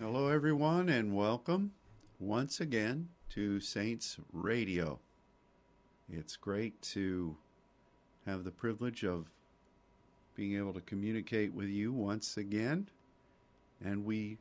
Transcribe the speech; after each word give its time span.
Hello, 0.00 0.28
everyone, 0.28 0.88
and 0.88 1.12
welcome 1.12 1.72
once 2.20 2.60
again 2.60 3.08
to 3.30 3.58
Saints 3.58 4.16
Radio. 4.32 5.00
It's 6.08 6.36
great 6.36 6.80
to 6.82 7.36
have 8.24 8.44
the 8.44 8.52
privilege 8.52 9.02
of 9.02 9.32
being 10.36 10.56
able 10.56 10.72
to 10.74 10.80
communicate 10.82 11.52
with 11.52 11.66
you 11.66 11.92
once 11.92 12.36
again, 12.36 12.88
and 13.84 14.04
we 14.04 14.38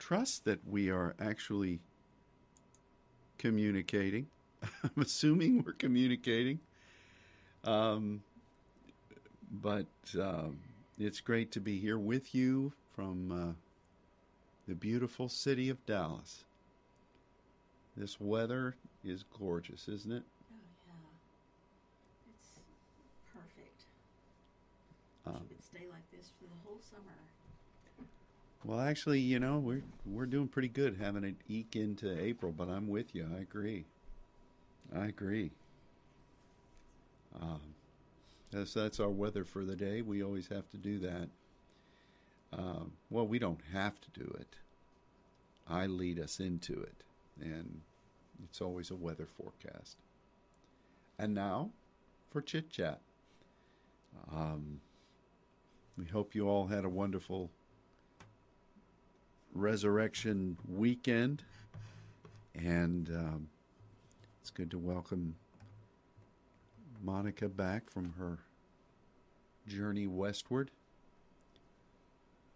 trust 0.00 0.44
that 0.46 0.66
we 0.66 0.90
are 0.90 1.14
actually 1.20 1.78
communicating. 3.38 4.26
I'm 4.82 5.00
assuming 5.00 5.62
we're 5.62 5.74
communicating. 5.74 6.58
Um, 7.62 8.24
but 9.48 9.86
um, 10.20 10.58
it's 10.98 11.20
great 11.20 11.52
to 11.52 11.60
be 11.60 11.78
here 11.78 12.00
with 12.00 12.34
you 12.34 12.72
from 12.96 13.30
uh, 13.30 13.65
the 14.66 14.74
beautiful 14.74 15.28
city 15.28 15.68
of 15.68 15.84
Dallas. 15.86 16.44
This 17.96 18.20
weather 18.20 18.76
is 19.04 19.24
gorgeous, 19.38 19.88
isn't 19.88 20.12
it? 20.12 20.22
Oh 20.52 20.56
yeah, 20.86 20.92
it's 22.34 22.60
perfect. 23.32 23.84
Um, 25.26 25.46
Wish 25.48 25.58
it 25.58 25.64
stay 25.64 25.86
like 25.90 26.10
this 26.10 26.30
for 26.38 26.44
the 26.44 26.60
whole 26.64 26.80
summer. 26.90 27.16
Well, 28.64 28.80
actually, 28.80 29.20
you 29.20 29.38
know, 29.38 29.58
we're 29.58 29.82
we're 30.04 30.26
doing 30.26 30.48
pretty 30.48 30.68
good 30.68 30.96
having 31.00 31.24
it 31.24 31.36
eke 31.48 31.76
into 31.76 32.20
April, 32.20 32.52
but 32.52 32.68
I'm 32.68 32.88
with 32.88 33.14
you. 33.14 33.26
I 33.36 33.40
agree. 33.40 33.84
I 34.94 35.06
agree. 35.06 35.52
Um, 37.40 37.60
that's 38.50 38.74
that's 38.74 38.98
our 39.00 39.10
weather 39.10 39.44
for 39.44 39.64
the 39.64 39.76
day. 39.76 40.02
We 40.02 40.22
always 40.22 40.48
have 40.48 40.68
to 40.70 40.76
do 40.76 40.98
that. 41.00 41.28
Um, 42.52 42.92
well, 43.10 43.26
we 43.26 43.38
don't 43.38 43.60
have 43.72 44.00
to 44.00 44.10
do 44.18 44.36
it. 44.40 44.56
I 45.68 45.86
lead 45.86 46.18
us 46.20 46.40
into 46.40 46.80
it, 46.80 47.02
and 47.40 47.80
it's 48.44 48.60
always 48.60 48.90
a 48.90 48.94
weather 48.96 49.26
forecast. 49.26 49.96
And 51.18 51.34
now, 51.34 51.70
for 52.30 52.40
chit 52.42 52.70
chat. 52.70 53.00
Um, 54.32 54.80
we 55.96 56.04
hope 56.04 56.34
you 56.34 56.48
all 56.48 56.66
had 56.66 56.84
a 56.84 56.88
wonderful 56.88 57.50
resurrection 59.54 60.58
weekend, 60.68 61.42
and 62.54 63.08
um, 63.08 63.48
it's 64.40 64.50
good 64.50 64.70
to 64.70 64.78
welcome 64.78 65.34
Monica 67.02 67.48
back 67.48 67.88
from 67.88 68.12
her 68.18 68.38
journey 69.66 70.06
westward. 70.06 70.70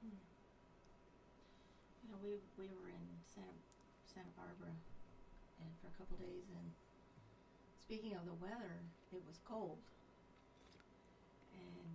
You 0.03 0.11
know, 2.10 2.10
we 2.23 2.37
we 2.61 2.69
were 2.77 2.89
in 2.93 3.07
Santa 3.35 3.57
Santa 4.13 4.33
Barbara, 4.37 4.73
and 5.61 5.71
for 5.81 5.89
a 5.89 5.95
couple 5.97 6.17
days. 6.21 6.47
And 6.53 6.67
speaking 7.81 8.15
of 8.15 8.25
the 8.29 8.37
weather, 8.37 8.85
it 9.13 9.23
was 9.25 9.41
cold, 9.45 9.81
and 11.57 11.91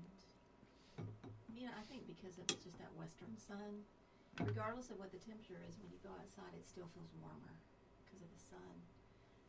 you 1.53 1.65
know, 1.65 1.73
I 1.77 1.83
think 1.87 2.05
because 2.09 2.37
of 2.37 2.45
just 2.47 2.77
that 2.81 2.91
western 2.97 3.37
sun. 3.37 3.85
Regardless 4.43 4.91
of 4.91 4.99
what 4.99 5.15
the 5.15 5.21
temperature 5.23 5.55
is, 5.63 5.79
when 5.79 5.87
you 5.87 5.99
go 6.03 6.11
outside, 6.11 6.51
it 6.59 6.67
still 6.67 6.91
feels 6.91 7.07
warmer 7.23 7.55
because 8.03 8.19
of 8.19 8.27
the 8.27 8.41
sun. 8.51 8.75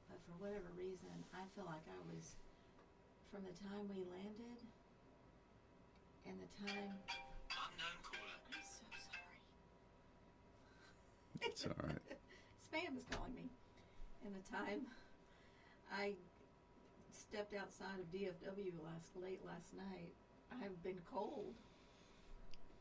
But 0.06 0.22
for 0.22 0.38
whatever 0.38 0.70
reason, 0.78 1.10
I 1.34 1.42
feel 1.58 1.66
like 1.66 1.82
I 1.90 1.98
was 2.06 2.38
from 3.34 3.42
the 3.42 3.50
time 3.66 3.90
we 3.90 4.06
landed 4.06 4.62
and 6.22 6.38
the 6.38 6.50
time. 6.62 6.94
Unknown. 7.50 8.25
It's 11.42 11.64
all 11.64 11.76
right. 11.82 12.02
Spam 12.66 12.96
is 12.96 13.06
calling 13.10 13.34
me. 13.34 13.48
And 14.24 14.34
the 14.34 14.44
time 14.48 14.86
I 15.92 16.14
stepped 17.12 17.54
outside 17.54 18.00
of 18.00 18.06
DFW 18.10 18.74
last 18.82 19.14
late 19.16 19.40
last 19.46 19.74
night, 19.76 20.12
I've 20.50 20.76
been 20.82 20.98
cold. 21.06 21.54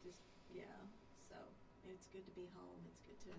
Just 0.03 0.21
yeah. 0.53 0.79
So 1.29 1.38
it's 1.89 2.07
good 2.09 2.25
to 2.25 2.33
be 2.33 2.47
home. 2.55 2.81
It's 2.89 3.01
good 3.05 3.19
to. 3.29 3.33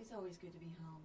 It's 0.00 0.12
always 0.12 0.36
good 0.36 0.52
to 0.52 0.62
be 0.62 0.74
home. 0.82 1.04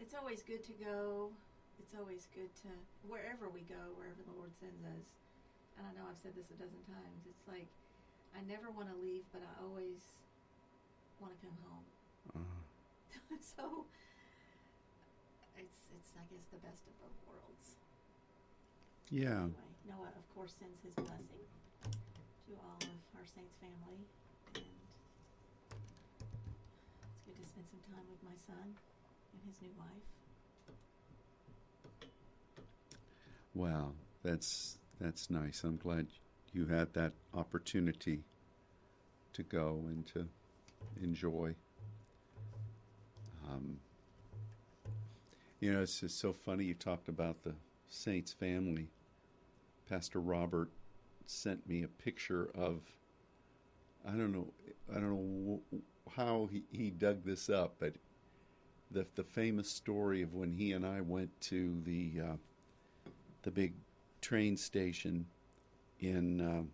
It's 0.00 0.14
always 0.14 0.42
good 0.42 0.64
to 0.66 0.74
go. 0.76 1.30
It's 1.78 1.94
always 1.94 2.26
good 2.32 2.52
to 2.64 2.70
wherever 3.04 3.48
we 3.52 3.64
go, 3.68 3.92
wherever 3.96 4.20
the 4.24 4.36
Lord 4.36 4.52
sends 4.56 4.80
us. 4.82 5.08
And 5.76 5.84
I 5.84 5.92
know 5.92 6.08
I've 6.08 6.20
said 6.20 6.32
this 6.32 6.48
a 6.52 6.56
dozen 6.56 6.80
times. 6.88 7.22
It's 7.28 7.46
like 7.48 7.68
I 8.36 8.44
never 8.44 8.72
want 8.72 8.92
to 8.92 8.98
leave, 9.00 9.24
but 9.32 9.44
I 9.44 9.52
always 9.64 10.04
want 11.20 11.32
to 11.34 11.40
come 11.46 11.56
home. 11.64 11.86
Uh, 12.34 13.36
so 13.56 13.86
it's 15.56 15.88
it's 15.96 16.10
I 16.16 16.24
guess 16.32 16.44
the 16.52 16.58
best 16.60 16.86
of 16.86 16.94
both 17.00 17.16
worlds. 17.26 17.76
yeah, 19.10 19.48
Anyway, 19.48 19.72
Noah 19.88 20.12
of 20.16 20.26
course 20.34 20.52
sends 20.58 20.80
his 20.82 20.94
blessing 20.94 21.46
to 22.46 22.52
all 22.62 22.78
of 22.80 23.00
our 23.16 23.26
saints 23.26 23.56
family, 23.60 24.04
and 24.54 24.64
it's 27.10 27.22
good 27.26 27.36
to 27.38 27.44
spend 27.48 27.66
some 27.70 27.82
time 27.92 28.04
with 28.10 28.22
my 28.22 28.36
son 28.46 28.74
and 29.32 29.40
his 29.46 29.60
new 29.62 29.72
wife. 29.78 30.06
wow, 33.54 33.92
that's 34.22 34.78
that's 35.00 35.30
nice. 35.30 35.62
I'm 35.64 35.76
glad 35.76 36.06
you 36.52 36.66
had 36.66 36.92
that 36.94 37.12
opportunity 37.34 38.22
to 39.32 39.42
go 39.42 39.84
and 39.88 40.06
to 40.08 40.26
enjoy. 41.02 41.54
Um, 43.48 43.78
you 45.60 45.72
know, 45.72 45.82
it's 45.82 46.00
just 46.00 46.18
so 46.18 46.32
funny. 46.32 46.64
You 46.64 46.74
talked 46.74 47.08
about 47.08 47.42
the 47.42 47.54
Saints 47.88 48.32
family. 48.32 48.88
Pastor 49.88 50.20
Robert 50.20 50.70
sent 51.26 51.66
me 51.68 51.82
a 51.82 51.88
picture 51.88 52.50
of. 52.54 52.80
I 54.06 54.10
don't 54.10 54.32
know. 54.32 54.52
I 54.90 54.94
don't 55.00 55.46
know 55.46 55.60
how 56.14 56.48
he, 56.52 56.62
he 56.70 56.90
dug 56.90 57.24
this 57.24 57.48
up, 57.48 57.76
but 57.80 57.94
the 58.90 59.06
the 59.16 59.24
famous 59.24 59.68
story 59.68 60.22
of 60.22 60.34
when 60.34 60.52
he 60.52 60.72
and 60.72 60.86
I 60.86 61.00
went 61.00 61.40
to 61.42 61.80
the 61.84 62.12
uh, 62.22 62.36
the 63.42 63.50
big 63.50 63.74
train 64.20 64.56
station 64.56 65.26
in. 66.00 66.40
um 66.40 66.70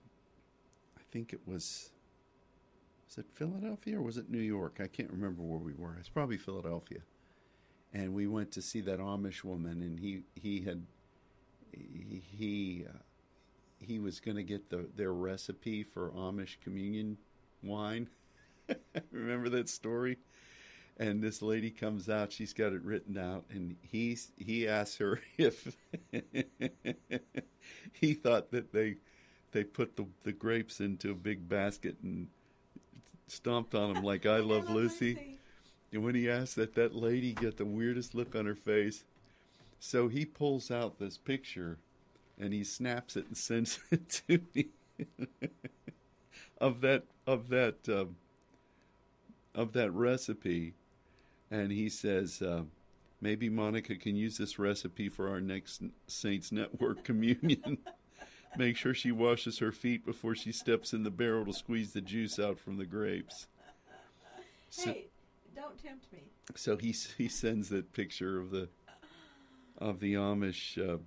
I 0.98 1.02
think 1.10 1.32
it 1.32 1.40
was. 1.46 1.91
Was 3.12 3.26
it 3.26 3.30
Philadelphia 3.34 3.98
or 3.98 4.00
was 4.00 4.16
it 4.16 4.30
New 4.30 4.38
York? 4.38 4.78
I 4.80 4.86
can't 4.86 5.10
remember 5.10 5.42
where 5.42 5.58
we 5.58 5.74
were. 5.74 5.96
It's 6.00 6.08
probably 6.08 6.38
Philadelphia. 6.38 7.00
And 7.92 8.14
we 8.14 8.26
went 8.26 8.50
to 8.52 8.62
see 8.62 8.80
that 8.80 9.00
Amish 9.00 9.44
woman, 9.44 9.82
and 9.82 10.00
he 10.00 10.22
he 10.34 10.62
had 10.62 10.86
he 11.70 12.22
he, 12.26 12.86
uh, 12.88 13.00
he 13.78 13.98
was 13.98 14.18
going 14.18 14.38
to 14.38 14.42
get 14.42 14.70
the 14.70 14.88
their 14.96 15.12
recipe 15.12 15.82
for 15.82 16.08
Amish 16.12 16.56
communion 16.64 17.18
wine. 17.62 18.08
Remember 19.10 19.50
that 19.50 19.68
story? 19.68 20.16
And 20.96 21.22
this 21.22 21.42
lady 21.42 21.70
comes 21.70 22.08
out. 22.08 22.32
She's 22.32 22.54
got 22.54 22.72
it 22.72 22.80
written 22.82 23.18
out, 23.18 23.44
and 23.50 23.76
he 23.82 24.16
he 24.38 24.66
asks 24.66 24.96
her 24.96 25.20
if 25.36 25.76
he 27.92 28.14
thought 28.14 28.52
that 28.52 28.72
they 28.72 28.96
they 29.50 29.64
put 29.64 29.96
the 29.96 30.06
the 30.22 30.32
grapes 30.32 30.80
into 30.80 31.10
a 31.10 31.14
big 31.14 31.46
basket 31.46 31.96
and 32.02 32.28
stomped 33.32 33.74
on 33.74 33.96
him 33.96 34.04
like 34.04 34.26
I 34.26 34.38
love 34.40 34.70
Lucy. 34.70 35.38
And 35.92 36.02
when 36.04 36.14
he 36.14 36.28
asked 36.28 36.56
that, 36.56 36.74
that 36.74 36.94
lady 36.94 37.32
got 37.32 37.56
the 37.56 37.64
weirdest 37.64 38.14
look 38.14 38.34
on 38.34 38.46
her 38.46 38.54
face. 38.54 39.04
So 39.80 40.08
he 40.08 40.24
pulls 40.24 40.70
out 40.70 40.98
this 40.98 41.18
picture 41.18 41.78
and 42.38 42.52
he 42.52 42.64
snaps 42.64 43.16
it 43.16 43.26
and 43.26 43.36
sends 43.36 43.78
it 43.90 44.22
to 44.28 44.40
me 44.54 44.68
of 46.62 46.80
that 46.80 47.02
of 47.26 47.48
that 47.48 47.88
um, 47.88 48.16
of 49.54 49.72
that 49.72 49.90
recipe, 49.90 50.74
and 51.50 51.70
he 51.70 51.88
says 51.88 52.40
uh, 52.40 52.62
maybe 53.20 53.50
Monica 53.50 53.96
can 53.96 54.16
use 54.16 54.38
this 54.38 54.58
recipe 54.58 55.08
for 55.08 55.28
our 55.28 55.40
next 55.40 55.82
Saints 56.06 56.52
Network 56.52 57.04
communion. 57.04 57.78
Make 58.56 58.76
sure 58.76 58.92
she 58.94 59.12
washes 59.12 59.58
her 59.58 59.72
feet 59.72 60.04
before 60.04 60.34
she 60.34 60.52
steps 60.52 60.92
in 60.92 61.04
the 61.04 61.10
barrel 61.10 61.46
to 61.46 61.52
squeeze 61.52 61.92
the 61.92 62.00
juice 62.02 62.38
out 62.38 62.58
from 62.58 62.76
the 62.76 62.84
grapes. 62.84 63.46
So- 64.68 64.92
hey, 64.92 65.06
don't 65.54 65.82
tempt 65.82 66.12
me. 66.12 66.20
So 66.54 66.76
he 66.76 66.94
he 67.16 67.28
sends 67.28 67.68
that 67.70 67.92
picture 67.92 68.38
of 68.38 68.50
the 68.50 68.68
of 69.78 70.00
the 70.00 70.14
Amish 70.14 70.76
uh, 70.78 70.98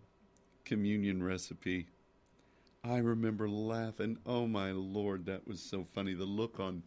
communion 0.63 1.21
recipe. 1.21 1.87
I 2.83 2.97
remember 2.97 3.49
laughing. 3.49 4.17
Oh 4.25 4.47
my 4.47 4.71
lord, 4.71 5.25
that 5.25 5.47
was 5.47 5.59
so 5.59 5.85
funny. 5.93 6.13
The 6.13 6.25
look 6.25 6.59
on. 6.59 6.83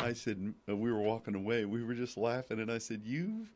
I 0.00 0.12
said 0.12 0.54
we 0.66 0.92
were 0.92 1.00
walking 1.00 1.34
away. 1.34 1.64
We 1.64 1.82
were 1.82 1.94
just 1.94 2.16
laughing, 2.16 2.60
and 2.60 2.70
I 2.70 2.78
said, 2.78 3.02
"You, 3.04 3.46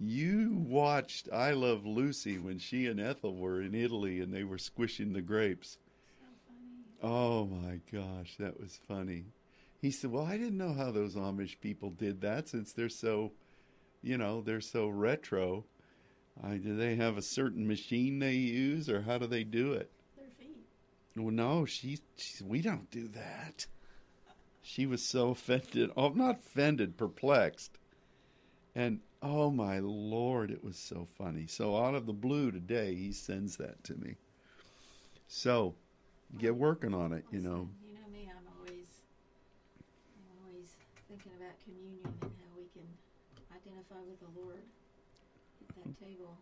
you 0.00 0.64
watched 0.66 1.28
I 1.30 1.52
Love 1.52 1.84
Lucy 1.84 2.38
when 2.38 2.58
she 2.58 2.86
and 2.86 2.98
Ethel 2.98 3.36
were 3.36 3.60
in 3.60 3.74
Italy, 3.74 4.20
and 4.20 4.32
they 4.32 4.44
were 4.44 4.58
squishing 4.58 5.12
the 5.12 5.20
grapes." 5.20 5.78
So. 7.00 7.06
Oh 7.06 7.46
my 7.46 7.80
gosh, 7.92 8.36
that 8.38 8.58
was 8.58 8.80
funny. 8.88 9.26
he 9.80 9.90
said, 9.90 10.10
"Well, 10.10 10.24
I 10.24 10.38
didn't 10.38 10.58
know 10.58 10.72
how 10.72 10.90
those 10.90 11.14
Amish 11.14 11.60
people 11.60 11.90
did 11.90 12.20
that 12.22 12.48
since 12.48 12.72
they're 12.72 12.88
so, 12.88 13.32
you 14.02 14.16
know, 14.16 14.40
they're 14.40 14.60
so 14.60 14.88
retro. 14.88 15.64
I, 16.42 16.56
do 16.56 16.74
they 16.76 16.96
have 16.96 17.18
a 17.18 17.22
certain 17.22 17.66
machine 17.66 18.18
they 18.18 18.34
use, 18.34 18.88
or 18.88 19.02
how 19.02 19.18
do 19.18 19.26
they 19.26 19.44
do 19.44 19.74
it?" 19.74 19.90
Their 20.16 20.26
feet. 20.38 20.66
Well, 21.16 21.30
no, 21.30 21.66
she, 21.66 21.98
she 22.16 22.42
we 22.42 22.62
don't 22.62 22.90
do 22.90 23.08
that. 23.08 23.66
She 24.62 24.86
was 24.86 25.02
so 25.02 25.30
offended. 25.30 25.90
Oh, 25.96 26.08
not 26.10 26.38
offended, 26.38 26.96
perplexed. 26.96 27.78
And 28.74 29.00
oh 29.22 29.50
my 29.50 29.78
lord, 29.78 30.50
it 30.50 30.64
was 30.64 30.76
so 30.76 31.06
funny. 31.18 31.46
So 31.46 31.76
out 31.76 31.94
of 31.94 32.06
the 32.06 32.12
blue 32.12 32.50
today, 32.50 32.94
he 32.94 33.12
sends 33.12 33.56
that 33.56 33.82
to 33.84 33.94
me. 33.94 34.16
So 35.28 35.74
get 36.38 36.54
working 36.56 36.94
on 36.94 37.12
it, 37.12 37.24
you 37.30 37.40
know. 37.40 37.68
You 37.86 37.94
know 37.94 38.08
me, 38.12 38.30
I'm 38.30 38.46
always, 38.58 39.02
I'm 40.16 40.28
always 40.42 40.74
thinking 41.08 41.32
about 41.36 41.54
communion 41.64 42.06
and 42.22 42.32
how 42.40 42.50
we 42.56 42.66
can 42.72 42.86
identify 43.52 44.00
with 44.08 44.18
the 44.20 44.32
Lord 44.40 44.64
at 45.68 45.74
that 45.76 45.92
table. 46.00 46.36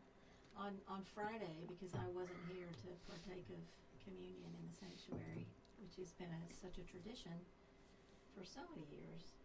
On 0.58 0.74
on 0.90 1.06
Friday, 1.14 1.54
because 1.70 1.94
I 1.94 2.02
wasn't 2.10 2.42
here 2.50 2.66
to 2.66 2.88
partake 3.06 3.46
of 3.54 3.62
communion 4.02 4.50
in 4.58 4.62
the 4.66 4.74
sanctuary, 4.74 5.46
which 5.78 5.94
has 6.02 6.10
been 6.18 6.26
a, 6.34 6.42
such 6.50 6.82
a 6.82 6.84
tradition 6.90 7.38
for 8.34 8.42
so 8.42 8.66
many 8.74 8.82
years. 8.90 9.38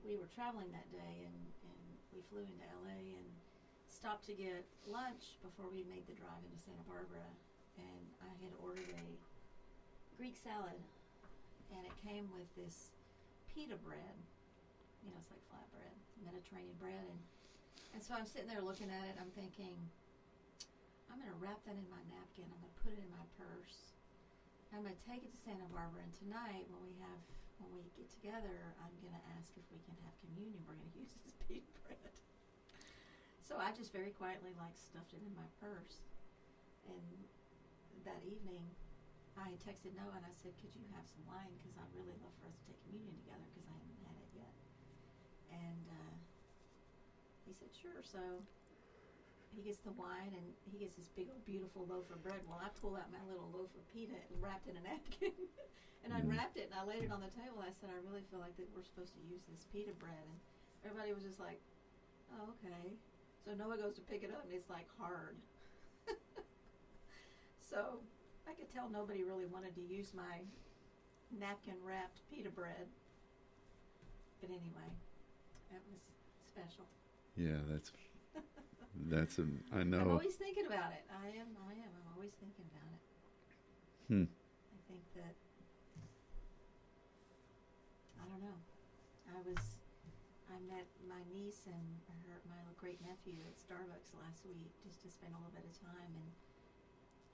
We 0.00 0.16
were 0.16 0.32
traveling 0.32 0.72
that 0.72 0.88
day, 0.88 1.28
and 1.28 1.40
and 1.68 1.83
we 2.14 2.22
flew 2.30 2.46
into 2.46 2.62
LA 2.86 3.18
and 3.18 3.26
stopped 3.90 4.22
to 4.30 4.34
get 4.38 4.62
lunch 4.86 5.34
before 5.42 5.66
we 5.66 5.82
made 5.90 6.06
the 6.06 6.14
drive 6.14 6.38
into 6.46 6.58
Santa 6.62 6.86
Barbara. 6.86 7.26
And 7.74 8.06
I 8.22 8.30
had 8.38 8.54
ordered 8.62 8.86
a 8.86 9.06
Greek 10.14 10.38
salad, 10.38 10.78
and 11.74 11.82
it 11.82 11.94
came 12.06 12.30
with 12.30 12.46
this 12.54 12.94
pita 13.50 13.74
bread. 13.74 14.14
You 15.02 15.10
know, 15.10 15.18
it's 15.18 15.28
like 15.34 15.42
flatbread, 15.50 15.90
Mediterranean 16.22 16.78
bread, 16.78 17.02
and 17.02 17.20
and 17.94 18.02
so 18.02 18.14
I'm 18.14 18.26
sitting 18.26 18.50
there 18.50 18.62
looking 18.62 18.90
at 18.90 19.06
it. 19.06 19.14
I'm 19.22 19.30
thinking, 19.38 19.74
I'm 21.06 21.18
gonna 21.18 21.38
wrap 21.38 21.62
that 21.66 21.78
in 21.78 21.86
my 21.90 22.02
napkin. 22.10 22.46
I'm 22.50 22.62
gonna 22.62 22.78
put 22.82 22.94
it 22.94 23.02
in 23.02 23.10
my 23.10 23.26
purse. 23.38 23.94
I'm 24.70 24.82
gonna 24.82 24.98
take 25.06 25.22
it 25.26 25.30
to 25.34 25.38
Santa 25.42 25.66
Barbara, 25.70 26.02
and 26.06 26.14
tonight 26.14 26.66
when 26.70 26.82
we 26.82 26.94
have 27.02 27.18
when 27.70 27.80
we 27.84 27.90
get 27.96 28.08
together, 28.10 28.74
I'm 28.80 28.94
gonna 29.00 29.22
ask 29.38 29.52
if 29.56 29.64
we 29.72 29.80
can 29.84 29.96
have 30.04 30.14
communion. 30.20 30.60
We're 30.68 30.76
gonna 30.76 30.96
use 31.04 31.12
this 31.24 31.36
pita 31.44 31.68
bread. 31.84 32.12
So 33.44 33.60
I 33.60 33.72
just 33.76 33.92
very 33.92 34.10
quietly 34.10 34.52
like 34.56 34.76
stuffed 34.76 35.12
it 35.12 35.20
in 35.20 35.32
my 35.36 35.48
purse, 35.60 36.00
and 36.88 37.16
that 38.04 38.20
evening 38.24 38.64
I 39.36 39.50
had 39.50 39.60
texted 39.60 39.92
Noah 39.96 40.16
and 40.16 40.26
I 40.26 40.32
said, 40.32 40.56
"Could 40.60 40.72
you 40.76 40.84
have 40.96 41.04
some 41.08 41.24
wine? 41.28 41.52
Because 41.60 41.76
I'd 41.76 41.92
really 41.92 42.16
love 42.22 42.32
for 42.40 42.48
us 42.48 42.56
to 42.56 42.64
take 42.72 42.80
communion 42.84 43.14
together 43.20 43.44
because 43.52 43.66
I 43.68 43.76
haven't 43.76 44.00
had 44.04 44.16
it 44.16 44.30
yet." 44.32 44.54
And 45.52 45.84
uh, 45.88 46.14
he 47.44 47.52
said, 47.52 47.68
"Sure." 47.76 48.00
So 48.00 48.40
he 49.54 49.62
gets 49.62 49.78
the 49.78 49.90
wine 49.92 50.32
and 50.34 50.52
he 50.64 50.78
gets 50.78 50.94
this 50.96 51.08
big 51.14 51.28
old 51.30 51.44
beautiful 51.44 51.86
loaf 51.86 52.10
of 52.10 52.22
bread. 52.22 52.42
Well, 52.46 52.58
I 52.60 52.68
pull 52.80 52.96
out 52.96 53.10
my 53.12 53.22
little 53.28 53.48
loaf 53.52 53.70
of 53.74 53.86
pita 53.88 54.14
and 54.28 54.42
wrapped 54.42 54.66
in 54.66 54.76
a 54.76 54.82
napkin, 54.82 55.30
and 56.04 56.12
I 56.12 56.20
Mm. 56.20 56.28
wrapped 56.28 56.56
it 56.56 56.66
and 56.70 56.74
I 56.74 56.82
laid 56.82 57.02
it 57.02 57.10
on 57.10 57.20
the 57.20 57.28
table. 57.28 57.58
I 57.60 57.70
said, 57.70 57.90
"I 57.90 57.96
really 58.04 58.22
feel 58.30 58.40
like 58.40 58.56
that 58.56 58.68
we're 58.74 58.82
supposed 58.82 59.14
to 59.14 59.20
use 59.20 59.42
this 59.48 59.64
pita 59.70 59.92
bread." 59.92 60.24
And 60.26 60.38
everybody 60.84 61.12
was 61.12 61.22
just 61.22 61.38
like, 61.38 61.58
"Oh, 62.32 62.50
okay." 62.58 62.96
So 63.44 63.52
Noah 63.54 63.76
goes 63.78 63.94
to 63.94 64.02
pick 64.02 64.22
it 64.22 64.30
up 64.30 64.44
and 64.44 64.52
it's 64.52 64.70
like 64.70 64.86
hard. 64.98 65.36
so 67.70 68.00
I 68.48 68.52
could 68.52 68.68
tell 68.68 68.88
nobody 68.88 69.22
really 69.22 69.46
wanted 69.46 69.74
to 69.74 69.80
use 69.80 70.12
my 70.14 70.40
napkin 71.30 71.76
wrapped 71.82 72.20
pita 72.28 72.50
bread. 72.50 72.86
But 74.40 74.50
anyway, 74.50 74.90
that 75.70 75.80
was 75.90 76.00
special. 76.46 76.86
Yeah, 77.36 77.60
that's 77.68 77.90
that's 79.10 79.38
a, 79.38 79.46
I 79.74 79.82
know. 79.82 80.00
I'm 80.00 80.10
always 80.10 80.34
thinking 80.34 80.66
about 80.66 80.92
it. 80.92 81.04
I 81.10 81.28
am. 81.38 81.50
I 81.66 81.74
am. 81.74 81.90
I'm 81.90 82.08
always 82.14 82.32
thinking 82.38 82.64
about 82.70 82.88
it. 82.94 83.02
Hmm. 84.08 84.28
I 84.28 84.80
think 84.86 85.02
that. 85.18 85.34
I 88.20 88.24
don't 88.30 88.42
know. 88.42 88.58
I 89.34 89.38
was. 89.42 89.60
I 90.46 90.60
met 90.70 90.86
my 91.08 91.18
niece 91.34 91.66
and 91.66 91.86
her 92.30 92.38
my 92.46 92.60
great 92.76 93.00
nephew 93.00 93.40
at 93.46 93.56
Starbucks 93.56 94.12
last 94.18 94.44
week 94.44 94.70
just 94.84 95.00
to 95.02 95.08
spend 95.08 95.32
a 95.32 95.38
little 95.40 95.54
bit 95.54 95.64
of 95.64 95.74
time, 95.78 96.12
and 96.14 96.30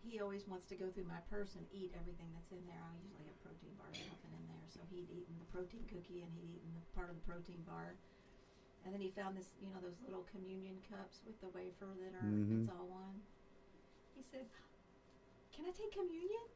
he 0.04 0.20
always 0.20 0.46
wants 0.48 0.64
to 0.72 0.76
go 0.76 0.88
through 0.92 1.08
my 1.08 1.20
purse 1.28 1.56
and 1.56 1.64
eat 1.72 1.92
everything 1.96 2.28
that's 2.36 2.52
in 2.52 2.62
there. 2.68 2.80
I 2.80 2.94
usually 3.04 3.28
have 3.28 3.40
protein 3.44 3.74
bars 3.76 3.96
or 3.98 4.06
something 4.08 4.32
in 4.32 4.44
there, 4.48 4.66
so 4.68 4.80
he'd 4.88 5.10
eaten 5.10 5.34
the 5.36 5.48
protein 5.52 5.84
cookie 5.88 6.24
and 6.24 6.30
he'd 6.36 6.60
eaten 6.60 6.70
the 6.72 6.84
part 6.94 7.12
of 7.12 7.16
the 7.18 7.26
protein 7.26 7.60
bar. 7.66 7.96
And 8.84 8.94
then 8.94 9.00
he 9.00 9.10
found 9.10 9.36
this, 9.36 9.54
you 9.60 9.68
know, 9.70 9.78
those 9.80 10.00
little 10.04 10.22
communion 10.30 10.76
cups 10.88 11.20
with 11.26 11.38
the 11.40 11.48
wafer 11.48 11.94
that 12.00 12.14
are 12.14 12.32
Mhm. 12.32 12.60
it's 12.62 12.68
all 12.68 12.88
one. 12.88 13.22
He 14.14 14.22
said, 14.22 14.46
"Can 15.52 15.66
I 15.66 15.70
take 15.70 15.92
communion?" 15.92 16.46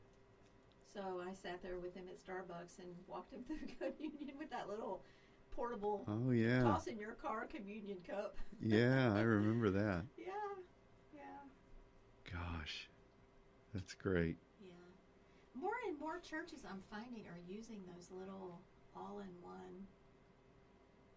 So 0.92 1.18
I 1.20 1.32
sat 1.34 1.60
there 1.62 1.78
with 1.78 1.94
him 1.94 2.08
at 2.08 2.16
Starbucks 2.16 2.78
and 2.78 3.06
walked 3.06 3.32
him 3.32 3.42
through 3.46 3.66
communion 3.76 4.38
with 4.38 4.50
that 4.50 4.68
little 4.68 5.04
portable 5.50 6.04
Oh 6.08 6.30
yeah, 6.30 6.62
toss 6.62 6.86
in 6.86 6.98
your 6.98 7.12
car 7.14 7.46
communion 7.46 8.00
cup. 8.02 8.38
yeah, 8.60 9.12
I 9.14 9.20
remember 9.20 9.70
that. 9.70 10.04
Yeah, 10.16 10.32
yeah, 11.12 11.42
Gosh, 12.32 12.88
that's 13.72 13.94
great. 13.94 14.36
yeah. 14.60 14.70
More 15.54 15.74
and 15.88 15.98
more 15.98 16.18
churches 16.18 16.64
I'm 16.64 16.80
finding 16.90 17.26
are 17.28 17.38
using 17.46 17.84
those 17.86 18.10
little 18.10 18.62
all-in-one. 18.96 19.86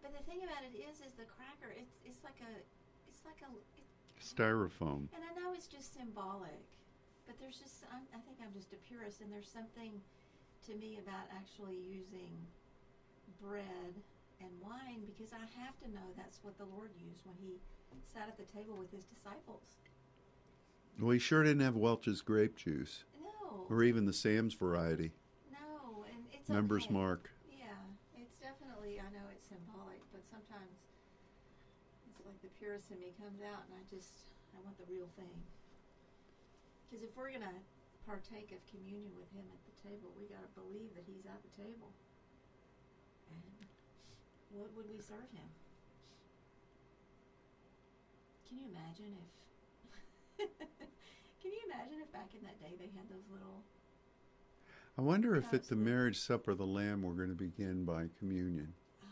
But 0.02 0.14
the 0.14 0.22
thing 0.24 0.40
about 0.46 0.62
it 0.62 0.74
is, 0.78 1.02
is 1.02 1.12
the 1.18 1.26
cracker. 1.26 1.74
It's 1.74 1.98
it's 2.04 2.22
like 2.22 2.38
a, 2.44 2.52
it's 3.08 3.24
like 3.24 3.40
a. 3.42 3.50
Styrofoam. 4.18 5.06
And 5.14 5.22
I 5.22 5.30
know 5.38 5.54
it's 5.54 5.68
just 5.70 5.94
symbolic, 5.94 6.58
but 7.26 7.38
there's 7.38 7.54
just, 7.56 7.86
I'm, 7.94 8.02
I 8.10 8.18
think 8.26 8.42
I'm 8.42 8.50
just 8.52 8.72
a 8.74 8.80
purist, 8.82 9.20
and 9.22 9.30
there's 9.30 9.46
something 9.48 9.94
to 10.66 10.74
me 10.74 10.98
about 10.98 11.30
actually 11.30 11.78
using 11.78 12.34
bread 13.40 13.94
and 14.42 14.50
wine 14.58 15.06
because 15.06 15.30
I 15.32 15.46
have 15.62 15.78
to 15.82 15.88
know 15.94 16.10
that's 16.16 16.42
what 16.42 16.58
the 16.58 16.66
Lord 16.66 16.90
used 16.98 17.22
when 17.24 17.36
He 17.38 17.62
sat 18.12 18.26
at 18.26 18.36
the 18.36 18.46
table 18.50 18.74
with 18.74 18.90
His 18.90 19.04
disciples. 19.06 19.78
Well, 20.98 21.10
he 21.14 21.20
sure 21.22 21.44
didn't 21.44 21.62
have 21.62 21.76
Welch's 21.76 22.20
grape 22.20 22.56
juice, 22.56 23.04
No, 23.22 23.66
or 23.70 23.84
even 23.84 24.04
the 24.04 24.12
Sam's 24.12 24.54
variety. 24.54 25.12
no, 25.52 26.02
and 26.10 26.26
it's 26.34 26.48
Members 26.50 26.84
okay. 26.90 26.94
mark. 26.94 27.30
Yeah, 27.48 27.70
it's 28.18 28.36
definitely. 28.36 28.98
I 28.98 29.06
know 29.14 29.30
it's 29.30 29.46
symbolic, 29.46 30.02
but 30.10 30.26
sometimes 30.26 30.74
it's 32.10 32.18
like 32.26 32.40
the 32.42 32.47
purist 32.58 32.90
in 32.90 32.98
me 32.98 33.14
comes 33.16 33.38
out, 33.40 33.66
and 33.70 33.78
I 33.78 33.82
just 33.86 34.34
I 34.54 34.58
want 34.66 34.76
the 34.76 34.90
real 34.90 35.08
thing. 35.14 35.38
Because 36.86 37.06
if 37.06 37.14
we're 37.14 37.30
gonna 37.30 37.62
partake 38.06 38.50
of 38.50 38.60
communion 38.66 39.14
with 39.14 39.30
Him 39.30 39.46
at 39.54 39.62
the 39.64 39.74
table, 39.78 40.10
we 40.18 40.26
gotta 40.26 40.50
believe 40.58 40.90
that 40.98 41.06
He's 41.06 41.24
at 41.24 41.38
the 41.40 41.52
table. 41.54 41.94
And 43.30 43.40
what 44.50 44.74
would 44.74 44.90
we 44.90 44.98
serve 44.98 45.30
Him? 45.30 45.46
Can 48.48 48.58
you 48.58 48.66
imagine 48.72 49.14
if? 49.14 49.30
Can 51.42 51.52
you 51.52 51.62
imagine 51.70 52.02
if 52.02 52.10
back 52.12 52.34
in 52.34 52.42
that 52.42 52.58
day 52.58 52.74
they 52.78 52.90
had 52.96 53.06
those 53.08 53.28
little? 53.30 53.62
I 54.96 55.02
wonder 55.02 55.36
if 55.36 55.54
at 55.54 55.68
the 55.68 55.76
marriage 55.76 56.18
supper 56.18 56.50
of 56.50 56.58
the 56.58 56.66
Lamb 56.66 57.02
we're 57.02 57.12
going 57.12 57.28
to 57.28 57.34
begin 57.36 57.84
by 57.84 58.06
communion. 58.18 58.72
Ah, 59.00 59.06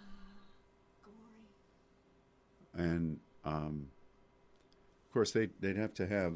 and 2.74 3.20
um, 3.46 3.86
of 5.06 5.12
course 5.12 5.30
they'd, 5.30 5.50
they'd 5.60 5.76
have 5.76 5.94
to 5.94 6.06
have 6.06 6.34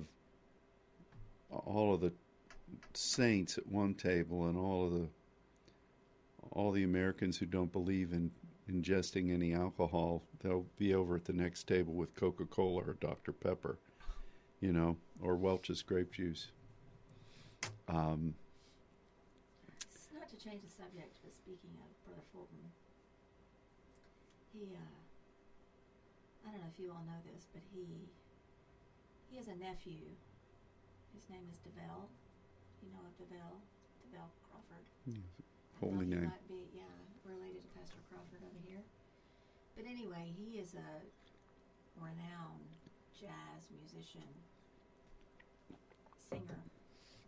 all 1.50 1.93
of 1.93 2.00
the 2.00 2.12
saints 2.95 3.59
at 3.59 3.67
one 3.67 3.93
table 3.95 4.47
and 4.47 4.57
all 4.57 4.87
of 4.87 4.93
the 4.93 5.09
all 6.52 6.73
the 6.73 6.85
Americans 6.85 7.37
who 7.37 7.47
don't 7.47 7.73
believe 7.73 8.12
in 8.12 8.31
ingesting 8.71 9.33
any 9.33 9.52
alcohol 9.52 10.23
they'll 10.43 10.64
be 10.79 10.95
over 10.95 11.17
at 11.17 11.25
the 11.25 11.33
next 11.33 11.64
table 11.67 11.93
with 11.93 12.14
Coca-Cola 12.14 12.83
or 12.83 12.97
Dr 13.00 13.33
Pepper 13.33 13.79
you 14.61 14.73
know 14.73 14.97
or 15.21 15.37
Welch's 15.37 15.83
grape 15.83 16.12
juice. 16.12 16.49
Um, 17.88 18.35
S- 19.93 20.09
Not 20.14 20.29
to 20.31 20.37
change 20.37 20.62
the 20.62 20.71
subject, 20.71 21.19
but 21.23 21.35
speaking 21.35 21.71
of 21.83 22.05
Brother 22.07 22.23
Fulton, 22.33 22.59
he, 24.55 24.62
uh, 24.75 25.00
I 26.50 26.59
don't 26.59 26.66
know 26.66 26.75
if 26.75 26.83
you 26.83 26.90
all 26.90 27.07
know 27.07 27.23
this, 27.30 27.47
but 27.54 27.62
he, 27.71 28.11
he 29.30 29.38
has 29.38 29.47
a 29.47 29.54
nephew. 29.54 30.02
His 31.14 31.23
name 31.30 31.47
is 31.47 31.62
Davell. 31.62 32.11
You 32.83 32.90
know 32.90 33.07
of 33.07 33.14
Davell? 33.23 33.62
Davell 34.02 34.26
Crawford. 34.50 34.83
Holy 35.78 36.11
name. 36.11 36.26
might 36.26 36.49
be, 36.50 36.66
yeah, 36.75 36.90
related 37.23 37.62
to 37.62 37.71
Pastor 37.78 38.02
Crawford 38.11 38.42
over 38.42 38.59
here. 38.66 38.83
But 39.78 39.87
anyway, 39.87 40.35
he 40.35 40.59
is 40.59 40.75
a 40.75 40.90
renowned 42.02 42.66
jazz 43.14 43.71
musician, 43.71 44.26
singer, 46.19 46.66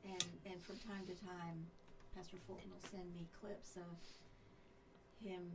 and 0.03 0.27
and 0.51 0.59
from 0.67 0.83
time 0.83 1.07
to 1.07 1.15
time, 1.23 1.63
Pastor 2.11 2.43
Fulton 2.51 2.75
will 2.75 2.91
send 2.91 3.07
me 3.15 3.31
clips 3.39 3.79
of 3.79 3.95
him 5.23 5.47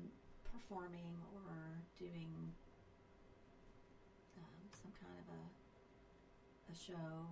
performing 0.56 1.20
or 1.36 1.84
doing 2.00 2.32
some 4.88 4.96
kind 5.04 5.20
of 5.20 5.28
a 5.36 5.44
a 6.72 6.76
show, 6.76 7.28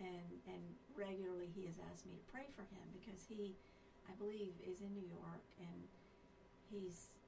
and 0.00 0.40
and 0.48 0.62
regularly 0.96 1.52
he 1.52 1.68
has 1.68 1.76
asked 1.92 2.08
me 2.08 2.16
to 2.16 2.24
pray 2.32 2.48
for 2.56 2.64
him 2.72 2.84
because 2.96 3.20
he, 3.28 3.52
I 4.08 4.16
believe, 4.16 4.56
is 4.64 4.80
in 4.80 4.92
New 4.96 5.04
York 5.04 5.44
and 5.60 5.84
he's 6.72 7.20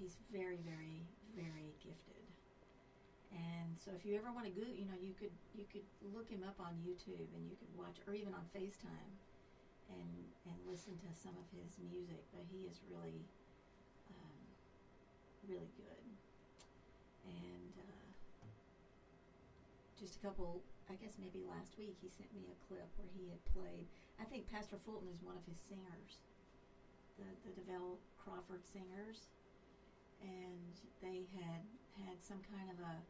he's 0.00 0.16
very 0.32 0.64
very 0.64 1.04
very 1.36 1.76
gifted. 1.84 2.24
And 3.32 3.76
so, 3.80 3.92
if 3.96 4.04
you 4.04 4.16
ever 4.16 4.28
want 4.32 4.44
to 4.44 4.52
go, 4.52 4.64
you 4.68 4.84
know, 4.84 4.96
you 5.00 5.12
could 5.16 5.32
you 5.56 5.64
could 5.68 5.84
look 6.12 6.28
him 6.28 6.44
up 6.44 6.56
on 6.60 6.76
YouTube, 6.84 7.28
and 7.32 7.48
you 7.48 7.56
could 7.56 7.72
watch, 7.72 7.96
or 8.04 8.12
even 8.12 8.32
on 8.36 8.44
FaceTime, 8.52 9.12
and 9.88 10.12
and 10.44 10.56
listen 10.68 10.96
to 11.00 11.08
some 11.16 11.32
of 11.40 11.48
his 11.56 11.80
music. 11.80 12.20
But 12.28 12.44
he 12.52 12.68
is 12.68 12.76
really, 12.92 13.24
um, 14.12 14.40
really 15.48 15.72
good. 15.80 16.01
And 17.24 17.74
uh, 17.78 18.08
just 19.98 20.16
a 20.16 20.22
couple, 20.22 20.62
I 20.90 20.94
guess 20.98 21.14
maybe 21.18 21.46
last 21.46 21.78
week, 21.78 21.96
he 22.02 22.10
sent 22.10 22.32
me 22.34 22.50
a 22.50 22.58
clip 22.66 22.90
where 22.98 23.10
he 23.14 23.30
had 23.30 23.42
played. 23.54 23.86
I 24.20 24.24
think 24.24 24.50
Pastor 24.50 24.78
Fulton 24.84 25.08
is 25.10 25.22
one 25.22 25.38
of 25.38 25.46
his 25.46 25.58
singers, 25.58 26.22
the 27.18 27.26
the 27.46 27.52
Davell 27.54 27.98
Crawford 28.18 28.66
singers, 28.66 29.30
and 30.22 30.74
they 31.02 31.26
had 31.38 31.62
had 32.06 32.22
some 32.22 32.42
kind 32.50 32.70
of 32.70 32.78
a 32.82 33.02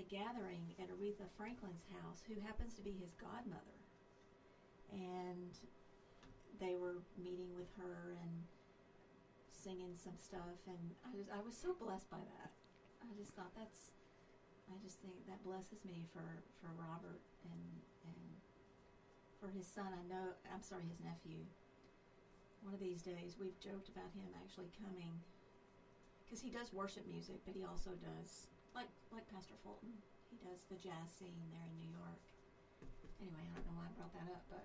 a 0.00 0.04
gathering 0.08 0.72
at 0.80 0.88
Aretha 0.88 1.28
Franklin's 1.36 1.84
house, 2.00 2.24
who 2.26 2.40
happens 2.40 2.74
to 2.74 2.82
be 2.82 2.96
his 2.96 3.12
godmother. 3.20 3.78
And 4.90 5.52
they 6.60 6.76
were 6.76 7.02
meeting 7.18 7.54
with 7.56 7.68
her 7.76 8.16
and 8.22 8.44
singing 9.50 9.96
some 9.96 10.16
stuff, 10.18 10.58
and 10.66 10.96
I 11.04 11.16
was 11.16 11.26
I 11.32 11.40
was 11.40 11.56
so 11.56 11.74
blessed 11.78 12.10
by 12.10 12.18
that. 12.18 12.50
I 13.02 13.12
just 13.18 13.34
thought 13.34 13.52
that's 13.56 13.94
I 14.70 14.78
just 14.82 14.98
think 15.02 15.14
that 15.28 15.42
blesses 15.44 15.84
me 15.84 16.06
for 16.12 16.24
for 16.62 16.70
Robert 16.78 17.20
and 17.44 17.64
and 18.06 18.22
for 19.40 19.48
his 19.50 19.66
son. 19.66 19.90
I 19.92 20.02
know 20.08 20.34
I'm 20.52 20.62
sorry, 20.62 20.86
his 20.88 21.00
nephew. 21.02 21.44
One 22.62 22.74
of 22.74 22.80
these 22.80 23.02
days, 23.02 23.34
we've 23.42 23.58
joked 23.58 23.90
about 23.90 24.14
him 24.14 24.30
actually 24.38 24.70
coming 24.78 25.18
because 26.24 26.38
he 26.40 26.48
does 26.50 26.72
worship 26.72 27.02
music, 27.10 27.42
but 27.44 27.54
he 27.58 27.64
also 27.66 27.90
does 27.98 28.46
like 28.74 28.90
like 29.10 29.26
Pastor 29.34 29.54
Fulton. 29.62 29.98
He 30.30 30.38
does 30.40 30.64
the 30.70 30.78
jazz 30.80 31.10
scene 31.18 31.36
there 31.52 31.66
in 31.68 31.74
New 31.82 31.90
York. 31.92 32.22
Anyway, 33.20 33.42
I 33.42 33.50
don't 33.58 33.66
know 33.66 33.76
why 33.82 33.86
I 33.90 33.92
brought 33.98 34.14
that 34.14 34.30
up, 34.32 34.42
but 34.48 34.64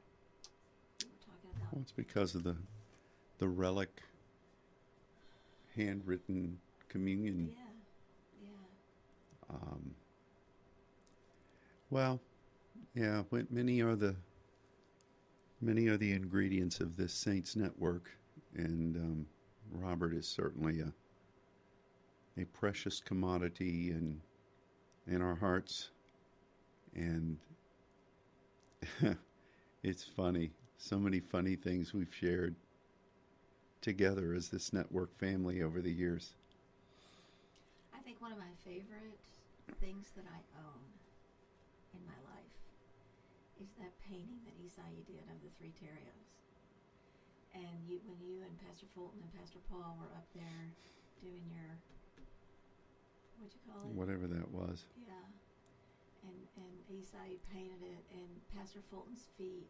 we 1.03 1.09
were 1.09 1.21
talking 1.25 1.49
about 1.57 1.73
Well, 1.73 1.81
it's 1.81 1.91
because 1.91 2.35
of 2.35 2.43
the 2.43 2.55
the 3.39 3.47
relic 3.49 4.01
handwritten 5.75 6.57
communion. 6.89 7.51
yeah. 7.53 7.66
Um, 9.49 9.95
well, 11.89 12.19
yeah, 12.93 13.23
many 13.49 13.81
are 13.81 13.95
the 13.95 14.15
many 15.61 15.87
are 15.87 15.97
the 15.97 16.11
ingredients 16.11 16.79
of 16.79 16.97
this 16.97 17.13
Saints 17.13 17.55
network, 17.55 18.11
and 18.55 18.95
um, 18.95 19.25
Robert 19.71 20.13
is 20.13 20.27
certainly 20.27 20.81
a 20.81 20.93
a 22.39 22.45
precious 22.45 22.99
commodity 22.99 23.91
in 23.91 24.21
in 25.07 25.21
our 25.21 25.35
hearts, 25.35 25.89
and 26.95 27.37
it's 29.83 30.03
funny. 30.03 30.51
So 30.77 30.99
many 30.99 31.19
funny 31.19 31.55
things 31.55 31.93
we've 31.93 32.13
shared 32.13 32.55
together 33.81 34.33
as 34.33 34.49
this 34.49 34.73
network 34.73 35.17
family 35.17 35.63
over 35.63 35.81
the 35.81 35.91
years. 35.91 36.33
I 37.95 37.99
think 37.99 38.21
one 38.21 38.31
of 38.31 38.37
my 38.37 38.45
favorite 38.63 39.17
things 39.75 40.11
that 40.15 40.25
I 40.27 40.39
own 40.55 40.83
in 41.91 42.01
my 42.07 42.19
life 42.31 42.55
is 43.59 43.69
that 43.81 43.91
painting 44.05 44.39
that 44.45 44.55
Isai 44.61 45.03
did 45.03 45.25
of 45.27 45.37
the 45.41 45.51
three 45.57 45.73
Terriers. 45.75 46.31
And 47.57 47.81
you, 47.89 47.97
when 48.05 48.21
you 48.21 48.45
and 48.45 48.53
Pastor 48.61 48.85
Fulton 48.93 49.17
and 49.23 49.33
Pastor 49.33 49.57
Paul 49.65 49.97
were 49.97 50.13
up 50.13 50.29
there 50.37 50.69
doing 51.23 51.41
your, 51.49 51.73
what'd 53.41 53.55
you 53.55 53.63
call 53.65 53.81
it? 53.89 53.97
Whatever 53.97 54.29
that 54.29 54.47
was. 54.53 54.85
Yeah. 54.93 55.25
And 56.27 56.37
and 56.59 56.73
Isai 56.91 57.41
painted 57.49 57.81
it, 57.81 58.03
and 58.13 58.29
Pastor 58.53 58.83
Fulton's 58.91 59.25
feet. 59.37 59.69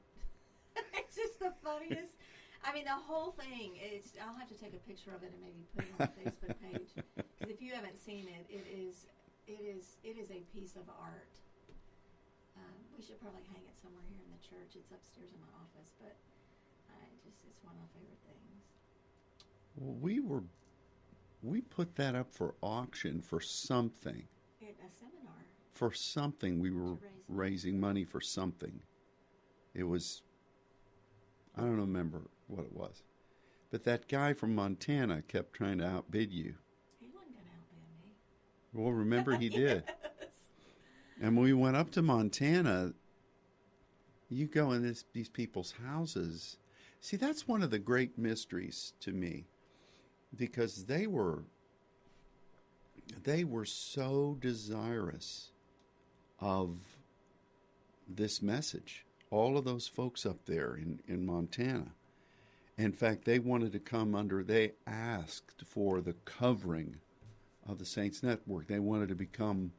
it's 0.99 1.15
just 1.15 1.39
the 1.39 1.53
funniest. 1.63 2.17
I 2.65 2.73
mean, 2.73 2.85
the 2.85 2.97
whole 2.97 3.31
thing. 3.31 3.77
It's. 3.77 4.11
I'll 4.19 4.35
have 4.35 4.49
to 4.49 4.57
take 4.57 4.73
a 4.73 4.81
picture 4.83 5.11
of 5.13 5.23
it 5.23 5.31
and 5.31 5.39
maybe 5.39 5.63
put 5.75 5.85
it 5.85 5.93
on 5.95 6.09
the 6.09 6.15
Facebook 6.19 6.55
page. 6.59 6.89
Because 7.15 7.53
if 7.53 7.61
you 7.61 7.71
haven't 7.71 7.99
seen 7.99 8.27
it, 8.27 8.47
it 8.49 8.65
is. 8.67 9.05
It 9.47 9.63
is. 9.63 9.97
It 10.03 10.17
is 10.17 10.29
a 10.31 10.43
piece 10.53 10.75
of 10.75 10.83
art. 10.99 11.39
Um, 12.57 12.75
we 12.97 13.03
should 13.03 13.19
probably 13.21 13.43
hang 13.47 13.63
it 13.63 13.79
somewhere 13.81 14.03
here 14.09 14.19
in 14.19 14.31
the 14.31 14.43
church. 14.43 14.75
It's 14.75 14.91
upstairs 14.91 15.31
in 15.31 15.39
my 15.39 15.53
office, 15.63 15.93
but 15.99 16.15
I 16.91 17.07
just. 17.23 17.37
It's 17.47 17.63
one 17.63 17.73
of 17.75 17.79
my 17.79 17.89
favorite 17.95 18.21
things. 18.27 18.61
Well, 19.75 19.95
we 20.01 20.19
were 20.19 20.43
we 21.43 21.61
put 21.61 21.95
that 21.95 22.15
up 22.15 22.31
for 22.31 22.55
auction 22.61 23.21
for 23.21 23.39
something. 23.39 24.23
At 24.61 24.75
a 24.83 24.89
seminar. 24.99 25.45
For 25.71 25.93
something 25.93 26.59
we 26.59 26.71
were 26.71 26.97
raising 27.29 27.79
money 27.79 28.03
for 28.03 28.19
something. 28.19 28.79
It 29.73 29.83
was 29.83 30.23
I 31.55 31.61
don't 31.61 31.77
remember 31.77 32.21
what 32.47 32.63
it 32.65 32.73
was. 32.73 33.03
But 33.71 33.83
that 33.83 34.07
guy 34.07 34.33
from 34.33 34.55
Montana 34.55 35.21
kept 35.27 35.53
trying 35.53 35.79
to 35.79 35.85
outbid 35.85 36.31
you. 36.31 36.55
He 36.99 37.07
wasn't 37.13 37.35
gonna 37.35 37.49
outbid 37.57 38.05
me. 38.05 38.13
Well, 38.77 38.91
remember 38.91 39.35
he 39.35 39.49
did. 39.63 39.83
Yes. 39.87 40.29
And 41.19 41.35
when 41.35 41.45
we 41.45 41.53
went 41.53 41.75
up 41.75 41.89
to 41.91 42.01
Montana, 42.03 42.93
you 44.29 44.45
go 44.45 44.71
in 44.71 44.83
this, 44.83 45.03
these 45.13 45.29
people's 45.29 45.73
houses. 45.83 46.57
See, 47.01 47.17
that's 47.17 47.47
one 47.47 47.63
of 47.63 47.71
the 47.71 47.79
great 47.79 48.17
mysteries 48.19 48.93
to 49.01 49.11
me, 49.11 49.45
because 50.35 50.85
they 50.85 51.07
were 51.07 51.43
they 53.23 53.45
were 53.45 53.65
so 53.65 54.37
desirous 54.41 55.51
of 56.41 56.77
this 58.07 58.41
message. 58.41 59.05
All 59.31 59.57
of 59.57 59.63
those 59.63 59.87
folks 59.87 60.25
up 60.25 60.45
there 60.45 60.75
in, 60.75 60.99
in 61.07 61.25
Montana. 61.25 61.93
In 62.77 62.91
fact, 62.91 63.23
they 63.23 63.39
wanted 63.39 63.71
to 63.71 63.79
come 63.79 64.13
under, 64.13 64.43
they 64.43 64.73
asked 64.85 65.63
for 65.65 66.01
the 66.01 66.15
covering 66.25 66.97
of 67.67 67.79
the 67.79 67.85
Saints 67.85 68.23
Network. 68.23 68.67
They 68.67 68.79
wanted 68.79 69.09
to 69.09 69.15
become 69.15 69.71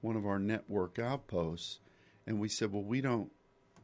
one 0.00 0.16
of 0.16 0.26
our 0.26 0.38
network 0.38 0.98
outposts. 0.98 1.78
And 2.26 2.38
we 2.38 2.48
said, 2.48 2.72
well, 2.72 2.82
we 2.82 3.00
don't, 3.00 3.30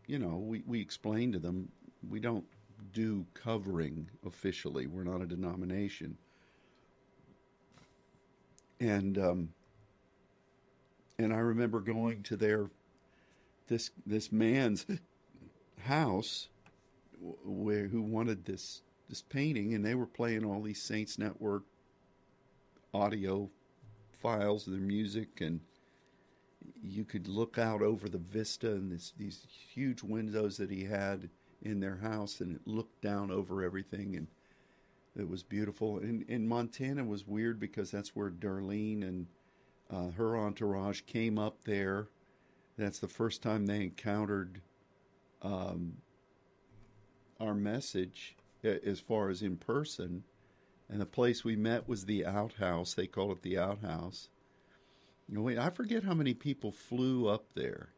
you 0.06 0.18
know, 0.18 0.36
we, 0.36 0.62
we 0.66 0.80
explained 0.80 1.32
to 1.32 1.38
them, 1.38 1.70
we 2.08 2.20
don't 2.20 2.44
do 2.92 3.26
covering 3.34 4.08
officially. 4.26 4.86
We're 4.86 5.04
not 5.04 5.22
a 5.22 5.26
denomination. 5.26 6.16
And, 8.80 9.18
um, 9.18 9.48
and 11.18 11.32
I 11.32 11.38
remember 11.38 11.80
going 11.80 12.22
to 12.24 12.36
their, 12.36 12.70
this, 13.66 13.90
this 14.06 14.30
man's 14.30 14.86
house 15.80 16.48
where, 17.44 17.88
who 17.88 18.02
wanted 18.02 18.44
this, 18.44 18.82
this 19.08 19.22
painting 19.22 19.74
and 19.74 19.84
they 19.84 19.94
were 19.94 20.06
playing 20.06 20.44
all 20.44 20.62
these 20.62 20.82
Saints 20.82 21.18
Network 21.18 21.64
audio 22.94 23.50
files 24.12 24.66
of 24.66 24.72
their 24.72 24.82
music 24.82 25.40
and 25.40 25.60
you 26.82 27.04
could 27.04 27.28
look 27.28 27.58
out 27.58 27.82
over 27.82 28.08
the 28.08 28.18
vista 28.18 28.72
and 28.72 28.92
this, 28.92 29.12
these 29.16 29.46
huge 29.72 30.02
windows 30.02 30.56
that 30.56 30.70
he 30.70 30.84
had 30.84 31.28
in 31.62 31.80
their 31.80 31.96
house 31.96 32.40
and 32.40 32.56
it 32.56 32.62
looked 32.66 33.00
down 33.00 33.30
over 33.30 33.62
everything 33.62 34.16
and 34.16 34.26
it 35.16 35.28
was 35.28 35.42
beautiful. 35.42 35.98
And, 35.98 36.24
and 36.28 36.48
montana 36.48 37.04
was 37.04 37.26
weird 37.26 37.58
because 37.58 37.90
that's 37.90 38.14
where 38.14 38.30
darlene 38.30 39.02
and 39.02 39.26
uh, 39.90 40.10
her 40.12 40.36
entourage 40.36 41.02
came 41.06 41.38
up 41.38 41.64
there. 41.64 42.08
That's 42.76 42.98
the 42.98 43.08
first 43.08 43.42
time 43.42 43.66
they 43.66 43.82
encountered 43.82 44.60
um, 45.42 45.94
our 47.40 47.54
message 47.54 48.36
as 48.62 49.00
far 49.00 49.30
as 49.30 49.42
in 49.42 49.56
person 49.56 50.24
and 50.88 51.00
the 51.00 51.06
place 51.06 51.44
we 51.44 51.56
met 51.56 51.88
was 51.88 52.04
the 52.04 52.24
outhouse 52.24 52.94
they 52.94 53.06
call 53.06 53.32
it 53.32 53.42
the 53.42 53.58
outhouse 53.58 54.28
wait, 55.36 55.58
I 55.58 55.70
forget 55.70 56.04
how 56.04 56.14
many 56.14 56.34
people 56.34 56.72
flew 56.72 57.28
up 57.28 57.52
there, 57.54 57.90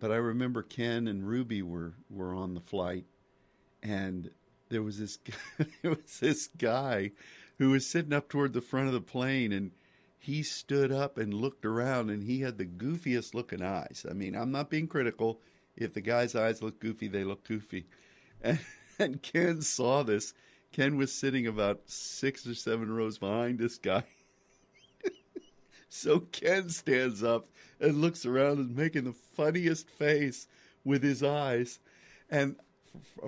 but 0.00 0.10
I 0.10 0.16
remember 0.16 0.62
Ken 0.62 1.06
and 1.06 1.28
Ruby 1.28 1.62
were 1.62 1.94
were 2.08 2.34
on 2.34 2.54
the 2.54 2.60
flight, 2.60 3.04
and 3.82 4.30
there 4.70 4.82
was 4.82 4.98
this 4.98 5.18
there 5.82 5.90
was 5.90 6.20
this 6.20 6.48
guy 6.58 7.12
who 7.58 7.70
was 7.70 7.86
sitting 7.86 8.12
up 8.12 8.28
toward 8.28 8.52
the 8.52 8.60
front 8.60 8.88
of 8.88 8.94
the 8.94 9.00
plane, 9.00 9.52
and 9.52 9.72
he 10.18 10.42
stood 10.42 10.90
up 10.90 11.18
and 11.18 11.34
looked 11.34 11.66
around, 11.66 12.10
and 12.10 12.22
he 12.22 12.40
had 12.40 12.56
the 12.56 12.64
goofiest 12.64 13.34
looking 13.34 13.62
eyes. 13.62 14.06
I 14.08 14.14
mean, 14.14 14.34
I'm 14.34 14.50
not 14.50 14.70
being 14.70 14.88
critical. 14.88 15.40
If 15.76 15.92
the 15.92 16.00
guy's 16.00 16.34
eyes 16.34 16.62
look 16.62 16.80
goofy, 16.80 17.08
they 17.08 17.24
look 17.24 17.46
goofy, 17.46 17.86
and, 18.40 18.60
and 18.98 19.22
Ken 19.22 19.60
saw 19.60 20.02
this. 20.02 20.32
Ken 20.74 20.96
was 20.96 21.12
sitting 21.12 21.46
about 21.46 21.82
six 21.86 22.44
or 22.48 22.54
seven 22.54 22.90
rows 22.90 23.16
behind 23.16 23.60
this 23.60 23.78
guy. 23.78 24.02
so 25.88 26.18
Ken 26.18 26.68
stands 26.68 27.22
up 27.22 27.46
and 27.78 28.00
looks 28.00 28.26
around 28.26 28.58
and 28.58 28.74
making 28.74 29.04
the 29.04 29.12
funniest 29.12 29.88
face 29.88 30.48
with 30.84 31.04
his 31.04 31.22
eyes. 31.22 31.78
And 32.28 32.56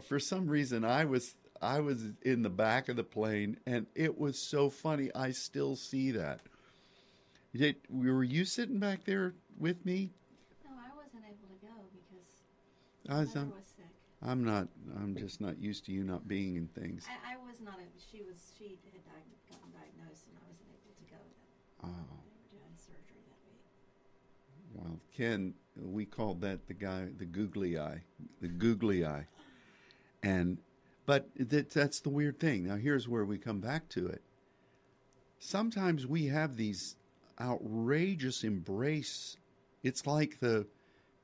for 0.09 0.19
some 0.19 0.49
reason, 0.49 0.85
I 0.85 1.05
was 1.05 1.37
I 1.63 1.79
was 1.79 2.03
in 2.23 2.43
the 2.43 2.51
back 2.51 2.89
of 2.89 2.97
the 2.97 3.05
plane, 3.05 3.59
and 3.65 3.87
it 3.95 4.19
was 4.19 4.41
so 4.41 4.69
funny. 4.69 5.11
I 5.15 5.31
still 5.31 5.77
see 5.77 6.11
that. 6.11 6.41
Did, 7.55 7.77
were 7.89 8.25
you 8.25 8.45
sitting 8.45 8.81
back 8.81 9.05
there 9.05 9.35
with 9.57 9.87
me? 9.87 10.11
No, 10.65 10.73
I 10.73 10.91
wasn't 10.97 11.23
able 11.25 11.47
to 11.47 11.65
go 11.65 11.73
because 11.93 12.27
I 13.09 13.21
was, 13.21 13.35
mother 13.37 13.55
was 13.57 13.67
sick. 13.76 13.76
I'm 14.23 14.43
not. 14.45 14.69
I'm 14.97 15.15
just 15.17 15.41
not 15.41 15.59
used 15.61 15.85
to 15.87 15.93
you 15.93 16.03
not 16.03 16.27
being 16.27 16.57
in 16.57 16.69
things. 16.69 17.07
I, 17.09 17.35
I 17.35 17.37
was 17.47 17.61
not. 17.61 17.75
A, 17.75 17.85
she 18.11 18.23
was. 18.23 18.53
She 18.59 18.79
had 18.93 19.05
gotten 19.05 19.71
diagnosed, 19.73 20.25
and 20.29 20.37
I 20.37 20.45
wasn't 20.49 20.69
able 20.73 20.95
to 20.97 21.07
go. 21.11 21.21
Oh, 21.85 21.89
They 22.25 22.59
were 22.59 22.59
doing 22.59 22.77
surgery 22.77 23.23
that 23.29 23.41
week. 23.45 23.61
well, 24.75 25.01
Ken, 25.15 25.55
we 25.81 26.07
called 26.07 26.41
that 26.41 26.67
the 26.67 26.75
guy, 26.75 27.09
the 27.19 27.27
googly 27.27 27.79
eye, 27.79 28.03
the 28.41 28.49
googly 28.49 29.05
eye, 29.05 29.27
and 30.23 30.59
but 31.05 31.29
that, 31.39 31.71
that's 31.71 32.01
the 32.01 32.09
weird 32.09 32.41
thing. 32.41 32.67
Now, 32.67 32.77
here's 32.77 33.07
where 33.09 33.25
we 33.25 33.39
come 33.39 33.61
back 33.61 33.89
to 33.91 34.07
it. 34.07 34.23
Sometimes 35.39 36.07
we 36.07 36.27
have 36.27 36.57
these 36.57 36.97
outrageous 37.41 38.43
embrace. 38.43 39.37
It's 39.83 40.07
like 40.07 40.41
the 40.41 40.67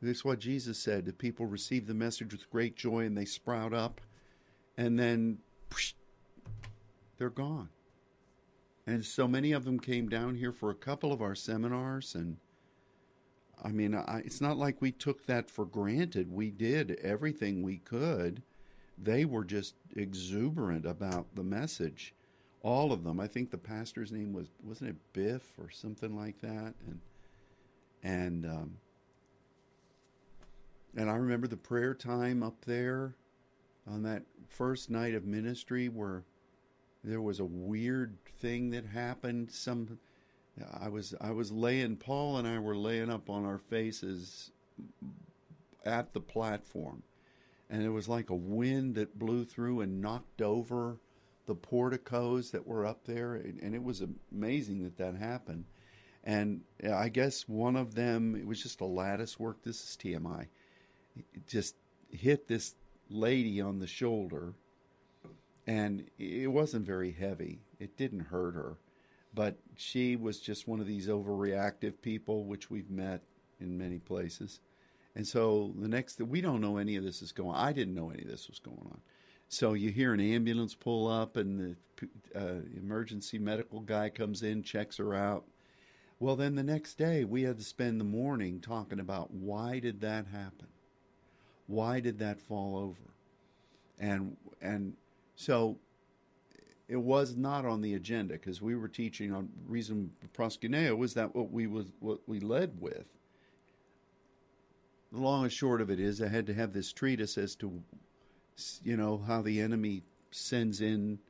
this 0.06 0.18
is 0.18 0.24
what 0.24 0.40
Jesus 0.40 0.78
said: 0.78 1.04
the 1.04 1.12
people 1.12 1.46
receive 1.46 1.86
the 1.86 1.94
message 1.94 2.32
with 2.32 2.50
great 2.50 2.76
joy 2.76 3.00
and 3.00 3.16
they 3.16 3.24
sprout 3.24 3.72
up, 3.72 4.00
and 4.76 4.98
then 4.98 5.38
psh, 5.70 5.94
they're 7.18 7.30
gone. 7.30 7.68
And 8.86 9.04
so 9.04 9.28
many 9.28 9.52
of 9.52 9.64
them 9.64 9.78
came 9.78 10.08
down 10.08 10.34
here 10.34 10.52
for 10.52 10.70
a 10.70 10.74
couple 10.74 11.12
of 11.12 11.22
our 11.22 11.36
seminars, 11.36 12.16
and 12.16 12.38
I 13.62 13.70
mean, 13.70 13.94
I, 13.94 14.22
it's 14.24 14.40
not 14.40 14.56
like 14.58 14.82
we 14.82 14.90
took 14.90 15.26
that 15.26 15.48
for 15.48 15.64
granted. 15.64 16.32
We 16.32 16.50
did 16.50 16.98
everything 17.02 17.62
we 17.62 17.78
could. 17.78 18.42
They 19.00 19.24
were 19.24 19.44
just 19.44 19.74
exuberant 19.96 20.84
about 20.84 21.26
the 21.36 21.44
message, 21.44 22.12
all 22.62 22.92
of 22.92 23.04
them. 23.04 23.20
I 23.20 23.28
think 23.28 23.50
the 23.50 23.58
pastor's 23.58 24.10
name 24.10 24.32
was 24.32 24.48
wasn't 24.64 24.90
it 24.90 24.96
Biff 25.12 25.52
or 25.58 25.70
something 25.70 26.16
like 26.16 26.40
that, 26.40 26.74
and 26.86 27.00
and 28.02 28.46
um, 28.46 28.76
and 30.96 31.10
I 31.10 31.14
remember 31.14 31.46
the 31.46 31.56
prayer 31.56 31.94
time 31.94 32.42
up 32.42 32.64
there 32.64 33.14
on 33.86 34.02
that 34.02 34.22
first 34.48 34.90
night 34.90 35.14
of 35.14 35.24
ministry 35.24 35.88
where 35.88 36.24
there 37.02 37.20
was 37.20 37.40
a 37.40 37.44
weird 37.44 38.16
thing 38.38 38.70
that 38.70 38.86
happened. 38.86 39.50
Some 39.50 39.98
I 40.80 40.88
was 40.88 41.14
I 41.20 41.32
was 41.32 41.50
laying 41.50 41.96
Paul 41.96 42.36
and 42.36 42.46
I 42.46 42.58
were 42.58 42.76
laying 42.76 43.10
up 43.10 43.30
on 43.30 43.44
our 43.44 43.58
faces 43.58 44.50
at 45.84 46.12
the 46.12 46.20
platform. 46.20 47.02
And 47.70 47.82
it 47.82 47.88
was 47.88 48.08
like 48.08 48.28
a 48.28 48.34
wind 48.34 48.94
that 48.96 49.18
blew 49.18 49.44
through 49.44 49.80
and 49.80 50.02
knocked 50.02 50.42
over 50.42 50.98
the 51.46 51.54
porticos 51.54 52.50
that 52.50 52.66
were 52.66 52.84
up 52.84 53.04
there 53.04 53.34
and, 53.34 53.74
it 53.74 53.82
was 53.82 54.02
amazing 54.30 54.82
that 54.84 54.98
that 54.98 55.16
happened. 55.16 55.64
And 56.22 56.60
I 56.88 57.08
guess 57.08 57.48
one 57.48 57.74
of 57.74 57.94
them 57.94 58.36
it 58.36 58.46
was 58.46 58.62
just 58.62 58.80
a 58.80 58.84
lattice 58.84 59.40
work 59.40 59.62
this 59.62 59.82
is 59.82 59.96
TMI. 59.96 60.48
Just 61.46 61.76
hit 62.10 62.48
this 62.48 62.74
lady 63.08 63.60
on 63.60 63.78
the 63.78 63.86
shoulder 63.86 64.54
and 65.66 66.08
it 66.18 66.50
wasn't 66.50 66.86
very 66.86 67.12
heavy. 67.12 67.60
It 67.78 67.96
didn't 67.96 68.20
hurt 68.20 68.54
her, 68.54 68.78
but 69.32 69.58
she 69.76 70.16
was 70.16 70.40
just 70.40 70.66
one 70.66 70.80
of 70.80 70.86
these 70.86 71.08
overreactive 71.08 72.00
people, 72.02 72.44
which 72.44 72.70
we've 72.70 72.90
met 72.90 73.22
in 73.60 73.78
many 73.78 73.98
places. 73.98 74.60
And 75.14 75.26
so 75.26 75.72
the 75.78 75.88
next, 75.88 76.20
we 76.20 76.40
don't 76.40 76.60
know 76.60 76.78
any 76.78 76.96
of 76.96 77.04
this 77.04 77.22
is 77.22 77.32
going. 77.32 77.54
I 77.54 77.72
didn't 77.72 77.94
know 77.94 78.10
any 78.10 78.22
of 78.22 78.28
this 78.28 78.48
was 78.48 78.58
going 78.58 78.88
on. 78.90 79.00
So 79.48 79.74
you 79.74 79.90
hear 79.90 80.14
an 80.14 80.20
ambulance 80.20 80.74
pull 80.74 81.06
up, 81.06 81.36
and 81.36 81.76
the 82.00 82.08
uh, 82.34 82.62
emergency 82.74 83.38
medical 83.38 83.80
guy 83.80 84.08
comes 84.08 84.42
in, 84.42 84.62
checks 84.62 84.96
her 84.96 85.14
out. 85.14 85.44
Well, 86.18 86.36
then 86.36 86.54
the 86.54 86.62
next 86.62 86.94
day 86.94 87.24
we 87.24 87.42
had 87.42 87.58
to 87.58 87.64
spend 87.64 88.00
the 88.00 88.04
morning 88.04 88.60
talking 88.60 88.98
about 88.98 89.30
why 89.30 89.78
did 89.78 90.00
that 90.00 90.26
happen? 90.26 90.68
Why 91.72 92.00
did 92.00 92.18
that 92.18 92.38
fall 92.38 92.76
over? 92.76 93.14
And 93.98 94.36
and 94.60 94.92
so 95.36 95.78
it 96.86 96.96
was 96.96 97.34
not 97.34 97.64
on 97.64 97.80
the 97.80 97.94
agenda 97.94 98.34
because 98.34 98.60
we 98.60 98.76
were 98.76 98.88
teaching 98.88 99.32
on 99.32 99.48
reason 99.66 100.10
proskuneo 100.36 100.94
was 100.94 101.14
that 101.14 101.34
what 101.34 101.50
we 101.50 101.66
was 101.66 101.86
what 102.00 102.18
we 102.26 102.40
led 102.40 102.78
with. 102.78 103.06
The 105.12 105.18
long 105.18 105.44
and 105.44 105.52
short 105.52 105.80
of 105.80 105.88
it 105.88 105.98
is, 105.98 106.20
I 106.20 106.28
had 106.28 106.46
to 106.48 106.54
have 106.54 106.74
this 106.74 106.92
treatise 106.92 107.38
as 107.38 107.54
to, 107.56 107.82
you 108.84 108.98
know, 108.98 109.24
how 109.26 109.40
the 109.40 109.58
enemy 109.58 110.02
sends 110.30 110.82
in 110.82 111.20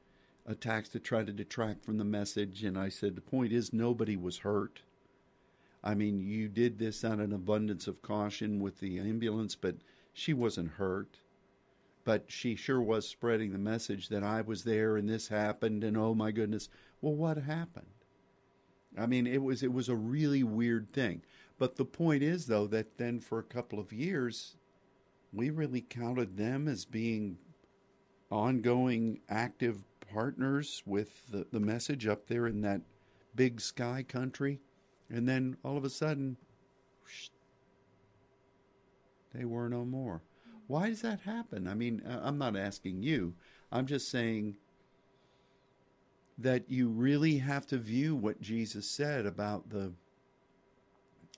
attacks 0.44 0.88
to 0.88 0.98
try 0.98 1.22
to 1.22 1.32
detract 1.32 1.84
from 1.84 1.98
the 1.98 2.04
message. 2.04 2.64
And 2.64 2.76
I 2.76 2.88
said 2.88 3.14
the 3.14 3.20
point 3.20 3.52
is 3.52 3.72
nobody 3.72 4.16
was 4.16 4.38
hurt. 4.38 4.82
I 5.84 5.94
mean, 5.94 6.20
you 6.20 6.48
did 6.48 6.80
this 6.80 7.04
out 7.04 7.14
of 7.14 7.20
an 7.20 7.32
abundance 7.32 7.86
of 7.86 8.02
caution 8.02 8.58
with 8.58 8.80
the 8.80 8.98
ambulance, 8.98 9.54
but 9.54 9.76
she 10.12 10.32
wasn't 10.32 10.72
hurt 10.72 11.18
but 12.04 12.24
she 12.28 12.54
sure 12.54 12.80
was 12.80 13.08
spreading 13.08 13.52
the 13.52 13.58
message 13.58 14.08
that 14.08 14.22
I 14.22 14.40
was 14.40 14.64
there 14.64 14.96
and 14.96 15.08
this 15.08 15.28
happened 15.28 15.84
and 15.84 15.96
oh 15.96 16.14
my 16.14 16.32
goodness. 16.32 16.68
Well, 17.00 17.14
what 17.14 17.38
happened? 17.38 17.86
I 18.98 19.06
mean, 19.06 19.26
it 19.26 19.42
was 19.42 19.62
it 19.62 19.72
was 19.72 19.88
a 19.88 19.96
really 19.96 20.42
weird 20.42 20.92
thing. 20.92 21.22
But 21.58 21.76
the 21.76 21.84
point 21.84 22.22
is 22.22 22.46
though 22.46 22.66
that 22.68 22.98
then 22.98 23.20
for 23.20 23.38
a 23.38 23.44
couple 23.44 23.78
of 23.78 23.92
years 23.92 24.56
we 25.32 25.50
really 25.50 25.80
counted 25.80 26.36
them 26.36 26.68
as 26.68 26.84
being 26.84 27.38
ongoing 28.30 29.20
active 29.28 29.84
partners 30.12 30.82
with 30.84 31.30
the, 31.30 31.46
the 31.52 31.60
message 31.60 32.06
up 32.06 32.26
there 32.26 32.46
in 32.46 32.62
that 32.62 32.82
big 33.34 33.60
sky 33.60 34.04
country 34.06 34.60
and 35.08 35.26
then 35.26 35.56
all 35.64 35.78
of 35.78 35.84
a 35.84 35.90
sudden 35.90 36.36
they 39.34 39.44
were 39.44 39.68
no 39.68 39.84
more. 39.84 40.22
Why 40.66 40.88
does 40.88 41.02
that 41.02 41.20
happen? 41.20 41.66
I 41.66 41.74
mean, 41.74 42.02
I'm 42.06 42.38
not 42.38 42.56
asking 42.56 43.02
you. 43.02 43.34
I'm 43.70 43.86
just 43.86 44.10
saying 44.10 44.56
that 46.38 46.70
you 46.70 46.88
really 46.88 47.38
have 47.38 47.66
to 47.66 47.78
view 47.78 48.14
what 48.14 48.40
Jesus 48.40 48.88
said 48.88 49.26
about 49.26 49.70
the 49.70 49.92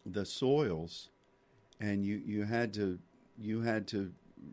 the 0.06 0.24
soils 0.24 1.08
and 1.80 2.04
you 2.04 2.20
you 2.24 2.44
had 2.44 2.72
to 2.74 2.98
you 3.38 3.62
had 3.62 3.86
to 3.88 4.12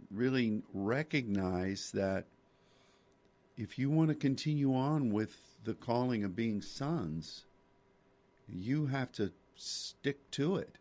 really 0.09 0.61
recognize 0.73 1.91
that 1.91 2.25
if 3.57 3.77
you 3.77 3.89
want 3.89 4.09
to 4.09 4.15
continue 4.15 4.73
on 4.73 5.11
with 5.11 5.37
the 5.63 5.73
calling 5.73 6.23
of 6.23 6.35
being 6.35 6.61
sons, 6.61 7.45
you 8.47 8.87
have 8.87 9.11
to 9.11 9.31
stick 9.55 10.31
to 10.31 10.55
it. 10.55 10.77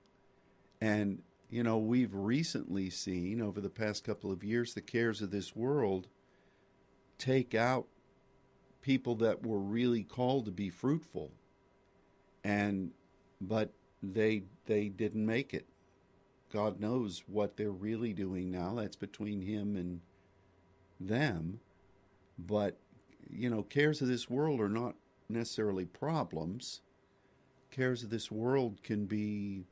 And 0.81 1.23
you 1.51 1.65
know, 1.65 1.79
we've 1.79 2.15
recently 2.15 2.91
seen 2.91 3.43
over 3.43 3.61
the 3.61 3.69
past 3.69 4.05
couple 4.05 4.31
of 4.31 4.45
years 4.45 4.73
the 4.73 4.81
cares 4.81 5.21
of 5.21 5.33
this 5.33 5.57
world 5.57 6.07
take 7.19 7.55
out 7.57 7.87
people 8.81 9.17
that 9.17 9.45
were 9.45 9.59
really 9.59 10.05
called 10.05 10.45
to 10.45 10.53
be 10.53 10.71
fruitful. 10.71 11.33
And 12.45 12.93
but 13.41 13.73
they 14.01 14.45
they 14.67 14.89
didn't 14.89 15.27
make 15.27 15.53
it. 15.53 15.67
God 16.53 16.81
knows 16.81 17.25
what 17.27 17.57
they're 17.57 17.71
really 17.71 18.13
doing 18.13 18.51
now. 18.51 18.75
That's 18.77 18.97
between 18.97 19.43
him 19.43 19.77
and 19.77 20.01
them. 21.01 21.59
But 22.39 22.79
you 23.29 23.51
know 23.51 23.65
cares 23.65 24.01
of 24.01 24.09
this 24.09 24.31
world 24.31 24.61
are 24.61 24.69
not 24.69 24.95
necessarily 25.29 25.85
problems. 25.85 26.81
Cares 27.73 28.05
of 28.05 28.11
this 28.11 28.31
world 28.31 28.83
can 28.85 29.07
be 29.07 29.67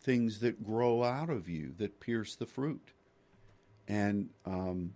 things 0.00 0.40
that 0.40 0.64
grow 0.64 1.02
out 1.02 1.30
of 1.30 1.48
you 1.48 1.74
that 1.78 2.00
pierce 2.00 2.34
the 2.34 2.46
fruit. 2.46 2.92
And 3.86 4.30
um, 4.46 4.94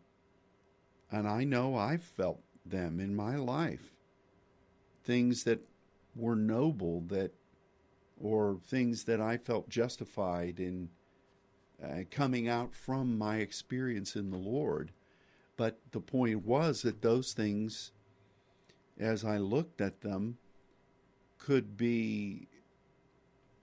and 1.11 1.29
I 1.29 1.45
know 1.45 1.77
I've 1.77 2.03
felt 2.03 2.41
them 2.65 2.99
in 2.99 3.15
my 3.15 3.37
life. 3.37 3.95
Things 5.05 5.45
that 5.45 5.61
were 6.17 6.37
noble 6.37 7.03
that 7.09 7.33
or 8.21 8.59
things 8.67 9.05
that 9.05 9.21
I 9.21 9.37
felt 9.37 9.69
justified 9.69 10.59
in 10.59 10.89
uh, 11.83 12.05
coming 12.11 12.49
out 12.49 12.75
from 12.75 13.19
my 13.19 13.39
experience 13.39 14.17
in 14.17 14.31
the 14.31 14.39
Lord. 14.39 14.93
But 15.57 15.79
the 15.93 16.01
point 16.01 16.45
was 16.45 16.83
that 16.83 17.03
those 17.03 17.33
things, 17.33 17.93
as 18.99 19.25
I 19.25 19.39
looked 19.39 19.81
at 19.81 20.01
them, 20.01 20.39
could 21.39 21.77
be 21.77 22.49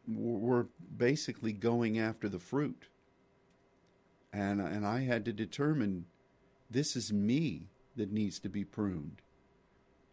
were 0.07 0.67
basically 0.97 1.53
going 1.53 1.99
after 1.99 2.27
the 2.27 2.39
fruit. 2.39 2.85
And, 4.33 4.61
and 4.61 4.85
I 4.85 5.01
had 5.01 5.25
to 5.25 5.33
determine 5.33 6.05
this 6.69 6.95
is 6.95 7.11
me. 7.11 7.67
that 7.95 8.11
needs 8.11 8.39
to 8.39 8.49
be 8.49 8.63
pruned? 8.63 9.21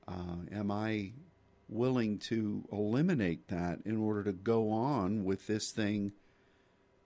Uh, 0.07 0.47
am 0.53 0.71
I 0.71 1.13
willing 1.69 2.19
to 2.19 2.65
eliminate 2.73 3.49
that 3.49 3.79
in 3.85 3.97
order 3.97 4.25
to 4.25 4.33
go 4.33 4.71
on 4.71 5.25
with 5.25 5.47
this 5.47 5.71
thing 5.71 6.13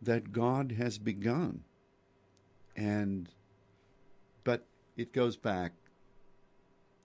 that 0.00 0.32
God 0.32 0.72
has 0.72 0.98
begun? 0.98 1.64
And, 2.76 3.28
but 4.44 4.66
it 4.96 5.12
goes 5.12 5.36
back 5.36 5.72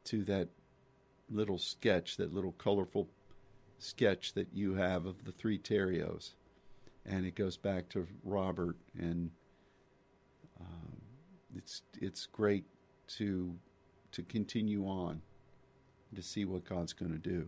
to 0.05 0.23
that 0.25 0.49
little 1.29 1.57
sketch, 1.57 2.17
that 2.17 2.33
little 2.33 2.53
colorful 2.53 3.09
sketch 3.79 4.33
that 4.33 4.47
you 4.53 4.75
have 4.75 5.05
of 5.05 5.23
the 5.23 5.31
three 5.31 5.57
Terrios. 5.57 6.33
And 7.05 7.25
it 7.25 7.35
goes 7.35 7.55
back 7.55 7.87
to 7.89 8.05
Robert, 8.23 8.75
and 8.99 9.31
um, 10.59 11.01
it's 11.55 11.81
it's 12.01 12.25
great 12.25 12.65
to 13.07 13.55
to 14.11 14.23
continue 14.23 14.85
on 14.85 15.21
to 16.15 16.21
see 16.21 16.43
what 16.43 16.65
God's 16.65 16.93
going 16.93 17.11
to 17.11 17.17
do. 17.17 17.47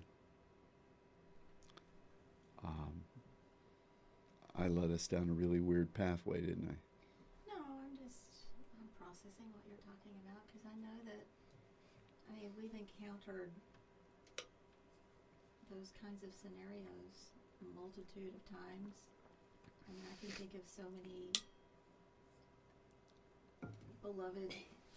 Um, 2.64 3.02
I 4.58 4.68
led 4.68 4.92
us 4.92 5.08
down 5.08 5.30
a 5.30 5.34
really 5.34 5.60
weird 5.60 5.94
pathway, 5.94 6.42
didn't 6.42 6.68
I? 6.68 6.78
No, 7.48 7.60
I'm 7.84 7.96
just 7.98 8.48
I'm 8.80 8.88
processing 9.00 9.48
what 9.52 9.64
you're 9.68 9.84
talking 9.84 10.16
about 10.24 10.44
because 10.48 10.68
I 10.68 10.76
know 10.80 10.98
that 11.04 11.24
I 12.28 12.40
mean 12.40 12.52
we've 12.56 12.76
encountered 12.76 13.52
those 15.70 15.94
kinds 16.02 16.24
of 16.24 16.30
scenarios 16.34 17.30
a 17.62 17.66
multitude 17.78 18.34
of 18.34 18.42
times. 18.50 19.06
I 19.88 19.94
mean, 19.94 20.06
I 20.10 20.16
can 20.20 20.30
think 20.30 20.54
of 20.54 20.62
so 20.66 20.84
many 20.90 21.32
beloved 24.02 24.54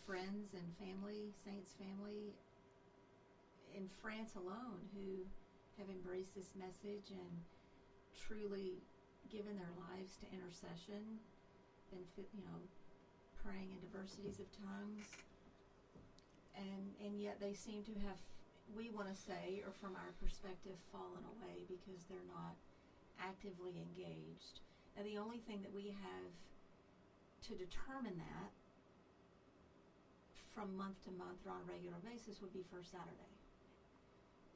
friends 0.07 0.55
and 0.55 0.73
family, 0.79 1.33
saints 1.45 1.73
family 1.79 2.35
in 3.75 3.89
France 4.01 4.31
alone 4.37 4.89
who 4.95 5.25
have 5.79 5.89
embraced 5.89 6.35
this 6.35 6.53
message 6.55 7.11
and 7.11 7.41
truly 8.27 8.83
given 9.31 9.57
their 9.57 9.73
lives 9.89 10.17
to 10.21 10.27
intercession, 10.33 11.19
fi- 11.91 12.29
you 12.33 12.45
know 12.45 12.61
praying 13.43 13.73
in 13.73 13.81
diversities 13.81 14.39
of 14.39 14.47
tongues, 14.53 15.05
and 16.55 16.95
and 17.03 17.21
yet 17.21 17.41
they 17.41 17.53
seem 17.53 17.83
to 17.83 17.93
have 18.07 18.17
we 18.71 18.89
want 18.91 19.11
to 19.11 19.17
say 19.17 19.61
or 19.67 19.73
from 19.83 19.99
our 19.99 20.15
perspective 20.23 20.79
fallen 20.95 21.25
away 21.37 21.67
because 21.67 22.07
they're 22.09 22.31
not 22.31 22.55
actively 23.19 23.77
engaged. 23.83 24.63
And 24.97 25.07
the 25.07 25.19
only 25.19 25.39
thing 25.39 25.61
that 25.63 25.73
we 25.73 25.91
have 25.91 26.33
to 27.49 27.53
determine 27.59 28.17
that 28.17 28.51
from 30.55 30.77
month 30.77 31.01
to 31.09 31.11
month 31.17 31.41
or 31.49 31.53
on 31.53 31.65
a 31.65 31.69
regular 31.69 31.97
basis 32.05 32.41
would 32.41 32.53
be 32.53 32.63
First 32.71 32.93
Saturday. 32.93 33.33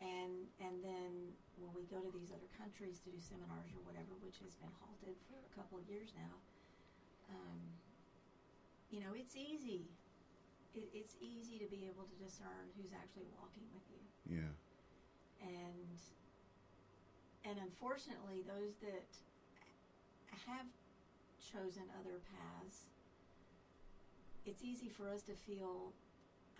And 0.01 0.45
and 0.61 0.85
then 0.85 1.33
when 1.57 1.73
we 1.73 1.89
go 1.89 1.97
to 2.05 2.13
these 2.13 2.29
other 2.29 2.49
countries 2.53 3.01
to 3.05 3.09
do 3.09 3.17
seminars 3.17 3.73
or 3.73 3.81
whatever, 3.89 4.13
which 4.21 4.37
has 4.45 4.53
been 4.61 4.73
halted 4.77 5.17
for 5.25 5.41
a 5.41 5.51
couple 5.57 5.81
of 5.81 5.89
years 5.89 6.13
now, 6.13 6.37
um, 7.33 7.61
you 8.93 9.01
know, 9.01 9.17
it's 9.17 9.35
easy. 9.35 9.89
It, 10.77 10.89
it's 10.93 11.17
easy 11.21 11.59
to 11.59 11.67
be 11.73 11.89
able 11.89 12.05
to 12.05 12.17
discern 12.23 12.69
who's 12.77 12.93
actually 12.93 13.27
walking 13.41 13.65
with 13.73 13.87
you, 13.89 14.03
Yeah. 14.39 14.53
and 15.43 15.99
and 17.45 17.59
unfortunately, 17.65 18.43
those 18.47 18.75
that 18.83 19.07
have 20.47 20.67
chosen 21.41 21.85
other 22.01 22.19
paths, 22.37 22.87
it's 24.45 24.63
easy 24.63 24.89
for 24.89 25.09
us 25.09 25.23
to 25.23 25.33
feel, 25.33 25.93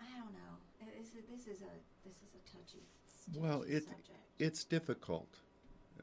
I 0.01 0.05
don't 0.17 0.33
know, 0.33 0.53
this 0.97 1.07
is, 1.07 1.25
this 1.29 1.47
is 1.47 1.61
a 1.61 1.73
this 2.07 2.15
is 2.23 2.33
a 2.35 2.41
touchy, 2.57 2.83
touchy 3.25 3.39
Well, 3.39 3.61
it 3.63 3.83
subject. 3.83 4.19
it's 4.39 4.63
difficult. 4.63 5.29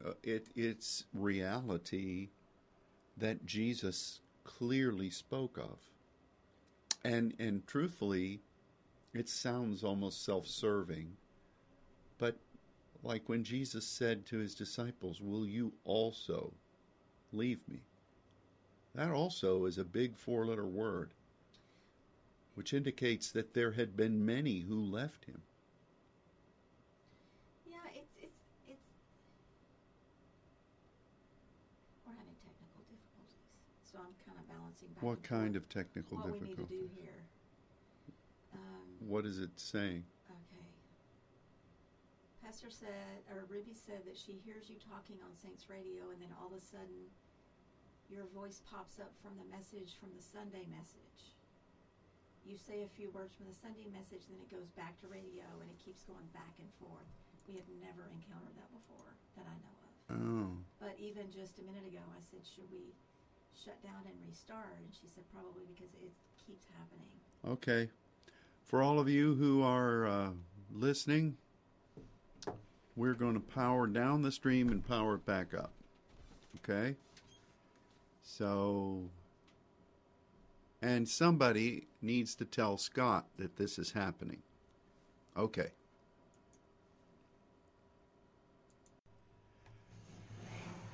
Uh, 0.04 0.12
it 0.22 0.48
it's 0.54 1.04
reality 1.14 2.30
that 3.16 3.46
Jesus 3.46 4.20
clearly 4.44 5.08
spoke 5.10 5.56
of, 5.58 5.78
and 7.04 7.34
and 7.38 7.66
truthfully, 7.66 8.40
it 9.12 9.28
sounds 9.28 9.84
almost 9.84 10.24
self-serving, 10.24 11.16
but 12.18 12.36
like 13.02 13.28
when 13.28 13.44
Jesus 13.44 13.86
said 13.86 14.24
to 14.26 14.38
his 14.38 14.54
disciples, 14.54 15.20
"Will 15.20 15.46
you 15.46 15.72
also 15.84 16.52
leave 17.32 17.60
me?" 17.68 17.80
That 18.94 19.10
also 19.10 19.66
is 19.66 19.76
a 19.76 19.84
big 19.84 20.16
four-letter 20.16 20.66
word, 20.66 21.10
which 22.54 22.72
indicates 22.72 23.30
that 23.32 23.52
there 23.52 23.72
had 23.72 23.96
been 23.96 24.24
many 24.24 24.60
who 24.60 24.80
left 24.80 25.24
him. 25.24 25.42
Yeah, 27.66 27.76
it's 27.92 28.16
it's 28.22 28.40
it's. 28.68 28.86
We're 32.06 32.14
having 32.14 32.36
technical 32.46 32.82
difficulties, 32.88 33.44
so 33.82 33.98
I'm 33.98 34.14
balancing 34.84 34.94
back. 34.94 35.02
What 35.02 35.22
kind 35.22 35.56
forth 35.56 35.56
of 35.56 35.68
technical 35.68 36.18
what 36.18 36.32
we 36.32 36.40
need 36.40 36.56
to 36.56 36.64
do 36.68 36.88
here? 37.00 37.20
Um, 38.54 38.86
What 39.08 39.24
is 39.26 39.38
it 39.40 39.50
saying? 39.56 40.04
okay. 40.30 40.66
Pastor 42.44 42.68
said, 42.70 43.24
or 43.32 43.44
Ruby 43.48 43.72
said 43.74 44.04
that 44.06 44.16
she 44.16 44.36
hears 44.44 44.68
you 44.68 44.76
talking 44.76 45.16
on 45.24 45.32
Saints 45.34 45.66
Radio, 45.68 46.12
and 46.12 46.20
then 46.20 46.30
all 46.40 46.52
of 46.52 46.60
a 46.60 46.64
sudden, 46.64 47.08
your 48.12 48.28
voice 48.36 48.60
pops 48.68 49.00
up 49.00 49.12
from 49.24 49.32
the 49.40 49.48
message 49.48 49.96
from 49.96 50.12
the 50.12 50.20
Sunday 50.22 50.68
message. 50.68 51.32
You 52.44 52.60
say 52.60 52.84
a 52.84 52.92
few 52.92 53.08
words 53.16 53.32
from 53.32 53.48
the 53.48 53.56
Sunday 53.56 53.88
message, 53.88 54.28
then 54.28 54.36
it 54.44 54.52
goes 54.52 54.68
back 54.76 55.00
to 55.00 55.08
radio, 55.08 55.48
and 55.64 55.68
it 55.72 55.80
keeps 55.80 56.04
going 56.04 56.28
back 56.36 56.52
and 56.60 56.68
forth. 56.76 57.08
We 57.48 57.56
have 57.56 57.68
never 57.80 58.04
encountered 58.12 58.52
that 58.60 58.68
before 58.76 59.08
that 59.40 59.48
I 59.48 59.56
know 59.64 59.76
of. 59.80 59.92
Oh, 60.12 60.48
But 60.80 61.00
even 61.00 61.32
just 61.32 61.56
a 61.56 61.64
minute 61.64 61.88
ago, 61.88 62.04
I 62.12 62.20
said, 62.20 62.44
should 62.44 62.68
we 62.68 62.92
shut 63.62 63.82
down 63.82 64.02
and 64.06 64.14
restart? 64.26 64.76
And 64.78 64.88
she 64.92 65.08
said, 65.14 65.24
probably 65.32 65.62
because 65.74 65.92
it 66.02 66.12
keeps 66.46 66.66
happening. 66.78 67.08
okay. 67.46 67.90
For 68.64 68.82
all 68.82 68.98
of 68.98 69.08
you 69.08 69.34
who 69.34 69.62
are 69.62 70.06
uh, 70.06 70.30
listening, 70.72 71.36
we're 72.96 73.14
going 73.14 73.34
to 73.34 73.40
power 73.40 73.86
down 73.86 74.22
the 74.22 74.32
stream 74.32 74.68
and 74.70 74.86
power 74.86 75.16
it 75.16 75.26
back 75.26 75.54
up. 75.54 75.72
Okay? 76.56 76.96
So, 78.22 79.02
and 80.80 81.08
somebody 81.08 81.86
needs 82.00 82.34
to 82.36 82.44
tell 82.44 82.78
Scott 82.78 83.26
that 83.38 83.56
this 83.56 83.78
is 83.78 83.92
happening. 83.92 84.42
Okay. 85.36 85.70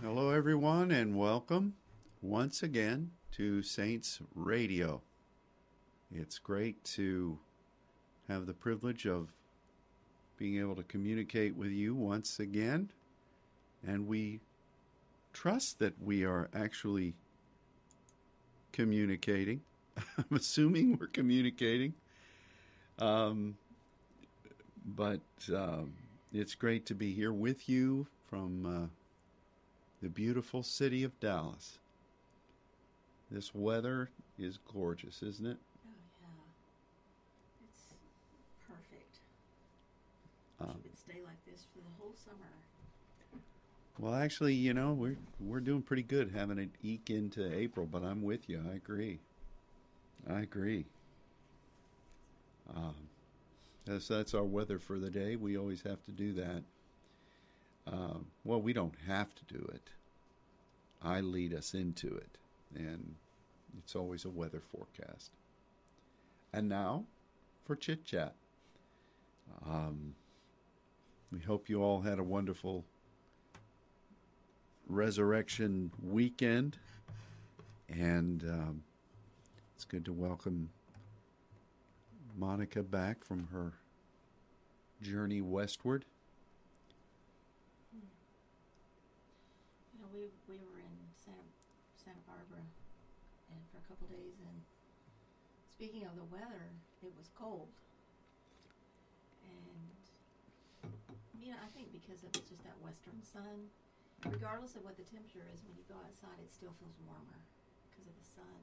Hello, 0.02 0.30
everyone, 0.30 0.90
and 0.90 1.16
welcome 1.16 1.74
once 2.22 2.62
again 2.62 3.10
to 3.32 3.62
Saints 3.62 4.20
Radio. 4.34 5.00
It's 6.12 6.38
great 6.38 6.82
to 6.84 7.38
have 8.28 8.46
the 8.46 8.52
privilege 8.52 9.06
of 9.06 9.32
being 10.36 10.58
able 10.58 10.74
to 10.74 10.82
communicate 10.82 11.56
with 11.56 11.70
you 11.70 11.94
once 11.94 12.38
again, 12.38 12.90
and 13.86 14.06
we 14.06 14.40
trust 15.32 15.78
that 15.78 15.94
we 16.02 16.24
are 16.24 16.50
actually 16.54 17.14
communicating. 18.72 19.62
I'm 20.18 20.36
assuming 20.36 20.98
we're 20.98 21.06
communicating. 21.06 21.94
Um, 22.98 23.56
but 24.84 25.20
um, 25.54 25.94
it's 26.32 26.54
great 26.54 26.86
to 26.86 26.94
be 26.94 27.12
here 27.12 27.32
with 27.32 27.68
you 27.68 28.06
from 28.28 28.66
uh, 28.66 28.86
the 30.02 30.08
beautiful 30.08 30.62
city 30.62 31.02
of 31.02 31.18
Dallas. 31.20 31.79
This 33.30 33.54
weather 33.54 34.10
is 34.38 34.58
gorgeous, 34.72 35.22
isn't 35.22 35.46
it? 35.46 35.56
Oh, 35.86 35.90
yeah. 36.20 36.26
It's 37.68 37.94
perfect. 38.66 39.16
Um, 40.60 40.68
Wish 40.68 40.76
it 40.76 40.88
would 40.88 40.98
stay 40.98 41.22
like 41.24 41.44
this 41.46 41.64
for 41.72 41.78
the 41.78 41.94
whole 41.98 42.14
summer. 42.24 42.48
Well, 43.98 44.14
actually, 44.14 44.54
you 44.54 44.72
know, 44.72 44.92
we're 44.92 45.16
we're 45.38 45.60
doing 45.60 45.82
pretty 45.82 46.02
good 46.02 46.32
having 46.34 46.58
it 46.58 46.70
eke 46.82 47.10
into 47.10 47.54
April, 47.54 47.86
but 47.86 48.02
I'm 48.02 48.22
with 48.22 48.48
you. 48.48 48.62
I 48.70 48.74
agree. 48.76 49.20
I 50.28 50.40
agree. 50.40 50.86
Um, 52.74 52.94
that's 53.84 54.08
that's 54.08 54.34
our 54.34 54.44
weather 54.44 54.78
for 54.78 54.98
the 54.98 55.10
day. 55.10 55.36
We 55.36 55.56
always 55.58 55.82
have 55.82 56.02
to 56.04 56.12
do 56.12 56.32
that. 56.34 56.62
Um, 57.86 58.26
well, 58.44 58.60
we 58.62 58.72
don't 58.72 58.94
have 59.06 59.34
to 59.34 59.44
do 59.44 59.68
it. 59.74 59.90
I 61.02 61.20
lead 61.20 61.54
us 61.54 61.74
into 61.74 62.08
it, 62.14 62.38
and 62.74 63.14
it's 63.78 63.94
always 63.94 64.24
a 64.24 64.30
weather 64.30 64.60
forecast. 64.60 65.30
And 66.52 66.68
now, 66.68 67.04
for 67.64 67.76
chit 67.76 68.04
chat. 68.04 68.34
Um, 69.64 70.14
we 71.32 71.38
hope 71.38 71.68
you 71.68 71.82
all 71.82 72.00
had 72.00 72.18
a 72.18 72.24
wonderful 72.24 72.84
resurrection 74.88 75.92
weekend, 76.02 76.78
and 77.88 78.42
um, 78.42 78.82
it's 79.76 79.84
good 79.84 80.04
to 80.06 80.12
welcome 80.12 80.70
Monica 82.36 82.82
back 82.82 83.24
from 83.24 83.46
her 83.52 83.74
journey 85.00 85.40
westward. 85.40 86.04
You 87.92 88.00
know, 90.00 90.08
we 90.12 90.22
we 90.48 90.58
were 90.58 90.80
in 90.80 90.99
Santa 92.00 92.16
Santa 92.16 92.24
Barbara, 92.24 92.64
and 93.52 93.60
for 93.68 93.76
a 93.76 93.84
couple 93.84 94.08
days. 94.08 94.40
And 94.40 94.56
speaking 95.68 96.08
of 96.08 96.16
the 96.16 96.24
weather, 96.24 96.72
it 97.04 97.12
was 97.12 97.28
cold, 97.36 97.68
and 99.44 99.84
you 101.36 101.52
know, 101.52 101.60
I 101.60 101.68
think 101.76 101.92
because 101.92 102.24
of 102.24 102.32
it's 102.36 102.48
just 102.48 102.64
that 102.64 102.80
western 102.80 103.20
sun. 103.20 103.68
Regardless 104.28 104.76
of 104.76 104.84
what 104.84 105.00
the 105.00 105.06
temperature 105.08 105.44
is, 105.48 105.64
when 105.64 105.72
you 105.76 105.84
go 105.88 105.96
outside, 105.96 106.36
it 106.44 106.52
still 106.52 106.76
feels 106.76 106.92
warmer 107.08 107.40
because 107.88 108.04
of 108.04 108.12
the 108.12 108.28
sun. 108.36 108.60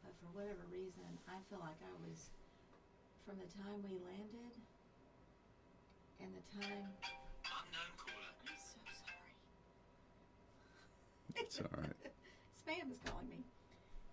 But 0.00 0.16
for 0.16 0.32
whatever 0.32 0.64
reason, 0.72 1.04
I 1.28 1.36
feel 1.52 1.60
like 1.60 1.76
I 1.84 1.92
was 2.00 2.32
from 3.28 3.36
the 3.36 3.48
time 3.60 3.84
we 3.84 4.00
landed 4.00 4.56
and 6.16 6.32
the 6.32 6.44
time. 6.48 6.88
Unknown 7.44 7.92
caller. 8.00 8.32
I'm 8.40 8.56
so 8.56 8.80
sorry. 8.88 9.36
It's 11.36 11.60
all 11.60 11.72
right. 11.76 12.12
Spam 12.60 12.92
is 12.92 13.00
calling 13.08 13.28
me. 13.32 13.40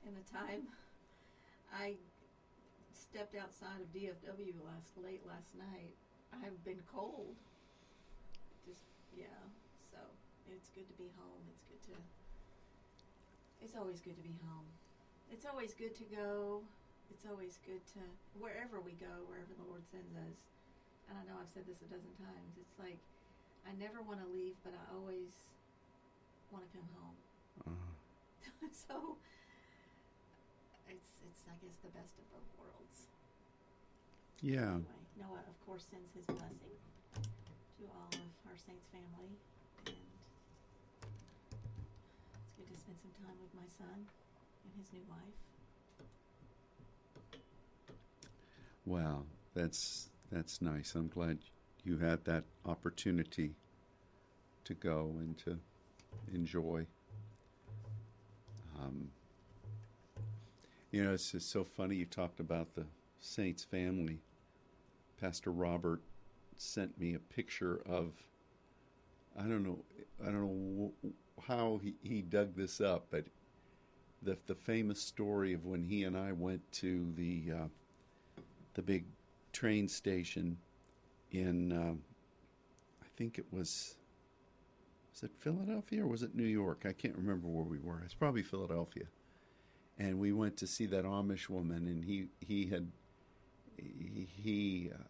And 0.07 0.15
the 0.15 0.23
time 0.31 0.71
I 1.75 1.99
stepped 2.95 3.35
outside 3.35 3.83
of 3.83 3.91
DFW 3.91 4.55
last 4.63 4.95
late 5.03 5.19
last 5.27 5.51
night, 5.59 5.91
I've 6.31 6.55
been 6.63 6.79
cold. 6.87 7.35
Just 8.63 8.87
yeah. 9.11 9.43
So 9.91 9.99
it's 10.47 10.71
good 10.71 10.87
to 10.87 10.95
be 10.95 11.11
home. 11.19 11.43
It's 11.51 11.67
good 11.67 11.83
to. 11.91 11.95
It's 13.59 13.75
always 13.75 13.99
good 13.99 14.15
to 14.15 14.23
be 14.23 14.37
home. 14.47 14.69
It's 15.27 15.43
always 15.43 15.75
good 15.75 15.91
to 15.99 16.05
go. 16.07 16.63
It's 17.11 17.27
always 17.27 17.59
good 17.67 17.83
to 17.99 18.03
wherever 18.39 18.79
we 18.79 18.95
go, 18.95 19.11
wherever 19.27 19.51
the 19.59 19.67
Lord 19.67 19.83
sends 19.91 20.15
us. 20.15 20.39
And 21.11 21.19
I 21.19 21.23
know 21.27 21.35
I've 21.39 21.51
said 21.51 21.67
this 21.67 21.83
a 21.83 21.89
dozen 21.91 22.15
times. 22.15 22.55
It's 22.55 22.79
like 22.79 22.99
I 23.67 23.75
never 23.75 23.99
want 23.99 24.23
to 24.23 24.29
leave, 24.31 24.55
but 24.63 24.71
I 24.71 24.83
always 24.95 25.35
want 26.47 26.63
to 26.63 26.71
come 26.71 26.87
home. 26.95 27.17
Uh, 27.67 27.96
so 28.87 29.17
it's 30.89 31.19
it's 31.27 31.43
I 31.47 31.55
guess 31.63 31.75
the 31.83 31.91
best 31.91 32.17
of 32.19 32.25
both 32.31 32.49
worlds. 32.57 33.07
yeah. 34.41 34.77
Anyway, 34.79 35.03
Noah 35.19 35.43
of 35.47 35.57
course 35.65 35.85
sends 35.89 36.11
his 36.13 36.25
blessing 36.25 36.75
to 37.77 37.83
all 37.93 38.09
of 38.13 38.31
our 38.49 38.57
saints 38.57 38.87
family, 38.91 39.31
and 39.85 39.95
it's 42.41 42.53
good 42.57 42.67
to 42.69 42.75
spend 42.79 42.97
some 43.01 43.13
time 43.25 43.35
with 43.41 43.53
my 43.53 43.67
son 43.77 44.05
and 44.63 44.71
his 44.77 44.91
new 44.93 45.03
wife. 45.09 45.37
Wow, 48.85 49.23
that's 49.53 50.09
that's 50.31 50.61
nice. 50.61 50.95
I'm 50.95 51.07
glad 51.09 51.39
you 51.83 51.97
had 51.97 52.23
that 52.25 52.43
opportunity 52.65 53.55
to 54.65 54.73
go 54.73 55.15
and 55.19 55.37
to 55.39 55.57
enjoy. 56.33 56.85
Um, 58.79 59.09
you 60.91 61.03
know, 61.03 61.13
it's 61.13 61.31
just 61.31 61.51
so 61.51 61.63
funny. 61.63 61.95
You 61.95 62.05
talked 62.05 62.39
about 62.39 62.75
the 62.75 62.85
Saints 63.19 63.63
family. 63.63 64.19
Pastor 65.19 65.51
Robert 65.51 66.01
sent 66.55 66.99
me 66.99 67.13
a 67.13 67.19
picture 67.19 67.81
of. 67.85 68.13
I 69.37 69.43
don't 69.43 69.63
know. 69.63 69.79
I 70.21 70.25
don't 70.25 70.77
know 70.77 70.91
how 71.47 71.79
he, 71.83 71.93
he 72.01 72.21
dug 72.21 72.55
this 72.55 72.81
up, 72.81 73.07
but 73.11 73.25
the 74.23 74.37
the 74.47 74.55
famous 74.55 74.99
story 74.99 75.53
of 75.53 75.65
when 75.65 75.83
he 75.83 76.03
and 76.03 76.17
I 76.17 76.31
went 76.31 76.61
to 76.73 77.11
the 77.15 77.43
uh, 77.53 78.41
the 78.73 78.81
big 78.81 79.05
train 79.53 79.87
station 79.87 80.57
in 81.31 81.71
um, 81.71 82.01
I 83.01 83.07
think 83.15 83.37
it 83.37 83.45
was 83.51 83.95
was 85.17 85.31
it 85.31 85.35
Philadelphia 85.39 86.03
or 86.03 86.07
was 86.07 86.21
it 86.21 86.35
New 86.35 86.43
York? 86.43 86.83
I 86.87 86.93
can't 86.93 87.15
remember 87.15 87.47
where 87.47 87.63
we 87.63 87.79
were. 87.79 88.01
It's 88.05 88.13
probably 88.13 88.43
Philadelphia. 88.43 89.05
And 89.97 90.19
we 90.19 90.31
went 90.31 90.57
to 90.57 90.67
see 90.67 90.85
that 90.87 91.05
Amish 91.05 91.49
woman, 91.49 91.87
and 91.87 92.05
he 92.05 92.27
he 92.39 92.67
had 92.67 92.91
he 93.75 94.27
he, 94.31 94.91
uh, 94.93 95.03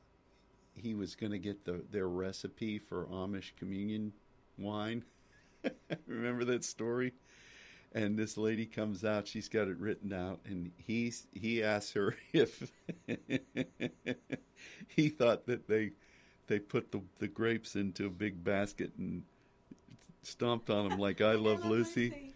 he 0.75 0.95
was 0.95 1.15
going 1.15 1.33
to 1.33 1.39
get 1.39 1.65
the 1.65 1.83
their 1.91 2.07
recipe 2.07 2.79
for 2.79 3.05
Amish 3.07 3.51
communion 3.57 4.13
wine. 4.57 5.03
remember 6.07 6.45
that 6.45 6.63
story? 6.63 7.13
and 7.93 8.19
this 8.19 8.35
lady 8.37 8.65
comes 8.65 9.05
out 9.05 9.25
she's 9.25 9.47
got 9.47 9.69
it 9.69 9.77
written 9.77 10.11
out 10.11 10.41
and 10.45 10.71
he's 10.75 11.25
he 11.31 11.63
asks 11.63 11.93
her 11.93 12.17
if 12.33 12.69
he 14.89 15.07
thought 15.07 15.45
that 15.45 15.69
they 15.69 15.91
they 16.47 16.59
put 16.59 16.91
the 16.91 17.01
the 17.19 17.29
grapes 17.29 17.77
into 17.77 18.05
a 18.05 18.09
big 18.09 18.43
basket 18.43 18.91
and 18.97 19.23
stomped 20.23 20.69
on 20.69 20.91
him 20.91 20.99
like 20.99 21.21
I 21.21 21.33
love 21.35 21.65
Lucy. 21.65 22.33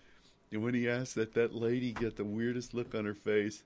And 0.52 0.64
when 0.64 0.74
he 0.74 0.90
asked 0.90 1.16
that, 1.16 1.34
that 1.34 1.54
lady 1.54 1.94
get 1.94 2.18
the 2.18 2.26
weirdest 2.26 2.74
look 2.74 2.94
on 2.94 3.06
her 3.06 3.16
face. 3.16 3.64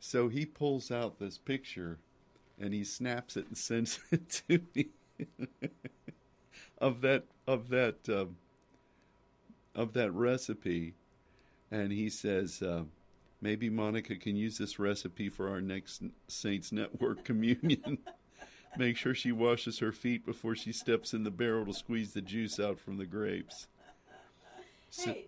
So 0.00 0.28
he 0.28 0.44
pulls 0.44 0.90
out 0.90 1.18
this 1.18 1.38
picture 1.38 1.98
and 2.60 2.74
he 2.74 2.84
snaps 2.84 3.36
it 3.36 3.46
and 3.48 3.56
sends 3.56 3.98
it 4.10 4.28
to 4.48 4.60
me 4.74 4.88
of 6.78 7.00
that 7.00 7.24
of 7.46 7.68
that 7.70 8.08
um, 8.08 8.36
of 9.74 9.92
that 9.94 10.12
recipe. 10.12 10.94
And 11.70 11.90
he 11.90 12.10
says, 12.10 12.60
uh, 12.60 12.82
maybe 13.40 13.70
Monica 13.70 14.16
can 14.16 14.36
use 14.36 14.58
this 14.58 14.78
recipe 14.78 15.30
for 15.30 15.48
our 15.48 15.62
next 15.62 16.02
Saints 16.28 16.72
Network 16.72 17.24
communion. 17.24 17.98
Make 18.78 18.96
sure 18.96 19.14
she 19.14 19.32
washes 19.32 19.78
her 19.80 19.92
feet 19.92 20.24
before 20.24 20.54
she 20.54 20.72
steps 20.72 21.12
in 21.12 21.24
the 21.24 21.30
barrel 21.30 21.66
to 21.66 21.74
squeeze 21.74 22.12
the 22.14 22.22
juice 22.22 22.58
out 22.58 22.78
from 22.80 22.96
the 22.96 23.04
grapes. 23.06 23.66
So- 24.90 25.12
Hey, 25.12 25.26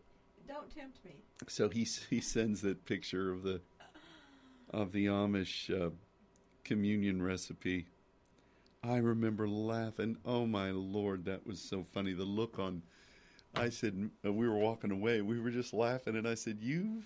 don't 0.49 0.75
tempt 0.75 1.05
me. 1.05 1.17
so 1.49 1.69
he 1.69 1.85
he 2.11 2.21
sends 2.21 2.61
that 2.63 2.85
picture 2.87 3.31
of 3.33 3.43
the 3.43 3.61
of 4.71 4.93
the 4.93 5.07
Amish 5.07 5.71
uh, 5.71 5.91
communion 6.65 7.23
recipe. 7.23 7.87
I 8.83 8.97
remember 8.97 9.49
laughing. 9.49 10.17
Oh 10.25 10.47
my 10.47 10.71
lord, 10.71 11.25
that 11.27 11.47
was 11.47 11.61
so 11.61 11.85
funny. 11.93 12.13
The 12.13 12.25
look 12.25 12.59
on. 12.59 12.83
I 13.55 13.69
said 13.69 14.11
we 14.23 14.49
were 14.49 14.59
walking 14.59 14.91
away. 14.91 15.21
We 15.23 15.39
were 15.41 15.51
just 15.51 15.73
laughing, 15.73 16.17
and 16.17 16.27
I 16.27 16.35
said, 16.35 16.59
"You, 16.61 17.03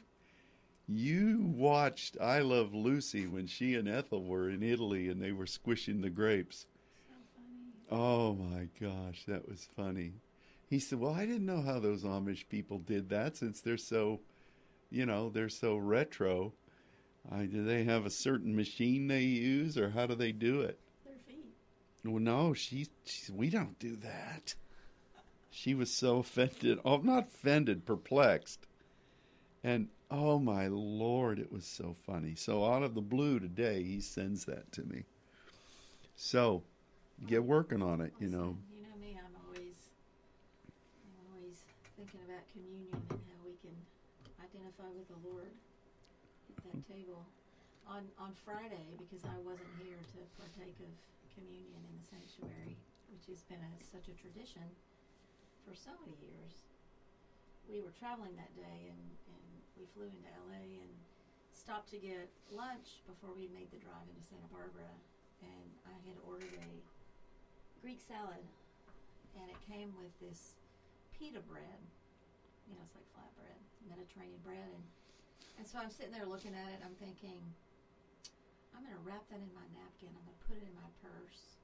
you 0.89 1.53
watched 1.55 2.17
I 2.19 2.41
Love 2.41 2.75
Lucy 2.75 3.27
when 3.27 3.47
she 3.47 3.75
and 3.75 3.87
Ethel 3.87 4.25
were 4.25 4.49
in 4.49 4.63
Italy, 4.63 5.09
and 5.09 5.21
they 5.21 5.33
were 5.33 5.47
squishing 5.47 6.01
the 6.01 6.11
grapes." 6.11 6.67
So 7.07 7.15
funny. 7.37 8.03
Oh 8.03 8.35
my 8.35 8.69
gosh, 8.81 9.25
that 9.27 9.49
was 9.49 9.69
funny. 9.77 10.15
He 10.67 10.79
said, 10.79 10.99
"Well, 10.99 11.15
I 11.15 11.27
didn't 11.27 11.47
know 11.47 11.61
how 11.61 11.79
those 11.79 12.05
Amish 12.05 12.49
people 12.49 12.79
did 12.79 13.11
that 13.11 13.37
since 13.37 13.61
they're 13.61 13.77
so, 13.77 14.21
you 14.91 15.05
know, 15.05 15.29
they're 15.29 15.49
so 15.49 15.77
retro. 15.77 16.55
I, 17.31 17.45
do 17.45 17.65
they 17.65 17.85
have 17.85 18.07
a 18.07 18.11
certain 18.11 18.57
machine 18.57 19.09
they 19.09 19.23
use, 19.23 19.77
or 19.77 19.91
how 19.91 20.07
do 20.07 20.15
they 20.15 20.33
do 20.33 20.63
it?" 20.63 20.79
Their 21.05 21.15
feet. 21.27 21.55
Well, 22.05 22.21
no, 22.21 22.55
she, 22.55 22.87
she 23.05 23.31
we 23.31 23.51
don't 23.51 23.79
do 23.79 23.97
that. 23.97 24.55
She 25.51 25.75
was 25.75 25.93
so 25.93 26.19
offended. 26.19 26.79
Oh, 26.85 26.99
not 26.99 27.29
offended, 27.29 27.85
perplexed. 27.85 28.67
And 29.65 29.89
oh 30.11 30.39
my 30.39 30.69
lord, 30.69 31.39
it 31.39 31.53
was 31.53 31.65
so 31.65 31.97
funny. 32.07 32.35
So 32.35 32.65
out 32.65 32.83
of 32.83 32.95
the 32.95 33.01
blue 33.01 33.39
today, 33.39 33.83
he 33.83 34.01
sends 34.01 34.45
that 34.47 34.73
to 34.73 34.83
me. 34.85 35.05
So 36.17 36.63
get 37.27 37.45
working 37.45 37.83
on 37.83 38.01
it, 38.01 38.13
you 38.19 38.29
know. 38.29 38.57
You 38.75 38.83
know 38.83 38.97
me, 39.01 39.19
I'm 39.19 39.35
always, 39.47 39.77
I'm 41.05 41.17
always 41.31 41.63
thinking 41.97 42.21
about 42.25 42.43
communion 42.53 42.97
and 43.11 43.21
how 43.29 43.41
we 43.45 43.55
can 43.61 43.75
identify 44.41 44.89
with 44.97 45.09
the 45.09 45.21
Lord 45.29 45.53
at 46.51 46.65
that 46.65 46.81
table. 46.89 47.27
On 47.89 48.05
on 48.21 48.37
Friday, 48.45 48.85
because 49.01 49.25
I 49.25 49.33
wasn't 49.49 49.73
here 49.81 49.97
to 49.97 50.21
partake 50.37 50.77
of 50.85 50.93
communion 51.33 51.81
in 51.89 51.93
the 51.97 52.05
sanctuary, 52.05 52.77
which 53.09 53.25
has 53.33 53.41
been 53.49 53.65
a, 53.65 53.73
such 53.81 54.13
a 54.13 54.15
tradition 54.21 54.69
for 55.65 55.73
so 55.73 55.97
many 56.05 56.13
years. 56.21 56.69
We 57.65 57.81
were 57.81 57.97
traveling 57.97 58.37
that 58.37 58.53
day, 58.53 58.93
and, 58.93 59.05
and 59.33 59.45
we 59.79 59.87
flew 59.95 60.11
into 60.11 60.27
LA 60.51 60.83
and 60.83 60.93
stopped 61.55 61.89
to 61.95 61.99
get 62.03 62.27
lunch 62.51 63.07
before 63.07 63.31
we 63.31 63.47
made 63.55 63.71
the 63.71 63.79
drive 63.79 64.05
into 64.11 64.23
Santa 64.27 64.51
Barbara. 64.51 64.91
And 65.47 65.71
I 65.87 65.95
had 66.03 66.19
ordered 66.27 66.51
a 66.51 66.71
Greek 67.79 68.03
salad, 68.03 68.43
and 69.39 69.47
it 69.47 69.59
came 69.71 69.95
with 69.95 70.11
this 70.19 70.59
pita 71.15 71.39
bread. 71.47 71.79
You 72.67 72.75
know, 72.75 72.83
it's 72.83 72.99
like 72.99 73.07
flatbread, 73.15 73.59
Mediterranean 73.87 74.43
bread, 74.43 74.67
and 74.75 74.85
and 75.59 75.67
so 75.67 75.83
I'm 75.83 75.91
sitting 75.91 76.15
there 76.15 76.27
looking 76.27 76.55
at 76.55 76.71
it. 76.71 76.79
I'm 76.87 76.95
thinking, 77.03 77.43
I'm 78.71 78.87
going 78.87 78.95
to 78.95 79.03
wrap 79.03 79.27
that 79.27 79.43
in 79.43 79.51
my 79.51 79.67
napkin. 79.75 80.15
I'm 80.15 80.23
going 80.23 80.39
to 80.39 80.47
put 80.47 80.55
it 80.55 80.63
in 80.63 80.75
my 80.79 80.87
purse. 81.03 81.59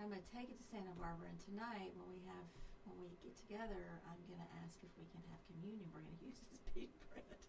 I'm 0.00 0.08
going 0.08 0.24
to 0.24 0.32
take 0.32 0.48
it 0.48 0.56
to 0.56 0.64
Santa 0.64 0.96
Barbara, 0.96 1.28
and 1.28 1.40
tonight 1.44 1.92
when 2.00 2.08
we 2.08 2.24
have 2.32 2.48
when 2.88 2.96
we 3.00 3.10
get 3.20 3.36
together, 3.36 4.00
I'm 4.08 4.20
going 4.28 4.40
to 4.40 4.50
ask 4.64 4.80
if 4.80 4.92
we 4.96 5.06
can 5.12 5.22
have 5.32 5.40
communion. 5.50 5.88
We're 5.92 6.04
going 6.04 6.18
to 6.22 6.28
use 6.28 6.40
this 6.48 6.62
pita 6.72 6.96
bread. 7.10 7.40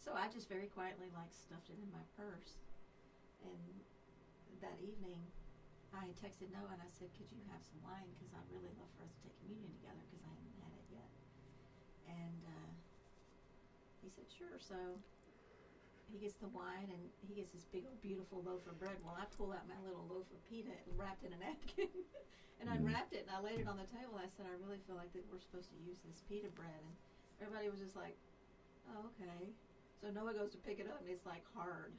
So 0.00 0.16
I 0.16 0.32
just 0.32 0.48
very 0.48 0.66
quietly 0.72 1.12
like 1.12 1.30
stuffed 1.30 1.68
it 1.70 1.78
in 1.78 1.90
my 1.92 2.02
purse. 2.16 2.58
And 3.44 3.80
that 4.60 4.76
evening, 4.80 5.20
I 5.92 6.12
texted 6.18 6.52
Noah 6.52 6.72
and 6.76 6.82
I 6.82 6.90
said, 6.92 7.08
"Could 7.16 7.30
you 7.32 7.40
have 7.50 7.62
some 7.64 7.80
wine? 7.82 8.06
Because 8.14 8.30
I'd 8.36 8.50
really 8.52 8.70
love 8.76 8.90
for 8.94 9.04
us 9.04 9.12
to 9.16 9.20
take 9.26 9.36
communion 9.42 9.72
together 9.80 10.02
because 10.06 10.22
I 10.22 10.32
haven't 10.32 10.56
had 10.60 10.72
it 10.76 10.86
yet." 10.92 11.10
And 12.06 12.40
uh, 12.46 12.70
he 14.04 14.08
said, 14.12 14.28
"Sure." 14.28 14.60
So 14.60 15.00
he 16.10 16.18
gets 16.18 16.34
the 16.42 16.50
wine 16.50 16.90
and 16.90 17.02
he 17.22 17.38
gets 17.38 17.54
this 17.54 17.64
big 17.70 17.86
beautiful 18.02 18.42
loaf 18.42 18.66
of 18.66 18.78
bread. 18.78 18.98
Well, 19.02 19.14
I 19.14 19.24
pull 19.38 19.54
out 19.54 19.66
my 19.70 19.78
little 19.86 20.04
loaf 20.10 20.26
of 20.34 20.40
pita 20.50 20.74
wrapped 20.98 21.22
in 21.22 21.32
a 21.32 21.38
napkin, 21.38 21.90
and 22.60 22.68
I 22.70 22.76
Mm. 22.78 22.84
wrapped 22.86 23.12
it 23.12 23.22
and 23.26 23.30
I 23.30 23.40
laid 23.40 23.58
it 23.60 23.66
on 23.66 23.76
the 23.76 23.86
table. 23.86 24.16
and 24.16 24.26
I 24.26 24.28
said, 24.28 24.46
"I 24.46 24.52
really 24.62 24.78
feel 24.86 24.96
like 24.96 25.12
that 25.14 25.26
we're 25.30 25.40
supposed 25.40 25.70
to 25.70 25.76
use 25.78 25.98
this 26.00 26.20
pita 26.28 26.48
bread." 26.50 26.82
And 26.84 26.94
everybody 27.40 27.68
was 27.68 27.80
just 27.80 27.96
like, 27.96 28.16
"Oh, 28.88 29.06
okay." 29.12 29.54
So 30.00 30.10
Noah 30.10 30.34
goes 30.34 30.50
to 30.52 30.58
pick 30.58 30.78
it 30.78 30.86
up 30.88 31.00
and 31.00 31.08
it's 31.10 31.26
like 31.26 31.44
hard. 31.52 31.92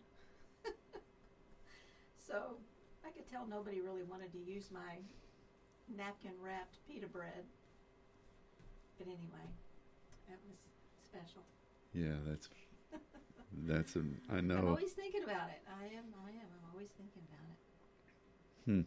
so 2.18 2.60
I 3.04 3.10
could 3.12 3.28
tell 3.28 3.46
nobody 3.46 3.82
really 3.82 4.04
wanted 4.04 4.32
to 4.34 4.40
use 4.40 4.72
my 4.72 5.04
napkin 5.88 6.40
wrapped 6.40 6.78
pita 6.88 7.08
bread. 7.08 7.46
But 8.98 9.08
anyway, 9.08 9.48
that 10.28 10.40
was 10.48 10.58
special. 11.04 11.44
Yeah, 11.94 12.18
that's 12.26 12.50
that's 13.66 13.96
a. 13.96 14.00
I 14.30 14.38
I'm 14.38 14.48
know. 14.48 14.58
I'm 14.58 14.68
always 14.68 14.94
thinking 14.94 15.24
about 15.24 15.50
it. 15.50 15.62
I 15.68 15.86
am. 15.88 16.14
I 16.26 16.30
am. 16.32 16.48
I'm 16.54 16.70
always 16.72 16.90
thinking 16.92 17.24
about 17.28 17.50
it. 17.52 17.60
Hmm. 18.66 18.82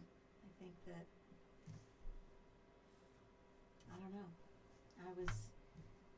I 0.45 0.51
think 0.59 0.73
that. 0.85 1.05
I 4.05 4.13
don't 4.13 4.21
know. 4.21 4.31
I 5.01 5.09
was. 5.17 5.33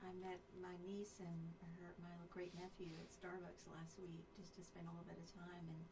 I 0.04 0.12
met 0.20 0.44
my 0.60 0.76
niece 0.84 1.24
and 1.24 1.56
her 1.80 1.96
my 2.04 2.14
great 2.30 2.52
nephew 2.54 3.00
at 3.00 3.08
Starbucks 3.10 3.64
last 3.66 3.96
week 3.98 4.28
just 4.36 4.54
to 4.60 4.62
spend 4.62 4.86
a 4.86 4.92
little 4.92 5.08
bit 5.08 5.16
of 5.18 5.26
time, 5.32 5.66
and 5.72 5.88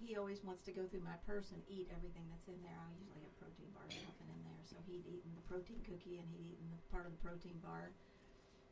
he 0.00 0.16
always 0.16 0.40
wants 0.40 0.64
to 0.64 0.72
go 0.72 0.88
through 0.88 1.04
my 1.04 1.20
purse 1.28 1.52
and 1.52 1.60
eat 1.68 1.92
everything 1.92 2.24
that's 2.32 2.48
in 2.48 2.58
there. 2.64 2.80
I 2.80 2.88
usually 2.96 3.28
have 3.28 3.36
protein 3.36 3.68
bars 3.76 3.92
and 3.92 4.08
something 4.08 4.30
in 4.32 4.40
there, 4.40 4.62
so 4.64 4.80
he'd 4.88 5.04
eaten 5.04 5.36
the 5.36 5.44
protein 5.44 5.84
cookie 5.84 6.16
and 6.16 6.26
he'd 6.32 6.56
eaten 6.56 6.66
the 6.72 6.80
part 6.88 7.04
of 7.04 7.12
the 7.12 7.20
protein 7.20 7.60
bar. 7.60 7.92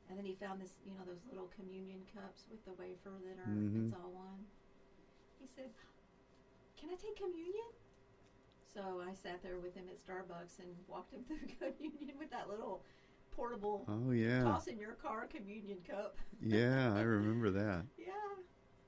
And 0.08 0.16
then 0.16 0.24
he 0.24 0.32
found 0.32 0.60
this, 0.60 0.80
you 0.84 0.96
know, 0.96 1.04
those 1.04 1.24
little 1.28 1.48
communion 1.52 2.08
cups 2.08 2.48
with 2.48 2.64
the 2.64 2.72
wafer 2.72 3.20
that 3.20 3.36
are 3.36 3.52
Mhm. 3.52 3.84
it's 3.84 3.92
all 3.92 4.12
one. 4.12 4.48
He 5.38 5.46
said, 5.46 5.72
"Can 6.76 6.88
I 6.88 6.96
take 6.96 7.16
communion?" 7.16 7.68
So 8.74 9.00
I 9.08 9.14
sat 9.14 9.42
there 9.42 9.58
with 9.62 9.74
him 9.74 9.84
at 9.88 9.96
Starbucks 9.96 10.58
and 10.58 10.68
walked 10.88 11.12
him 11.12 11.22
through 11.26 11.46
communion 11.56 12.18
with 12.18 12.30
that 12.30 12.48
little 12.50 12.82
portable 13.30 13.84
Oh 13.88 14.10
yeah, 14.12 14.42
toss 14.44 14.66
in 14.66 14.78
your 14.78 14.92
car 14.94 15.26
communion 15.26 15.78
cup. 15.88 16.18
yeah. 16.42 16.92
I 16.94 17.02
remember 17.02 17.50
that. 17.50 17.84
Yeah, 17.98 18.12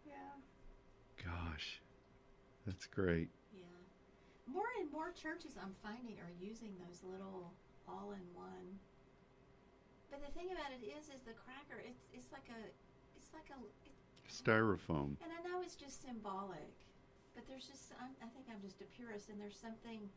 yeah, 0.05 0.35
Gosh, 1.25 1.81
that's 2.66 2.87
great. 2.87 3.29
yeah. 3.53 3.62
More 4.53 4.66
and 4.81 4.90
more 4.92 5.11
churches 5.11 5.53
I'm 5.61 5.75
finding 5.83 6.18
are 6.20 6.33
using 6.40 6.75
those 6.87 7.03
little 7.03 7.53
all-in-one. 7.88 8.79
But 10.11 10.22
the 10.25 10.31
thing 10.38 10.51
about 10.53 10.70
it 10.70 10.85
is, 10.87 11.07
is 11.11 11.22
the 11.27 11.35
cracker. 11.35 11.83
It's 11.83 12.07
it's 12.14 12.31
like 12.33 12.46
a, 12.51 12.61
it's 13.16 13.33
like 13.35 13.51
a. 13.51 13.59
It, 13.87 13.92
Styrofoam. 14.31 15.14
And 15.22 15.31
I 15.31 15.42
know 15.49 15.62
it's 15.62 15.77
just 15.77 16.03
symbolic, 16.03 16.75
but 17.37 17.44
there's 17.46 17.68
just 17.68 17.92
I'm, 18.01 18.16
I 18.25 18.33
think 18.33 18.49
I'm 18.49 18.64
just 18.64 18.81
a 18.81 18.88
purist, 18.96 19.29
and 19.29 19.37
there's 19.37 19.61
something 19.61 20.09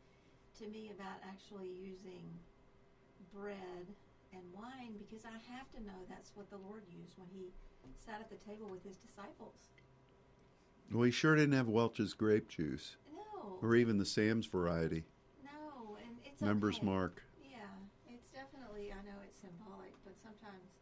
to 0.58 0.64
me 0.72 0.90
about 0.90 1.20
actually 1.22 1.68
using 1.68 2.24
bread 3.36 3.86
and 4.32 4.42
wine 4.56 4.96
because 4.96 5.28
I 5.28 5.36
have 5.52 5.68
to 5.76 5.80
know 5.84 6.00
that's 6.08 6.32
what 6.34 6.48
the 6.48 6.56
Lord 6.56 6.82
used 6.88 7.20
when 7.20 7.28
He 7.28 7.52
sat 7.94 8.24
at 8.24 8.32
the 8.32 8.40
table 8.48 8.72
with 8.72 8.82
His 8.82 8.96
disciples. 8.96 9.68
Well, 10.90 11.04
he 11.04 11.12
sure 11.12 11.36
didn't 11.36 11.54
have 11.54 11.68
Welch's 11.68 12.14
grape 12.16 12.48
juice, 12.48 12.96
No, 13.14 13.60
or 13.62 13.76
even 13.76 14.00
the 14.00 14.08
Sam's 14.08 14.46
variety. 14.48 15.04
no, 15.44 16.00
and 16.02 16.16
it's 16.24 16.40
Members 16.40 16.80
okay. 16.80 16.86
mark. 16.88 17.22
Yeah, 17.38 17.68
it's 18.08 18.32
definitely. 18.32 18.90
I 18.90 18.98
know 19.04 19.20
it's 19.22 19.38
symbolic, 19.38 19.92
but 20.02 20.16
sometimes 20.18 20.72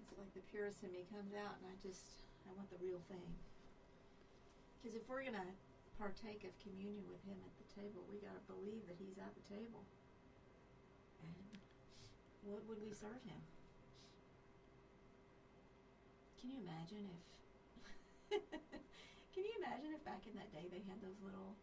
it's 0.00 0.10
like 0.18 0.32
the 0.34 0.42
purist 0.50 0.82
in 0.82 0.90
me 0.90 1.04
comes 1.12 1.36
out, 1.36 1.60
and 1.60 1.70
I 1.70 1.76
just 1.86 2.24
I 2.48 2.56
want 2.56 2.72
the 2.72 2.80
real 2.82 3.04
thing. 3.06 3.30
Because 4.80 4.96
if 4.96 5.04
we're 5.08 5.22
gonna 5.22 5.52
partake 6.00 6.48
of 6.48 6.56
communion 6.64 7.04
with 7.12 7.20
Him 7.28 7.36
at 7.44 7.52
the 7.60 7.68
table, 7.68 8.00
we 8.08 8.16
gotta 8.24 8.40
believe 8.48 8.88
that 8.88 8.96
He's 8.96 9.20
at 9.20 9.36
the 9.36 9.44
table. 9.44 9.84
And 11.20 11.60
what 12.48 12.64
would 12.64 12.80
we 12.80 12.88
serve 12.96 13.20
Him? 13.28 13.44
Can 16.40 16.48
you 16.48 16.64
imagine 16.64 17.04
if? 17.12 18.40
Can 19.36 19.44
you 19.44 19.52
imagine 19.60 19.92
if 19.92 20.02
back 20.04 20.24
in 20.24 20.32
that 20.40 20.48
day 20.52 20.64
they 20.72 20.80
had 20.88 20.96
those 21.04 21.20
little 21.20 21.56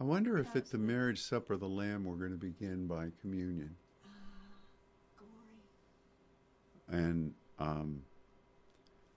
I 0.00 0.04
wonder 0.04 0.38
if 0.38 0.56
at 0.56 0.70
the 0.70 0.78
marriage 0.78 1.20
supper 1.20 1.54
of 1.54 1.60
the 1.60 1.68
Lamb 1.68 2.04
we're 2.04 2.14
going 2.14 2.30
to 2.30 2.38
begin 2.38 2.86
by 2.86 3.08
communion. 3.20 3.76
ah 4.02 4.08
glory? 5.18 5.60
and 6.88 7.34
um, 7.58 8.02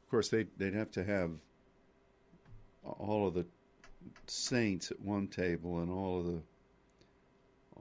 of 0.04 0.10
course 0.10 0.28
they 0.28 0.48
they'd 0.58 0.74
have 0.74 0.92
to 0.92 1.06
have 1.06 1.32
all 2.84 3.28
of 3.28 3.34
the 3.34 3.46
saints 4.28 4.92
at 4.92 5.00
one 5.00 5.28
table 5.28 5.80
and 5.80 5.90
all 5.90 6.20
of 6.20 6.26
the 6.26 6.42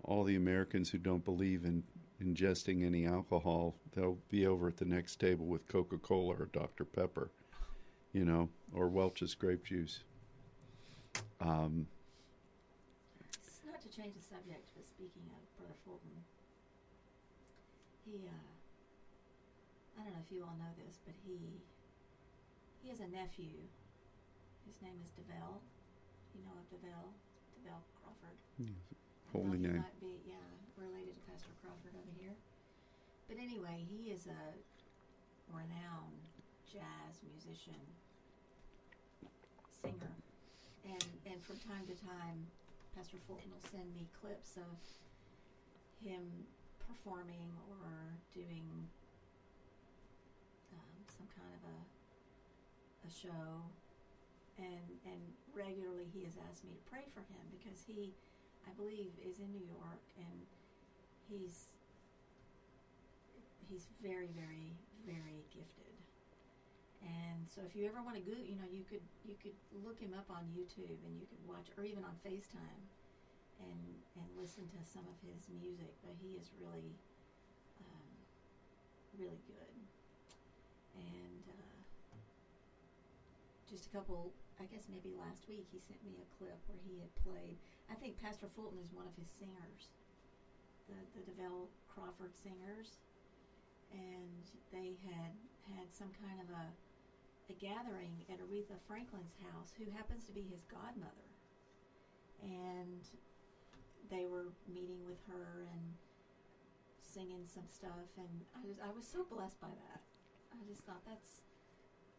all 0.04 0.24
the 0.24 0.36
Americans 0.36 0.90
who 0.90 0.98
don't 0.98 1.24
believe 1.24 1.64
in 1.64 1.82
ingesting 2.22 2.84
any 2.84 3.06
alcohol 3.06 3.74
they'll 3.94 4.18
be 4.30 4.46
over 4.46 4.68
at 4.68 4.76
the 4.76 4.84
next 4.84 5.16
table 5.16 5.46
with 5.46 5.66
Coca-Cola 5.68 6.34
or 6.34 6.46
Dr 6.52 6.84
Pepper 6.84 7.30
you 8.12 8.24
know 8.24 8.48
or 8.72 8.88
Welch's 8.88 9.34
grape 9.34 9.64
juice 9.64 10.04
um, 11.40 11.86
S- 13.34 13.60
Not 13.66 13.82
to 13.82 13.88
change 13.88 14.14
the 14.14 14.22
subject, 14.22 14.70
but 14.76 14.86
speaking 14.86 15.22
of 15.34 15.42
Brother 15.58 15.74
Fulton, 15.84 16.14
he, 18.06 18.22
uh, 18.26 18.52
I 19.98 20.04
don't 20.04 20.12
know 20.14 20.22
if 20.24 20.30
you 20.30 20.42
all 20.42 20.54
know 20.58 20.70
this, 20.86 20.98
but 21.04 21.14
he, 21.26 21.38
he 22.82 22.88
has 22.90 23.00
a 23.00 23.08
nephew. 23.08 23.58
His 24.72 24.80
name 24.88 24.96
is 25.04 25.12
Davell. 25.12 25.60
You 26.32 26.40
know 26.48 26.56
of 26.56 26.64
Davell? 26.72 27.12
Davell 27.60 27.84
Crawford. 28.00 28.38
I 28.56 28.72
Holy 29.36 29.58
name. 29.60 29.84
might 29.84 30.00
be, 30.00 30.16
yeah, 30.24 30.40
related 30.80 31.12
to 31.12 31.22
Pastor 31.28 31.52
Crawford 31.60 31.92
over 31.92 32.12
here. 32.16 32.32
But 33.28 33.36
anyway, 33.36 33.84
he 33.84 34.08
is 34.16 34.24
a 34.32 34.42
renowned 35.52 36.24
jazz 36.72 37.20
musician, 37.20 37.76
singer, 39.76 40.16
and 40.88 41.04
and 41.28 41.36
from 41.44 41.60
time 41.68 41.84
to 41.92 41.96
time, 42.00 42.48
Pastor 42.96 43.20
Fulton 43.28 43.52
will 43.52 43.68
send 43.68 43.92
me 43.92 44.08
clips 44.24 44.56
of 44.56 44.72
him 46.00 46.48
performing 46.80 47.52
or 47.68 47.92
doing 48.32 48.64
um, 50.72 50.92
some 51.12 51.28
kind 51.36 51.52
of 51.60 51.62
a 51.68 51.76
a 53.04 53.10
show, 53.10 53.60
and 54.58 54.86
and 55.06 55.20
regularly 55.54 56.08
he 56.12 56.24
has 56.24 56.36
asked 56.48 56.64
me 56.64 56.72
to 56.76 56.84
pray 56.90 57.06
for 57.14 57.20
him 57.20 57.44
because 57.52 57.80
he, 57.86 58.12
I 58.66 58.72
believe, 58.76 59.12
is 59.24 59.38
in 59.40 59.50
New 59.52 59.64
York 59.64 60.02
and 60.16 60.38
he's 61.28 61.72
he's 63.68 63.86
very 64.02 64.28
very 64.36 64.76
very 65.06 65.42
gifted. 65.50 65.94
And 67.02 67.50
so, 67.50 67.66
if 67.66 67.74
you 67.74 67.82
ever 67.90 67.98
want 67.98 68.14
to 68.14 68.22
go, 68.22 68.38
you 68.38 68.54
know, 68.54 68.68
you 68.70 68.86
could 68.86 69.02
you 69.26 69.34
could 69.42 69.56
look 69.82 69.98
him 69.98 70.14
up 70.14 70.30
on 70.30 70.46
YouTube 70.54 71.02
and 71.02 71.18
you 71.18 71.26
could 71.26 71.42
watch, 71.42 71.66
or 71.74 71.82
even 71.82 72.06
on 72.06 72.14
FaceTime, 72.22 72.82
and 73.58 73.82
and 74.14 74.26
listen 74.38 74.62
to 74.70 74.80
some 74.86 75.02
of 75.10 75.18
his 75.26 75.50
music. 75.50 75.90
But 76.06 76.14
he 76.22 76.38
is 76.38 76.46
really, 76.62 76.94
um, 77.82 78.10
really 79.18 79.42
good. 79.50 79.74
And 80.94 81.42
uh, 81.50 81.74
just 83.68 83.86
a 83.86 83.90
couple, 83.90 84.30
I 84.62 84.70
guess 84.70 84.86
maybe 84.86 85.10
last 85.18 85.50
week, 85.50 85.66
he 85.74 85.82
sent 85.82 85.98
me 86.06 86.22
a 86.22 86.32
clip 86.38 86.62
where 86.70 86.78
he 86.86 87.02
had 87.02 87.10
played. 87.26 87.58
I 87.90 87.98
think 87.98 88.22
Pastor 88.22 88.46
Fulton 88.54 88.78
is 88.78 88.94
one 88.94 89.10
of 89.10 89.18
his 89.18 89.26
singers, 89.26 89.90
the 90.86 90.94
the 91.18 91.26
Davell 91.26 91.66
Crawford 91.90 92.38
singers, 92.38 93.02
and 93.90 94.46
they 94.70 94.94
had 95.02 95.34
had 95.74 95.90
some 95.90 96.14
kind 96.14 96.38
of 96.38 96.46
a 96.54 96.70
a 97.50 97.58
gathering 97.58 98.22
at 98.30 98.38
Aretha 98.38 98.78
Franklin's 98.86 99.34
house, 99.50 99.74
who 99.74 99.90
happens 99.90 100.30
to 100.30 100.32
be 100.32 100.46
his 100.46 100.62
godmother, 100.70 101.26
and 102.38 103.02
they 104.14 104.30
were 104.30 104.54
meeting 104.70 105.02
with 105.02 105.18
her 105.26 105.66
and 105.74 105.98
singing 107.02 107.42
some 107.50 107.66
stuff, 107.66 108.14
and 108.14 108.46
I 108.54 108.62
just 108.62 108.78
I 108.78 108.94
was 108.94 109.10
so 109.10 109.26
blessed 109.26 109.58
by 109.58 109.74
that. 109.74 110.06
I 110.54 110.62
just 110.70 110.86
thought 110.86 111.02
that's 111.02 111.50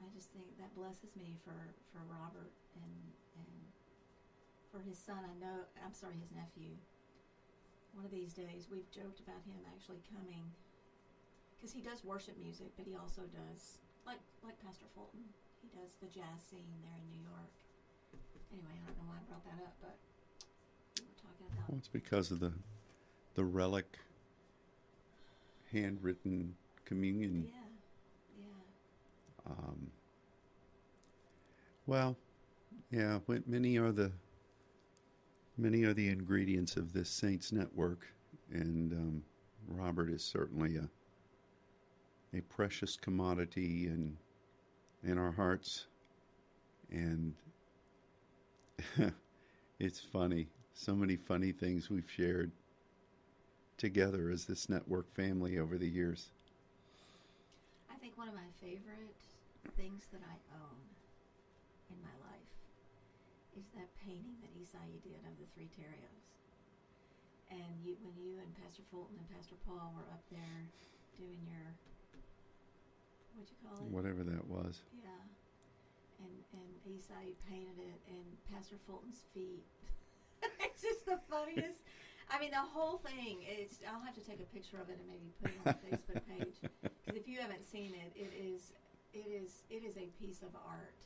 I 0.01 0.07
just 0.13 0.29
think 0.33 0.45
that 0.59 0.73
blesses 0.75 1.15
me 1.15 1.37
for 1.43 1.75
for 1.91 2.01
Robert 2.09 2.51
and 2.75 2.95
and 3.37 3.53
for 4.71 4.79
his 4.81 4.97
son. 4.97 5.21
I 5.21 5.33
know 5.39 5.65
I'm 5.83 5.93
sorry, 5.93 6.15
his 6.19 6.31
nephew. 6.31 6.73
One 7.93 8.05
of 8.05 8.11
these 8.11 8.33
days, 8.33 8.65
we've 8.73 8.89
joked 8.89 9.19
about 9.21 9.45
him 9.45 9.61
actually 9.69 10.01
coming 10.09 10.49
because 11.55 11.71
he 11.71 11.81
does 11.81 12.03
worship 12.03 12.35
music, 12.41 12.73
but 12.75 12.85
he 12.89 12.95
also 12.97 13.21
does 13.29 13.77
like 14.05 14.21
like 14.43 14.57
Pastor 14.65 14.85
Fulton. 14.95 15.29
he 15.61 15.69
does 15.77 15.95
the 16.01 16.07
jazz 16.09 16.41
scene 16.49 16.81
there 16.81 16.97
in 16.99 17.07
New 17.13 17.21
York. 17.23 17.51
Anyway, 18.51 18.73
I 18.73 18.81
don't 18.89 18.97
know 18.97 19.09
why 19.13 19.17
I 19.21 19.25
brought 19.29 19.45
that 19.45 19.61
up, 19.63 19.75
but 19.81 19.95
we 20.99 21.05
were 21.05 21.17
talking 21.21 21.45
about 21.53 21.69
Well, 21.69 21.77
it's 21.77 21.87
because 21.87 22.31
of 22.31 22.39
the 22.39 22.53
the 23.35 23.45
relic 23.45 23.97
handwritten 25.71 26.55
communion. 26.85 27.47
yeah, 27.49 27.61
yeah. 27.61 27.62
Um, 29.49 29.91
well, 31.85 32.15
yeah, 32.91 33.19
many 33.45 33.77
are 33.77 33.91
the 33.91 34.11
many 35.57 35.83
are 35.83 35.93
the 35.93 36.09
ingredients 36.09 36.77
of 36.77 36.93
this 36.93 37.09
Saints 37.09 37.51
network, 37.51 38.07
and 38.51 38.93
um, 38.93 39.23
Robert 39.67 40.09
is 40.09 40.23
certainly 40.23 40.77
a 40.77 40.89
a 42.35 42.41
precious 42.41 42.95
commodity 42.95 43.87
in 43.87 44.17
in 45.03 45.17
our 45.17 45.31
hearts, 45.31 45.85
and 46.91 47.33
it's 49.79 49.99
funny. 49.99 50.47
So 50.73 50.95
many 50.95 51.15
funny 51.17 51.51
things 51.51 51.89
we've 51.89 52.09
shared 52.09 52.51
together 53.77 54.29
as 54.29 54.45
this 54.45 54.69
network 54.69 55.13
family 55.13 55.59
over 55.59 55.77
the 55.77 55.87
years. 55.87 56.29
I 57.91 57.95
think 57.95 58.17
one 58.17 58.27
of 58.27 58.33
my 58.33 58.41
favorite 58.61 59.13
things 59.71 60.07
that 60.11 60.21
I 60.23 60.35
own 60.59 60.83
in 61.87 61.97
my 62.03 62.15
life 62.27 62.51
is 63.55 63.69
that 63.77 63.87
painting 64.01 64.35
that 64.41 64.51
Isai 64.57 64.99
did 64.99 65.21
of 65.23 65.35
the 65.39 65.47
three 65.53 65.69
Terrios. 65.71 66.27
And 67.53 67.77
you, 67.85 67.95
when 68.01 68.17
you 68.17 68.41
and 68.41 68.49
Pastor 68.57 68.81
Fulton 68.89 69.13
and 69.19 69.29
Pastor 69.29 69.55
Paul 69.63 69.93
were 69.93 70.09
up 70.09 70.25
there 70.33 70.65
doing 71.21 71.37
your, 71.45 71.69
what'd 73.37 73.51
you 73.51 73.59
call 73.61 73.77
it? 73.77 73.93
Whatever 73.93 74.25
that 74.25 74.45
was. 74.49 74.81
Yeah. 74.97 75.21
And 76.23 76.33
and 76.55 76.71
Isai 76.87 77.37
painted 77.45 77.77
it, 77.77 77.99
and 78.09 78.25
Pastor 78.49 78.79
Fulton's 78.87 79.21
feet. 79.33 79.65
it's 80.65 80.81
just 80.81 81.05
the 81.05 81.19
funniest. 81.29 81.83
I 82.31 82.39
mean, 82.39 82.51
the 82.51 82.63
whole 82.63 82.97
thing. 82.97 83.43
It's. 83.43 83.77
I'll 83.85 84.01
have 84.01 84.15
to 84.15 84.23
take 84.23 84.39
a 84.39 84.49
picture 84.49 84.77
of 84.81 84.89
it 84.89 84.97
and 84.97 85.07
maybe 85.07 85.29
put 85.41 85.51
it 85.51 85.59
on 85.61 85.75
the 85.75 85.81
Facebook 85.85 86.21
page. 86.25 86.57
Because 87.03 87.19
if 87.19 87.27
you 87.27 87.39
haven't 87.39 87.67
seen 87.67 87.91
it, 87.93 88.15
it 88.15 88.31
is. 88.33 88.71
It 89.13 89.27
is. 89.29 89.63
It 89.69 89.83
is 89.83 89.95
a 89.97 90.09
piece 90.19 90.41
of 90.41 90.49
art. 90.67 90.97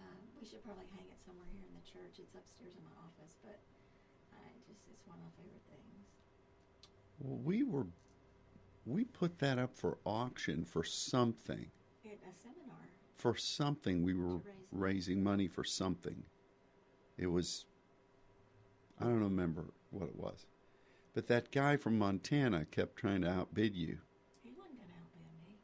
Um, 0.00 0.18
we 0.40 0.46
should 0.46 0.64
probably 0.64 0.86
hang 0.96 1.06
it 1.06 1.18
somewhere 1.24 1.46
here 1.52 1.62
in 1.62 1.74
the 1.74 1.86
church. 1.86 2.18
It's 2.18 2.34
upstairs 2.34 2.74
in 2.76 2.82
my 2.84 2.96
office, 3.06 3.36
but 3.44 3.58
I 4.34 4.42
just. 4.66 4.80
It's 4.90 5.06
one 5.06 5.16
of 5.18 5.24
my 5.24 5.30
favorite 5.38 5.62
things. 5.70 6.06
Well, 7.20 7.38
we 7.44 7.62
were, 7.62 7.86
we 8.86 9.04
put 9.04 9.38
that 9.38 9.58
up 9.58 9.74
for 9.76 9.98
auction 10.04 10.64
for 10.64 10.82
something. 10.84 11.66
At 12.04 12.12
a 12.12 12.34
seminar. 12.42 12.88
For 13.16 13.36
something, 13.36 14.02
we 14.02 14.14
were 14.14 14.40
raising 14.72 15.22
money 15.22 15.46
for 15.46 15.62
something. 15.62 16.22
It 17.18 17.26
was, 17.26 17.66
I 18.98 19.04
don't 19.04 19.20
remember 19.20 19.66
what 19.90 20.08
it 20.08 20.16
was, 20.16 20.46
but 21.14 21.26
that 21.28 21.52
guy 21.52 21.76
from 21.76 21.98
Montana 21.98 22.64
kept 22.70 22.96
trying 22.96 23.20
to 23.22 23.28
outbid 23.30 23.76
you. 23.76 23.98
He 24.42 24.52
wasn't 24.56 24.78
gonna 24.78 24.92
outbid 24.98 25.26
me. 25.46 25.58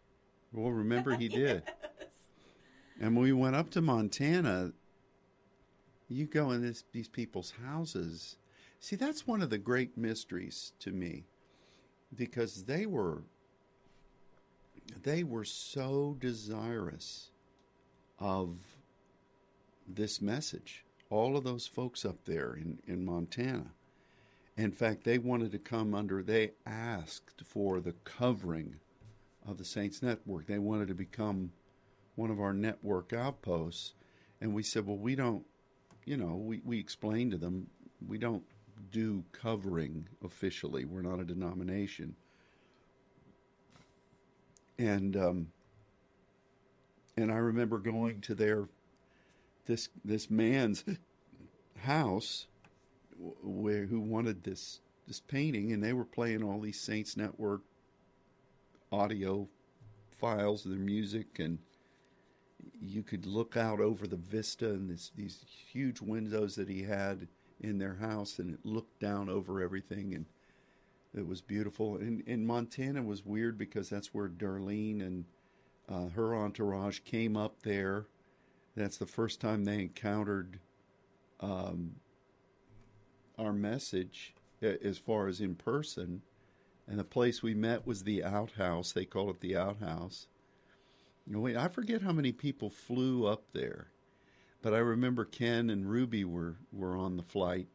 Well, 0.52 0.70
remember 0.70 1.14
he 1.14 1.28
did. 1.28 1.62
Yes. 1.66 2.08
And 3.00 3.14
when 3.14 3.24
we 3.24 3.32
went 3.32 3.56
up 3.56 3.70
to 3.70 3.80
Montana, 3.80 4.72
you 6.08 6.26
go 6.26 6.50
in 6.52 6.62
this, 6.62 6.84
these 6.92 7.08
people's 7.08 7.52
houses. 7.64 8.36
See, 8.80 8.96
that's 8.96 9.26
one 9.26 9.42
of 9.42 9.50
the 9.50 9.58
great 9.58 9.96
mysteries 9.96 10.72
to 10.80 10.92
me 10.92 11.24
because 12.14 12.64
they 12.64 12.86
were 12.86 13.22
they 15.02 15.24
were 15.24 15.44
so 15.44 16.16
desirous 16.20 17.30
of 18.20 18.56
this 19.86 20.20
message. 20.22 20.84
All 21.10 21.36
of 21.36 21.44
those 21.44 21.66
folks 21.66 22.04
up 22.04 22.24
there 22.24 22.54
in, 22.54 22.78
in 22.86 23.04
Montana. 23.04 23.72
In 24.56 24.72
fact, 24.72 25.04
they 25.04 25.18
wanted 25.18 25.52
to 25.52 25.58
come 25.58 25.94
under, 25.94 26.22
they 26.22 26.52
asked 26.64 27.42
for 27.44 27.80
the 27.80 27.94
covering 28.04 28.76
of 29.46 29.58
the 29.58 29.64
Saints 29.64 30.02
Network. 30.02 30.46
They 30.46 30.58
wanted 30.58 30.88
to 30.88 30.94
become 30.94 31.52
one 32.16 32.30
of 32.30 32.40
our 32.40 32.52
network 32.52 33.12
outposts. 33.12 33.94
And 34.40 34.54
we 34.54 34.62
said, 34.62 34.86
well, 34.86 34.96
we 34.96 35.14
don't, 35.14 35.44
you 36.04 36.16
know, 36.16 36.34
we, 36.34 36.60
we 36.64 36.78
explained 36.78 37.32
to 37.32 37.38
them, 37.38 37.68
we 38.06 38.18
don't 38.18 38.42
do 38.90 39.24
covering 39.32 40.08
officially. 40.24 40.84
We're 40.84 41.02
not 41.02 41.20
a 41.20 41.24
denomination. 41.24 42.16
And, 44.78 45.16
um, 45.16 45.48
and 47.16 47.32
I 47.32 47.36
remember 47.36 47.78
going 47.78 48.20
to 48.22 48.34
their, 48.34 48.68
this, 49.66 49.88
this 50.04 50.30
man's 50.30 50.84
house 51.78 52.46
where, 53.42 53.86
who 53.86 54.00
wanted 54.00 54.44
this, 54.44 54.80
this 55.06 55.20
painting 55.20 55.72
and 55.72 55.82
they 55.82 55.94
were 55.94 56.04
playing 56.04 56.42
all 56.42 56.60
these 56.60 56.80
Saints 56.80 57.16
Network 57.16 57.62
audio 58.92 59.48
files 60.18 60.64
of 60.64 60.70
their 60.70 60.80
music 60.80 61.38
and 61.38 61.58
you 62.80 63.02
could 63.02 63.26
look 63.26 63.56
out 63.56 63.80
over 63.80 64.06
the 64.06 64.16
vista 64.16 64.70
and 64.70 64.90
this, 64.90 65.10
these 65.16 65.44
huge 65.72 66.00
windows 66.00 66.54
that 66.56 66.68
he 66.68 66.82
had 66.82 67.28
in 67.60 67.78
their 67.78 67.96
house 67.96 68.38
and 68.38 68.54
it 68.54 68.60
looked 68.64 69.00
down 69.00 69.28
over 69.28 69.60
everything 69.60 70.14
and 70.14 70.26
it 71.14 71.26
was 71.26 71.40
beautiful. 71.40 71.96
And, 71.96 72.22
and 72.26 72.46
montana 72.46 73.02
was 73.02 73.24
weird 73.24 73.56
because 73.56 73.88
that's 73.88 74.12
where 74.12 74.28
darlene 74.28 75.00
and 75.00 75.24
uh, 75.88 76.08
her 76.10 76.34
entourage 76.34 77.00
came 77.04 77.36
up 77.36 77.62
there. 77.62 78.06
That's 78.76 78.98
the 78.98 79.06
first 79.06 79.40
time 79.40 79.64
they 79.64 79.80
encountered 79.80 80.58
um, 81.40 81.96
our 83.38 83.52
message 83.52 84.34
as 84.62 84.98
far 84.98 85.28
as 85.28 85.40
in 85.40 85.54
person 85.54 86.22
and 86.88 86.98
the 86.98 87.04
place 87.04 87.42
we 87.42 87.54
met 87.54 87.86
was 87.86 88.02
the 88.02 88.22
outhouse 88.22 88.92
they 88.92 89.04
call 89.04 89.30
it 89.30 89.40
the 89.40 89.56
outhouse 89.56 90.26
wait, 91.28 91.56
I 91.56 91.68
forget 91.68 92.02
how 92.02 92.12
many 92.12 92.32
people 92.32 92.70
flew 92.70 93.26
up 93.26 93.44
there, 93.52 93.88
but 94.62 94.74
I 94.74 94.78
remember 94.78 95.24
Ken 95.24 95.70
and 95.70 95.90
Ruby 95.90 96.24
were 96.24 96.56
were 96.72 96.96
on 96.96 97.16
the 97.16 97.22
flight, 97.22 97.68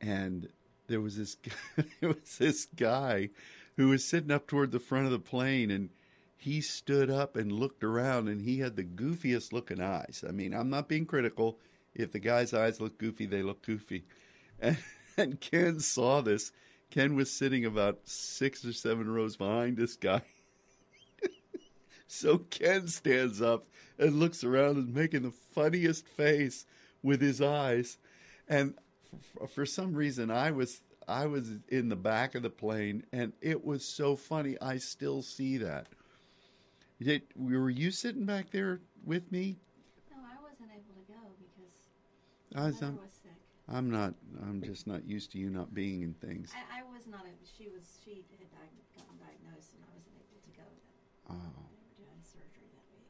and 0.00 0.48
there 0.88 1.00
was 1.00 1.16
this 1.16 1.36
guy, 1.36 1.84
there 2.00 2.08
was 2.10 2.38
this 2.38 2.66
guy 2.66 3.30
who 3.76 3.88
was 3.88 4.04
sitting 4.04 4.30
up 4.30 4.46
toward 4.46 4.72
the 4.72 4.80
front 4.80 5.06
of 5.06 5.12
the 5.12 5.18
plane, 5.18 5.70
and 5.70 5.90
he 6.36 6.60
stood 6.60 7.08
up 7.08 7.36
and 7.36 7.52
looked 7.52 7.84
around, 7.84 8.28
and 8.28 8.42
he 8.42 8.58
had 8.58 8.76
the 8.76 8.84
goofiest 8.84 9.52
looking 9.52 9.80
eyes. 9.80 10.24
I 10.28 10.32
mean, 10.32 10.52
I'm 10.52 10.70
not 10.70 10.88
being 10.88 11.06
critical. 11.06 11.58
If 11.94 12.10
the 12.12 12.18
guy's 12.18 12.52
eyes 12.52 12.80
look 12.80 12.98
goofy, 12.98 13.26
they 13.26 13.42
look 13.42 13.62
goofy, 13.64 14.04
and, 14.58 14.78
and 15.16 15.40
Ken 15.40 15.78
saw 15.80 16.20
this. 16.20 16.52
Ken 16.92 17.16
was 17.16 17.30
sitting 17.30 17.64
about 17.64 18.00
six 18.04 18.66
or 18.66 18.72
seven 18.74 19.08
rows 19.08 19.34
behind 19.36 19.76
this 19.76 19.96
guy. 19.96 20.22
So 22.06 22.36
Ken 22.36 22.88
stands 22.88 23.40
up 23.40 23.68
and 23.98 24.20
looks 24.20 24.44
around 24.44 24.76
and 24.76 24.94
making 24.94 25.22
the 25.22 25.30
funniest 25.30 26.06
face 26.06 26.66
with 27.02 27.22
his 27.22 27.40
eyes. 27.40 27.96
And 28.46 28.74
for 29.54 29.64
some 29.64 29.94
reason, 29.94 30.30
I 30.30 30.50
was 30.50 30.82
I 31.08 31.24
was 31.24 31.48
in 31.68 31.88
the 31.88 31.96
back 31.96 32.34
of 32.34 32.42
the 32.42 32.50
plane, 32.50 33.04
and 33.14 33.32
it 33.40 33.64
was 33.64 33.82
so 33.86 34.14
funny. 34.14 34.58
I 34.60 34.76
still 34.76 35.22
see 35.22 35.56
that. 35.56 35.86
Did 37.00 37.22
were 37.34 37.70
you 37.70 37.90
sitting 37.90 38.26
back 38.26 38.50
there 38.50 38.80
with 39.06 39.32
me? 39.32 39.56
No, 40.10 40.18
I 40.18 40.36
wasn't 40.42 40.68
able 40.70 40.92
to 41.00 41.10
go 41.10 41.18
because 41.38 41.72
I 42.54 42.66
was, 42.66 42.80
mother 42.82 43.00
was 43.00 43.10
sick. 43.21 43.21
I'm 43.68 43.90
not. 43.90 44.14
I'm 44.42 44.62
just 44.62 44.86
not 44.86 45.06
used 45.06 45.32
to 45.32 45.38
you 45.38 45.50
not 45.50 45.72
being 45.74 46.02
in 46.02 46.14
things. 46.14 46.52
I, 46.54 46.80
I 46.80 46.82
was 46.92 47.06
not. 47.06 47.20
A, 47.20 47.30
she 47.56 47.68
was. 47.68 47.98
She 48.04 48.16
had 48.16 48.48
diag- 48.50 48.96
gotten 48.96 49.16
diagnosed, 49.18 49.74
and 49.74 49.84
I 49.84 49.94
wasn't 49.94 50.14
able 50.16 50.40
to 50.42 50.52
go. 50.56 50.66
Oh. 51.30 51.52
they 51.70 52.04
were 52.04 52.04
doing 52.04 52.22
surgery 52.22 52.68
that 52.74 52.86
week. 52.92 53.08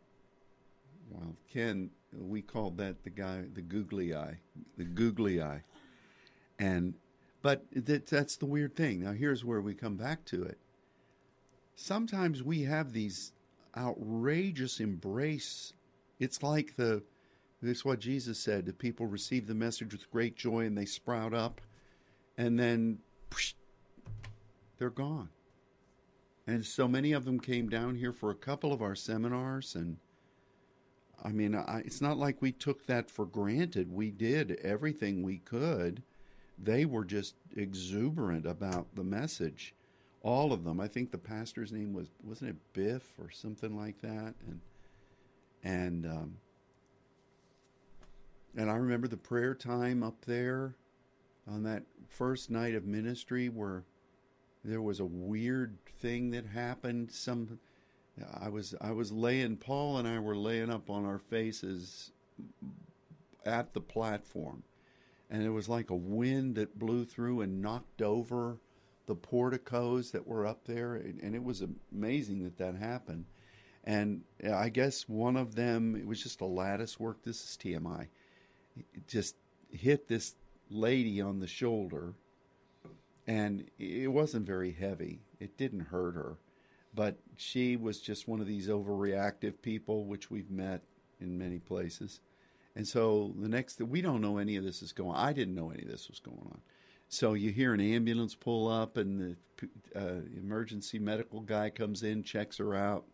Well, 1.10 1.36
Ken, 1.52 1.90
we 2.12 2.42
called 2.42 2.76
that 2.78 3.02
the 3.02 3.10
guy, 3.10 3.44
the 3.54 3.62
googly 3.62 4.14
eye, 4.14 4.38
the 4.76 4.84
googly 4.84 5.42
eye, 5.42 5.62
and 6.58 6.94
but 7.42 7.64
that, 7.74 8.06
that's 8.06 8.36
the 8.36 8.46
weird 8.46 8.76
thing. 8.76 9.02
Now, 9.02 9.12
here's 9.12 9.44
where 9.44 9.60
we 9.60 9.74
come 9.74 9.96
back 9.96 10.24
to 10.26 10.44
it. 10.44 10.58
Sometimes 11.74 12.42
we 12.42 12.62
have 12.62 12.92
these 12.92 13.32
outrageous 13.76 14.78
embrace. 14.78 15.72
It's 16.20 16.42
like 16.42 16.76
the, 16.76 17.02
it's 17.70 17.84
what 17.84 18.00
Jesus 18.00 18.38
said: 18.38 18.66
the 18.66 18.72
people 18.72 19.06
receive 19.06 19.46
the 19.46 19.54
message 19.54 19.92
with 19.92 20.10
great 20.10 20.36
joy 20.36 20.60
and 20.60 20.76
they 20.76 20.84
sprout 20.84 21.32
up, 21.34 21.60
and 22.36 22.58
then 22.58 22.98
psh, 23.30 23.54
they're 24.78 24.90
gone. 24.90 25.28
And 26.46 26.66
so 26.66 26.88
many 26.88 27.12
of 27.12 27.24
them 27.24 27.38
came 27.38 27.68
down 27.68 27.94
here 27.94 28.12
for 28.12 28.30
a 28.30 28.34
couple 28.34 28.72
of 28.72 28.82
our 28.82 28.94
seminars 28.94 29.74
and. 29.74 29.98
I 31.24 31.30
mean, 31.30 31.54
I, 31.54 31.82
it's 31.84 32.00
not 32.00 32.18
like 32.18 32.42
we 32.42 32.50
took 32.50 32.86
that 32.86 33.08
for 33.08 33.24
granted. 33.24 33.92
We 33.92 34.10
did 34.10 34.58
everything 34.64 35.22
we 35.22 35.38
could. 35.38 36.02
They 36.58 36.84
were 36.84 37.04
just 37.04 37.36
exuberant 37.56 38.44
about 38.44 38.88
the 38.96 39.04
message, 39.04 39.72
all 40.22 40.52
of 40.52 40.64
them. 40.64 40.80
I 40.80 40.88
think 40.88 41.12
the 41.12 41.18
pastor's 41.18 41.72
name 41.72 41.92
was 41.92 42.08
wasn't 42.24 42.50
it 42.50 42.56
Biff 42.72 43.08
or 43.20 43.30
something 43.30 43.76
like 43.76 44.00
that, 44.00 44.34
and 44.48 44.60
and 45.62 46.06
um, 46.06 46.36
and 48.56 48.70
I 48.70 48.74
remember 48.74 49.08
the 49.08 49.16
prayer 49.16 49.54
time 49.54 50.02
up 50.02 50.24
there 50.26 50.76
on 51.50 51.62
that 51.64 51.84
first 52.08 52.50
night 52.50 52.74
of 52.74 52.84
ministry 52.84 53.48
where 53.48 53.84
there 54.64 54.82
was 54.82 55.00
a 55.00 55.04
weird 55.04 55.78
thing 55.98 56.30
that 56.30 56.46
happened. 56.46 57.10
Some 57.10 57.58
I 58.40 58.48
was 58.48 58.74
I 58.80 58.92
was 58.92 59.10
laying 59.10 59.56
Paul 59.56 59.98
and 59.98 60.06
I 60.06 60.18
were 60.18 60.36
laying 60.36 60.70
up 60.70 60.90
on 60.90 61.04
our 61.04 61.18
faces 61.18 62.12
at 63.44 63.72
the 63.72 63.80
platform, 63.80 64.62
and 65.30 65.42
it 65.42 65.50
was 65.50 65.68
like 65.68 65.90
a 65.90 65.96
wind 65.96 66.54
that 66.56 66.78
blew 66.78 67.04
through 67.04 67.40
and 67.40 67.62
knocked 67.62 68.02
over 68.02 68.58
the 69.06 69.16
porticos 69.16 70.12
that 70.12 70.26
were 70.26 70.46
up 70.46 70.64
there, 70.64 70.94
and, 70.94 71.34
it 71.34 71.42
was 71.42 71.64
amazing 71.92 72.44
that 72.44 72.56
that 72.58 72.76
happened. 72.76 73.24
And 73.82 74.22
I 74.48 74.68
guess 74.68 75.08
one 75.08 75.36
of 75.36 75.56
them, 75.56 75.96
it 75.96 76.06
was 76.06 76.22
just 76.22 76.40
a 76.40 76.46
lattice 76.46 77.00
work. 77.00 77.24
This 77.24 77.42
is 77.42 77.58
TMI. 77.60 78.06
Just 79.06 79.36
hit 79.70 80.08
this 80.08 80.34
lady 80.70 81.20
on 81.20 81.40
the 81.40 81.46
shoulder, 81.46 82.14
and 83.26 83.70
it 83.78 84.10
wasn't 84.10 84.46
very 84.46 84.72
heavy. 84.72 85.20
It 85.40 85.56
didn't 85.56 85.80
hurt 85.80 86.14
her, 86.14 86.38
but 86.94 87.18
she 87.36 87.76
was 87.76 88.00
just 88.00 88.28
one 88.28 88.40
of 88.40 88.46
these 88.46 88.68
overreactive 88.68 89.60
people, 89.62 90.06
which 90.06 90.30
we've 90.30 90.50
met 90.50 90.82
in 91.20 91.38
many 91.38 91.58
places. 91.58 92.20
And 92.74 92.88
so 92.88 93.34
the 93.38 93.48
next, 93.48 93.80
we 93.80 94.00
don't 94.00 94.22
know 94.22 94.38
any 94.38 94.56
of 94.56 94.64
this 94.64 94.82
is 94.82 94.92
going. 94.92 95.16
I 95.16 95.32
didn't 95.32 95.54
know 95.54 95.70
any 95.70 95.82
of 95.82 95.88
this 95.88 96.08
was 96.08 96.20
going 96.20 96.38
on. 96.38 96.60
So 97.08 97.34
you 97.34 97.50
hear 97.50 97.74
an 97.74 97.80
ambulance 97.80 98.34
pull 98.34 98.68
up, 98.68 98.96
and 98.96 99.20
the 99.20 99.68
uh, 99.94 100.22
emergency 100.34 100.98
medical 100.98 101.40
guy 101.40 101.68
comes 101.68 102.02
in, 102.02 102.22
checks 102.22 102.56
her 102.56 102.74
out. 102.74 103.04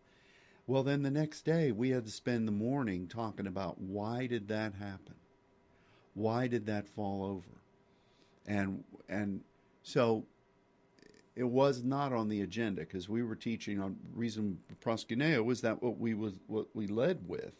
Well, 0.67 0.83
then 0.83 1.01
the 1.01 1.11
next 1.11 1.41
day 1.41 1.71
we 1.71 1.89
had 1.89 2.05
to 2.05 2.11
spend 2.11 2.47
the 2.47 2.53
morning 2.53 3.07
talking 3.07 3.47
about 3.47 3.81
why 3.81 4.27
did 4.27 4.47
that 4.47 4.75
happen? 4.75 5.15
Why 6.19 6.47
did 6.47 6.65
that 6.65 6.85
fall 6.85 7.23
over? 7.23 7.61
And 8.45 8.83
and 9.07 9.39
so 9.83 10.25
it 11.33 11.45
was 11.45 11.81
not 11.81 12.11
on 12.11 12.27
the 12.27 12.41
agenda 12.41 12.81
because 12.81 13.07
we 13.07 13.23
were 13.23 13.37
teaching 13.37 13.79
on 13.79 13.95
reason 14.13 14.59
proskuneo 14.83 15.45
was 15.45 15.61
that 15.61 15.81
what 15.81 15.97
we 15.97 16.13
was 16.13 16.33
what 16.47 16.65
we 16.73 16.87
led 16.87 17.25
with. 17.25 17.53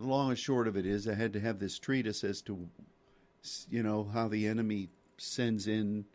The 0.00 0.06
long 0.06 0.30
and 0.30 0.38
short 0.38 0.66
of 0.66 0.76
it 0.76 0.84
is, 0.84 1.06
I 1.06 1.14
had 1.14 1.32
to 1.34 1.40
have 1.40 1.60
this 1.60 1.78
treatise 1.78 2.24
as 2.24 2.42
to, 2.42 2.68
you 3.70 3.84
know, 3.84 4.10
how 4.12 4.26
the 4.26 4.48
enemy 4.48 4.88
sends 5.16 5.68
in 5.68 6.06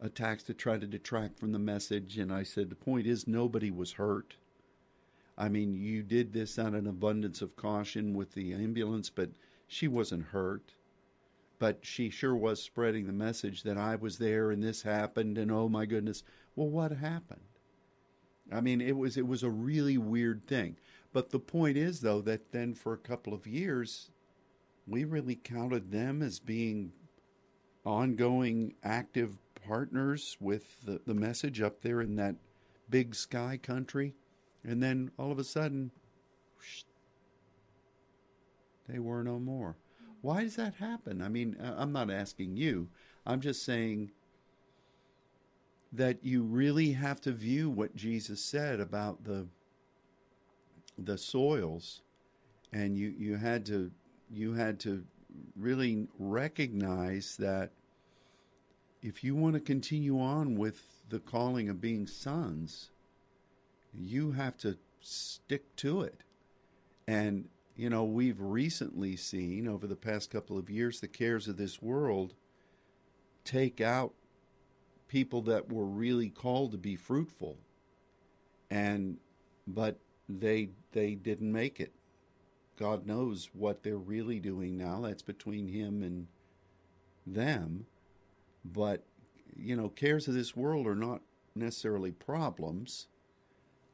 attacks 0.00 0.42
to 0.44 0.54
try 0.54 0.76
to 0.76 0.86
detract 0.86 1.38
from 1.38 1.52
the 1.52 1.58
message. 1.58 2.18
And 2.18 2.30
I 2.32 2.42
said, 2.42 2.68
the 2.70 2.76
point 2.76 3.06
is, 3.06 3.26
nobody 3.26 3.70
was 3.70 3.92
hurt. 3.92 4.36
I 5.36 5.50
mean, 5.50 5.74
you 5.74 6.02
did 6.02 6.32
this 6.32 6.58
out 6.58 6.68
of 6.68 6.74
an 6.74 6.86
abundance 6.86 7.42
of 7.42 7.56
caution 7.56 8.14
with 8.14 8.32
the 8.32 8.54
ambulance, 8.54 9.10
but 9.10 9.30
she 9.66 9.88
wasn't 9.88 10.26
hurt. 10.26 10.72
But 11.58 11.86
she 11.86 12.10
sure 12.10 12.36
was 12.36 12.62
spreading 12.62 13.06
the 13.06 13.12
message 13.12 13.62
that 13.62 13.78
I 13.78 13.96
was 13.96 14.18
there 14.18 14.50
and 14.50 14.62
this 14.62 14.82
happened 14.82 15.38
and 15.38 15.50
oh 15.50 15.68
my 15.68 15.86
goodness. 15.86 16.22
Well, 16.54 16.68
what 16.68 16.92
happened? 16.92 17.40
I 18.52 18.60
mean, 18.60 18.80
it 18.80 18.96
was 18.96 19.16
it 19.16 19.26
was 19.26 19.42
a 19.42 19.50
really 19.50 19.96
weird 19.96 20.46
thing. 20.46 20.76
But 21.12 21.30
the 21.30 21.38
point 21.40 21.78
is 21.78 22.00
though 22.00 22.20
that 22.22 22.52
then 22.52 22.74
for 22.74 22.92
a 22.92 22.98
couple 22.98 23.32
of 23.32 23.46
years 23.46 24.10
we 24.86 25.04
really 25.04 25.34
counted 25.34 25.90
them 25.90 26.22
as 26.22 26.38
being 26.38 26.92
ongoing 27.84 28.74
active 28.84 29.38
partners 29.66 30.36
with 30.40 30.84
the, 30.84 31.00
the 31.06 31.14
message 31.14 31.60
up 31.60 31.82
there 31.82 32.00
in 32.00 32.16
that 32.16 32.36
big 32.88 33.14
sky 33.14 33.58
country. 33.60 34.14
And 34.64 34.82
then 34.82 35.10
all 35.18 35.32
of 35.32 35.38
a 35.38 35.44
sudden, 35.44 35.90
whoosh, 36.56 36.82
they 38.88 38.98
were 38.98 39.22
no 39.22 39.38
more. 39.38 39.76
Why 40.20 40.42
does 40.42 40.56
that 40.56 40.74
happen? 40.74 41.22
I 41.22 41.28
mean, 41.28 41.56
I'm 41.60 41.92
not 41.92 42.10
asking 42.10 42.56
you. 42.56 42.88
I'm 43.24 43.40
just 43.40 43.64
saying 43.64 44.12
that 45.92 46.24
you 46.24 46.42
really 46.42 46.92
have 46.92 47.20
to 47.22 47.32
view 47.32 47.70
what 47.70 47.96
Jesus 47.96 48.40
said 48.40 48.80
about 48.80 49.24
the 49.24 49.46
the 50.98 51.18
soils 51.18 52.00
and 52.72 52.96
you 52.96 53.14
you 53.16 53.36
had 53.36 53.66
to 53.66 53.90
you 54.30 54.54
had 54.54 54.80
to 54.80 55.04
really 55.54 56.08
recognize 56.18 57.36
that 57.36 57.70
if 59.02 59.22
you 59.22 59.34
want 59.34 59.54
to 59.54 59.60
continue 59.60 60.20
on 60.20 60.56
with 60.56 60.82
the 61.08 61.20
calling 61.20 61.68
of 61.68 61.80
being 61.80 62.06
sons, 62.06 62.90
you 63.94 64.32
have 64.32 64.56
to 64.58 64.76
stick 65.00 65.76
to 65.76 66.02
it. 66.02 66.22
And, 67.06 67.48
you 67.76 67.90
know, 67.90 68.04
we've 68.04 68.40
recently 68.40 69.16
seen 69.16 69.68
over 69.68 69.86
the 69.86 69.96
past 69.96 70.30
couple 70.30 70.56
of 70.56 70.70
years 70.70 71.00
the 71.00 71.08
cares 71.08 71.46
of 71.46 71.58
this 71.58 71.82
world 71.82 72.34
take 73.44 73.80
out 73.82 74.14
people 75.08 75.42
that 75.42 75.70
were 75.70 75.84
really 75.84 76.30
called 76.30 76.72
to 76.72 76.78
be 76.78 76.96
fruitful. 76.96 77.58
And, 78.70 79.18
but 79.66 79.98
they, 80.26 80.70
they 80.92 81.14
didn't 81.14 81.52
make 81.52 81.78
it. 81.78 81.92
God 82.78 83.06
knows 83.06 83.50
what 83.52 83.82
they're 83.82 83.96
really 83.96 84.40
doing 84.40 84.76
now. 84.76 85.02
That's 85.02 85.22
between 85.22 85.68
Him 85.68 86.02
and 86.02 86.26
them. 87.26 87.86
But, 88.64 89.04
you 89.54 89.76
know, 89.76 89.90
cares 89.90 90.28
of 90.28 90.34
this 90.34 90.56
world 90.56 90.86
are 90.86 90.96
not 90.96 91.20
necessarily 91.54 92.10
problems. 92.10 93.06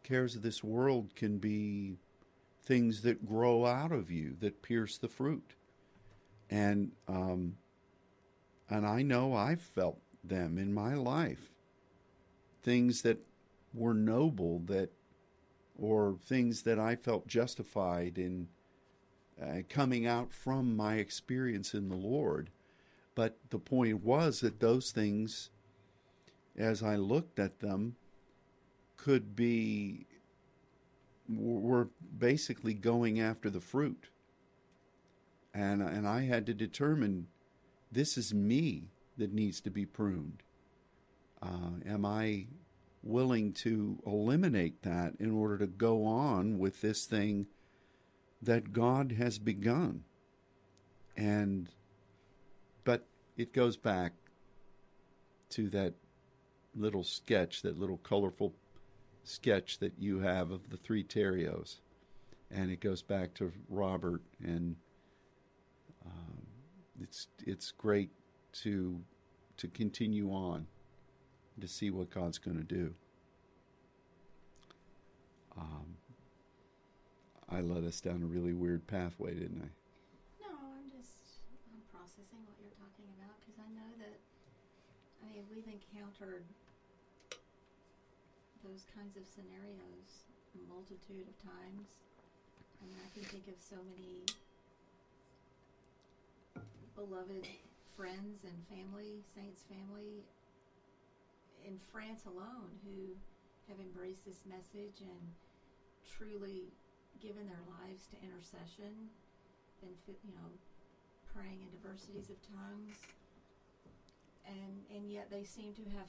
Cares 0.04 0.36
of 0.36 0.42
this 0.42 0.64
world 0.64 1.14
can 1.14 1.38
be 1.38 1.98
things 2.64 3.02
that 3.02 3.26
grow 3.26 3.66
out 3.66 3.92
of 3.92 4.10
you, 4.10 4.36
that 4.40 4.62
pierce 4.62 4.98
the 4.98 5.08
fruit. 5.08 5.54
And, 6.50 6.92
um, 7.08 7.56
and 8.68 8.86
I 8.86 9.02
know 9.02 9.34
I've 9.34 9.60
felt 9.60 10.00
them 10.22 10.58
in 10.58 10.72
my 10.72 10.94
life. 10.94 11.50
Things 12.62 13.02
that 13.02 13.18
were 13.74 13.94
noble, 13.94 14.60
that, 14.66 14.90
or 15.78 16.16
things 16.24 16.62
that 16.62 16.78
I 16.78 16.96
felt 16.96 17.26
justified 17.26 18.18
in 18.18 18.48
uh, 19.42 19.62
coming 19.68 20.06
out 20.06 20.32
from 20.32 20.76
my 20.76 20.96
experience 20.96 21.74
in 21.74 21.88
the 21.88 21.96
Lord 21.96 22.50
but 23.14 23.38
the 23.50 23.58
point 23.58 24.02
was 24.02 24.40
that 24.40 24.60
those 24.60 24.90
things, 24.90 25.50
as 26.56 26.82
I 26.82 26.96
looked 26.96 27.38
at 27.38 27.60
them, 27.60 27.96
could 28.96 29.36
be, 29.36 30.06
were 31.28 31.88
basically 32.18 32.74
going 32.74 33.20
after 33.20 33.50
the 33.50 33.60
fruit. 33.60 34.08
And, 35.54 35.82
and 35.82 36.08
I 36.08 36.22
had 36.22 36.46
to 36.46 36.54
determine 36.54 37.28
this 37.90 38.16
is 38.16 38.32
me 38.32 38.88
that 39.18 39.32
needs 39.32 39.60
to 39.60 39.70
be 39.70 39.84
pruned. 39.84 40.42
Uh, 41.42 41.80
am 41.86 42.04
I 42.04 42.46
willing 43.02 43.52
to 43.52 43.98
eliminate 44.06 44.82
that 44.82 45.14
in 45.18 45.30
order 45.30 45.58
to 45.58 45.66
go 45.66 46.04
on 46.04 46.58
with 46.58 46.80
this 46.80 47.04
thing 47.04 47.46
that 48.40 48.72
God 48.72 49.12
has 49.12 49.38
begun? 49.38 50.04
And 51.16 51.68
but 52.84 53.06
it 53.36 53.52
goes 53.52 53.76
back 53.76 54.12
to 55.50 55.68
that 55.70 55.94
little 56.74 57.04
sketch, 57.04 57.62
that 57.62 57.78
little 57.78 57.98
colorful 57.98 58.54
sketch 59.24 59.78
that 59.78 59.92
you 59.98 60.20
have 60.20 60.50
of 60.50 60.70
the 60.70 60.76
three 60.76 61.04
Terrios. 61.04 61.76
And 62.50 62.70
it 62.70 62.80
goes 62.80 63.02
back 63.02 63.32
to 63.34 63.50
Robert, 63.70 64.20
and 64.44 64.76
um, 66.04 66.46
it's 67.00 67.28
it's 67.46 67.70
great 67.72 68.10
to 68.52 69.00
to 69.56 69.68
continue 69.68 70.30
on 70.30 70.66
to 71.60 71.68
see 71.68 71.90
what 71.90 72.10
God's 72.10 72.38
going 72.38 72.58
to 72.58 72.64
do. 72.64 72.94
Um, 75.56 75.96
I 77.48 77.60
led 77.60 77.84
us 77.84 78.00
down 78.00 78.22
a 78.22 78.26
really 78.26 78.52
weird 78.52 78.86
pathway, 78.86 79.34
didn't 79.34 79.60
I? 79.60 79.70
No, 80.40 80.52
I'm 80.52 80.88
just 80.90 81.44
I'm 81.72 81.80
processing 81.92 82.44
what 82.44 82.56
you're 82.60 82.76
talking 82.76 83.08
about 83.16 83.36
because 83.40 83.60
I 83.60 83.68
know 83.72 83.90
that 84.00 84.16
I 85.24 85.32
mean 85.32 85.44
we've 85.48 85.68
encountered 85.68 86.44
those 88.62 88.86
kinds 88.94 89.16
of 89.16 89.24
scenarios 89.26 90.26
a 90.54 90.60
multitude 90.68 91.26
of 91.26 91.36
times. 91.42 91.88
I 92.80 92.86
mean, 92.86 92.98
I 93.02 93.08
can 93.14 93.24
think 93.24 93.48
of 93.48 93.54
so 93.58 93.76
many 93.88 94.26
beloved 96.94 97.46
friends 97.96 98.44
and 98.44 98.56
family, 98.68 99.22
saints 99.34 99.62
family 99.68 100.24
in 101.64 101.78
France 101.90 102.20
alone 102.26 102.76
who 102.84 103.16
have 103.68 103.78
embraced 103.80 104.26
this 104.26 104.42
message 104.44 105.00
and 105.00 105.32
truly 106.04 106.72
given 107.22 107.46
their 107.46 107.62
lives 107.80 108.06
to 108.10 108.16
intercession, 108.20 109.08
fit, 109.80 110.18
you 110.24 110.34
know, 110.34 110.50
praying 111.32 111.62
in 111.62 111.70
diversities 111.70 112.28
of 112.28 112.36
tongues, 112.42 112.96
and 114.44 114.84
and 114.90 115.10
yet 115.10 115.30
they 115.30 115.44
seem 115.44 115.72
to 115.74 115.82
have, 115.96 116.08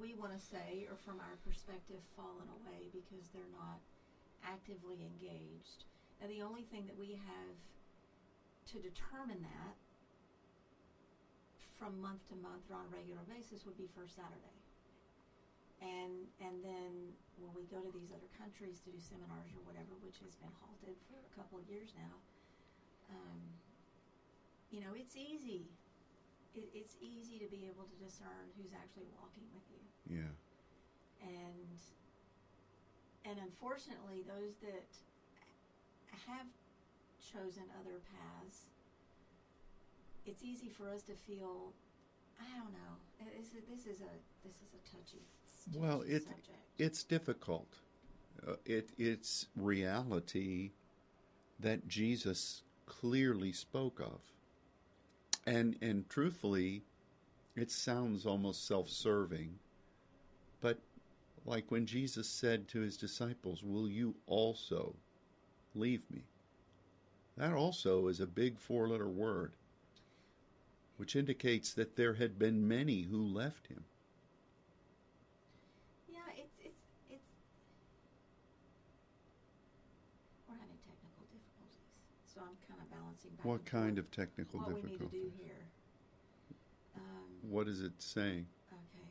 we 0.00 0.14
want 0.14 0.32
to 0.32 0.40
say, 0.40 0.86
or 0.88 0.96
from 0.96 1.20
our 1.20 1.36
perspective, 1.44 2.00
fallen 2.16 2.48
away 2.60 2.88
because 2.92 3.28
they're 3.32 3.52
not 3.52 3.80
actively 4.44 5.02
engaged. 5.02 5.84
Now, 6.20 6.26
the 6.28 6.42
only 6.42 6.62
thing 6.62 6.86
that 6.86 6.96
we 6.96 7.16
have 7.16 7.56
to 8.72 8.76
determine 8.80 9.42
that 9.42 9.74
from 11.78 12.00
month 12.00 12.24
to 12.28 12.36
month 12.36 12.64
or 12.70 12.76
on 12.76 12.84
a 12.88 12.92
regular 12.92 13.20
basis 13.28 13.64
would 13.64 13.76
be 13.76 13.88
First 13.94 14.16
Saturday. 14.16 14.56
And 15.80 16.24
and 16.40 16.64
then 16.64 17.12
when 17.36 17.52
we 17.52 17.68
go 17.68 17.84
to 17.84 17.92
these 17.92 18.08
other 18.08 18.28
countries 18.40 18.80
to 18.84 18.88
do 18.88 18.96
seminars 18.96 19.52
or 19.52 19.60
whatever, 19.68 19.92
which 20.00 20.16
has 20.24 20.32
been 20.40 20.48
halted 20.64 20.96
for 21.04 21.20
a 21.20 21.30
couple 21.36 21.60
of 21.60 21.68
years 21.68 21.92
now, 21.92 22.16
um, 23.12 23.40
you 24.72 24.80
know, 24.80 24.96
it's 24.96 25.16
easy. 25.16 25.68
It, 26.56 26.68
it's 26.74 26.96
easy 27.00 27.38
to 27.38 27.48
be 27.52 27.68
able 27.68 27.84
to 27.84 27.96
discern 28.02 28.48
who's 28.56 28.72
actually 28.72 29.06
walking 29.20 29.44
with 29.52 29.66
you 29.68 29.82
Yeah. 30.08 30.32
and 31.22 31.78
and 33.28 33.36
unfortunately 33.44 34.24
those 34.26 34.56
that 34.64 34.88
have 36.26 36.46
chosen 37.20 37.64
other 37.80 38.00
paths 38.08 38.66
it's 40.24 40.42
easy 40.42 40.68
for 40.68 40.88
us 40.88 41.02
to 41.02 41.12
feel 41.12 41.72
i 42.40 42.44
don't 42.56 42.72
know 42.72 42.92
this 43.36 43.52
is, 43.52 43.64
this 43.68 43.84
is 43.86 44.00
a 44.00 44.12
this 44.46 44.56
is 44.64 44.72
a 44.74 44.82
touchy, 44.90 45.22
touchy 45.64 45.78
Well, 45.78 46.02
it 46.02 46.22
subject 46.24 46.58
it's 46.78 47.02
difficult. 47.02 47.68
Uh, 48.46 48.56
it 48.66 48.90
it's 48.98 49.46
reality 49.56 50.72
that 51.58 51.88
Jesus 51.88 52.62
clearly 52.84 53.50
spoke 53.52 53.98
of, 53.98 54.20
and 55.46 55.76
and 55.80 56.08
truthfully, 56.08 56.82
it 57.54 57.70
sounds 57.70 58.26
almost 58.26 58.66
self-serving, 58.66 59.58
but 60.60 60.78
like 61.44 61.70
when 61.70 61.86
Jesus 61.86 62.28
said 62.28 62.68
to 62.68 62.80
his 62.80 62.96
disciples, 62.96 63.62
"Will 63.62 63.88
you 63.88 64.14
also 64.26 64.94
leave 65.74 66.02
me?" 66.10 66.24
That 67.36 67.52
also 67.52 68.08
is 68.08 68.20
a 68.20 68.26
big 68.26 68.58
four-letter 68.58 69.08
word, 69.08 69.52
which 70.96 71.14
indicates 71.16 71.72
that 71.74 71.96
there 71.96 72.14
had 72.14 72.38
been 72.38 72.66
many 72.66 73.02
who 73.02 73.22
left 73.22 73.66
him. 73.68 73.84
yeah 76.08 76.18
it's 76.36 76.56
it's 76.64 76.82
it's 77.10 77.30
we're 80.48 80.54
having 80.56 80.78
technical 80.88 81.24
difficulties 81.30 81.84
so 82.24 82.40
i'm 82.40 82.56
kind 82.68 82.80
of 82.80 82.88
balancing 82.90 83.25
back 83.36 83.44
What 83.44 83.60
and 83.60 83.66
kind 83.66 83.96
forth 83.96 83.98
of 83.98 84.10
technical 84.10 84.60
what 84.60 84.68
we 84.68 84.74
need 84.74 84.82
to 84.82 84.88
difficulties? 84.88 85.32
do 85.32 85.44
here 85.44 85.64
um, 86.96 87.28
What 87.50 87.68
is 87.68 87.80
it 87.82 87.92
saying? 87.98 88.46
Okay. 88.72 89.08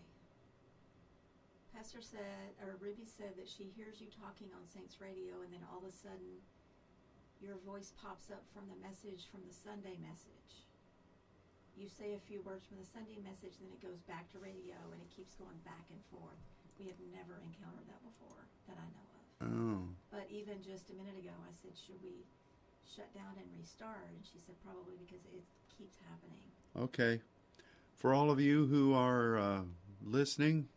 Pastor 1.75 2.01
said, 2.01 2.55
or 2.63 2.75
Ruby 2.79 3.05
said 3.05 3.35
that 3.37 3.47
she 3.49 3.69
hears 3.75 3.99
you 4.01 4.07
talking 4.09 4.47
on 4.55 4.63
Saints 4.67 4.97
Radio, 4.99 5.41
and 5.43 5.51
then 5.53 5.61
all 5.71 5.83
of 5.83 5.89
a 5.89 5.95
sudden, 5.95 6.39
your 7.43 7.59
voice 7.67 7.91
pops 7.99 8.31
up 8.31 8.43
from 8.55 8.65
the 8.71 8.79
message 8.81 9.27
from 9.29 9.43
the 9.45 9.53
Sunday 9.53 9.99
message. 10.01 10.65
You 11.75 11.91
say 11.91 12.15
a 12.15 12.23
few 12.23 12.39
words 12.47 12.63
from 12.63 12.79
the 12.79 12.87
Sunday 12.87 13.19
message, 13.19 13.59
then 13.59 13.67
it 13.75 13.83
goes 13.83 13.99
back 14.07 14.31
to 14.31 14.39
radio, 14.39 14.79
and 14.95 14.99
it 15.03 15.11
keeps 15.11 15.35
going 15.35 15.59
back 15.67 15.83
and 15.91 15.99
forth. 16.07 16.39
We 16.79 16.87
have 16.87 16.99
never 17.11 17.35
encountered 17.43 17.87
that 17.91 17.99
before 18.07 18.39
that 18.71 18.79
I 18.79 18.87
know 18.95 19.07
of. 19.11 19.23
Oh, 19.51 19.79
But 20.15 20.27
even 20.31 20.63
just 20.63 20.87
a 20.91 20.95
minute 20.95 21.19
ago, 21.19 21.35
I 21.43 21.51
said, 21.51 21.75
should 21.75 21.99
we 21.99 22.23
shut 22.95 23.13
down 23.13 23.33
and 23.37 23.45
restart? 23.59 24.05
And 24.09 24.17
she 24.23 24.39
said, 24.45 24.55
probably 24.63 24.93
because 24.99 25.23
it 25.33 25.43
keeps 25.77 25.97
happening. 26.09 26.43
okay. 26.77 27.21
For 27.95 28.13
all 28.13 28.29
of 28.29 28.39
you 28.39 28.65
who 28.67 28.93
are 28.93 29.37
uh, 29.37 29.61
listening, 30.05 30.67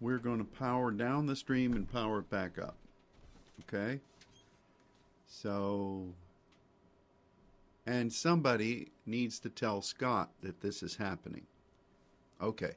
we're 0.00 0.18
going 0.18 0.38
to 0.38 0.44
power 0.44 0.90
down 0.90 1.26
the 1.26 1.36
stream 1.36 1.74
and 1.74 1.90
power 1.90 2.20
it 2.20 2.30
back 2.30 2.58
up. 2.58 2.76
Okay? 3.62 4.00
So, 5.26 6.06
and 7.86 8.12
somebody 8.12 8.88
needs 9.06 9.38
to 9.40 9.50
tell 9.50 9.82
Scott 9.82 10.30
that 10.42 10.60
this 10.60 10.82
is 10.82 10.96
happening. 10.96 11.46
Okay. 12.40 12.72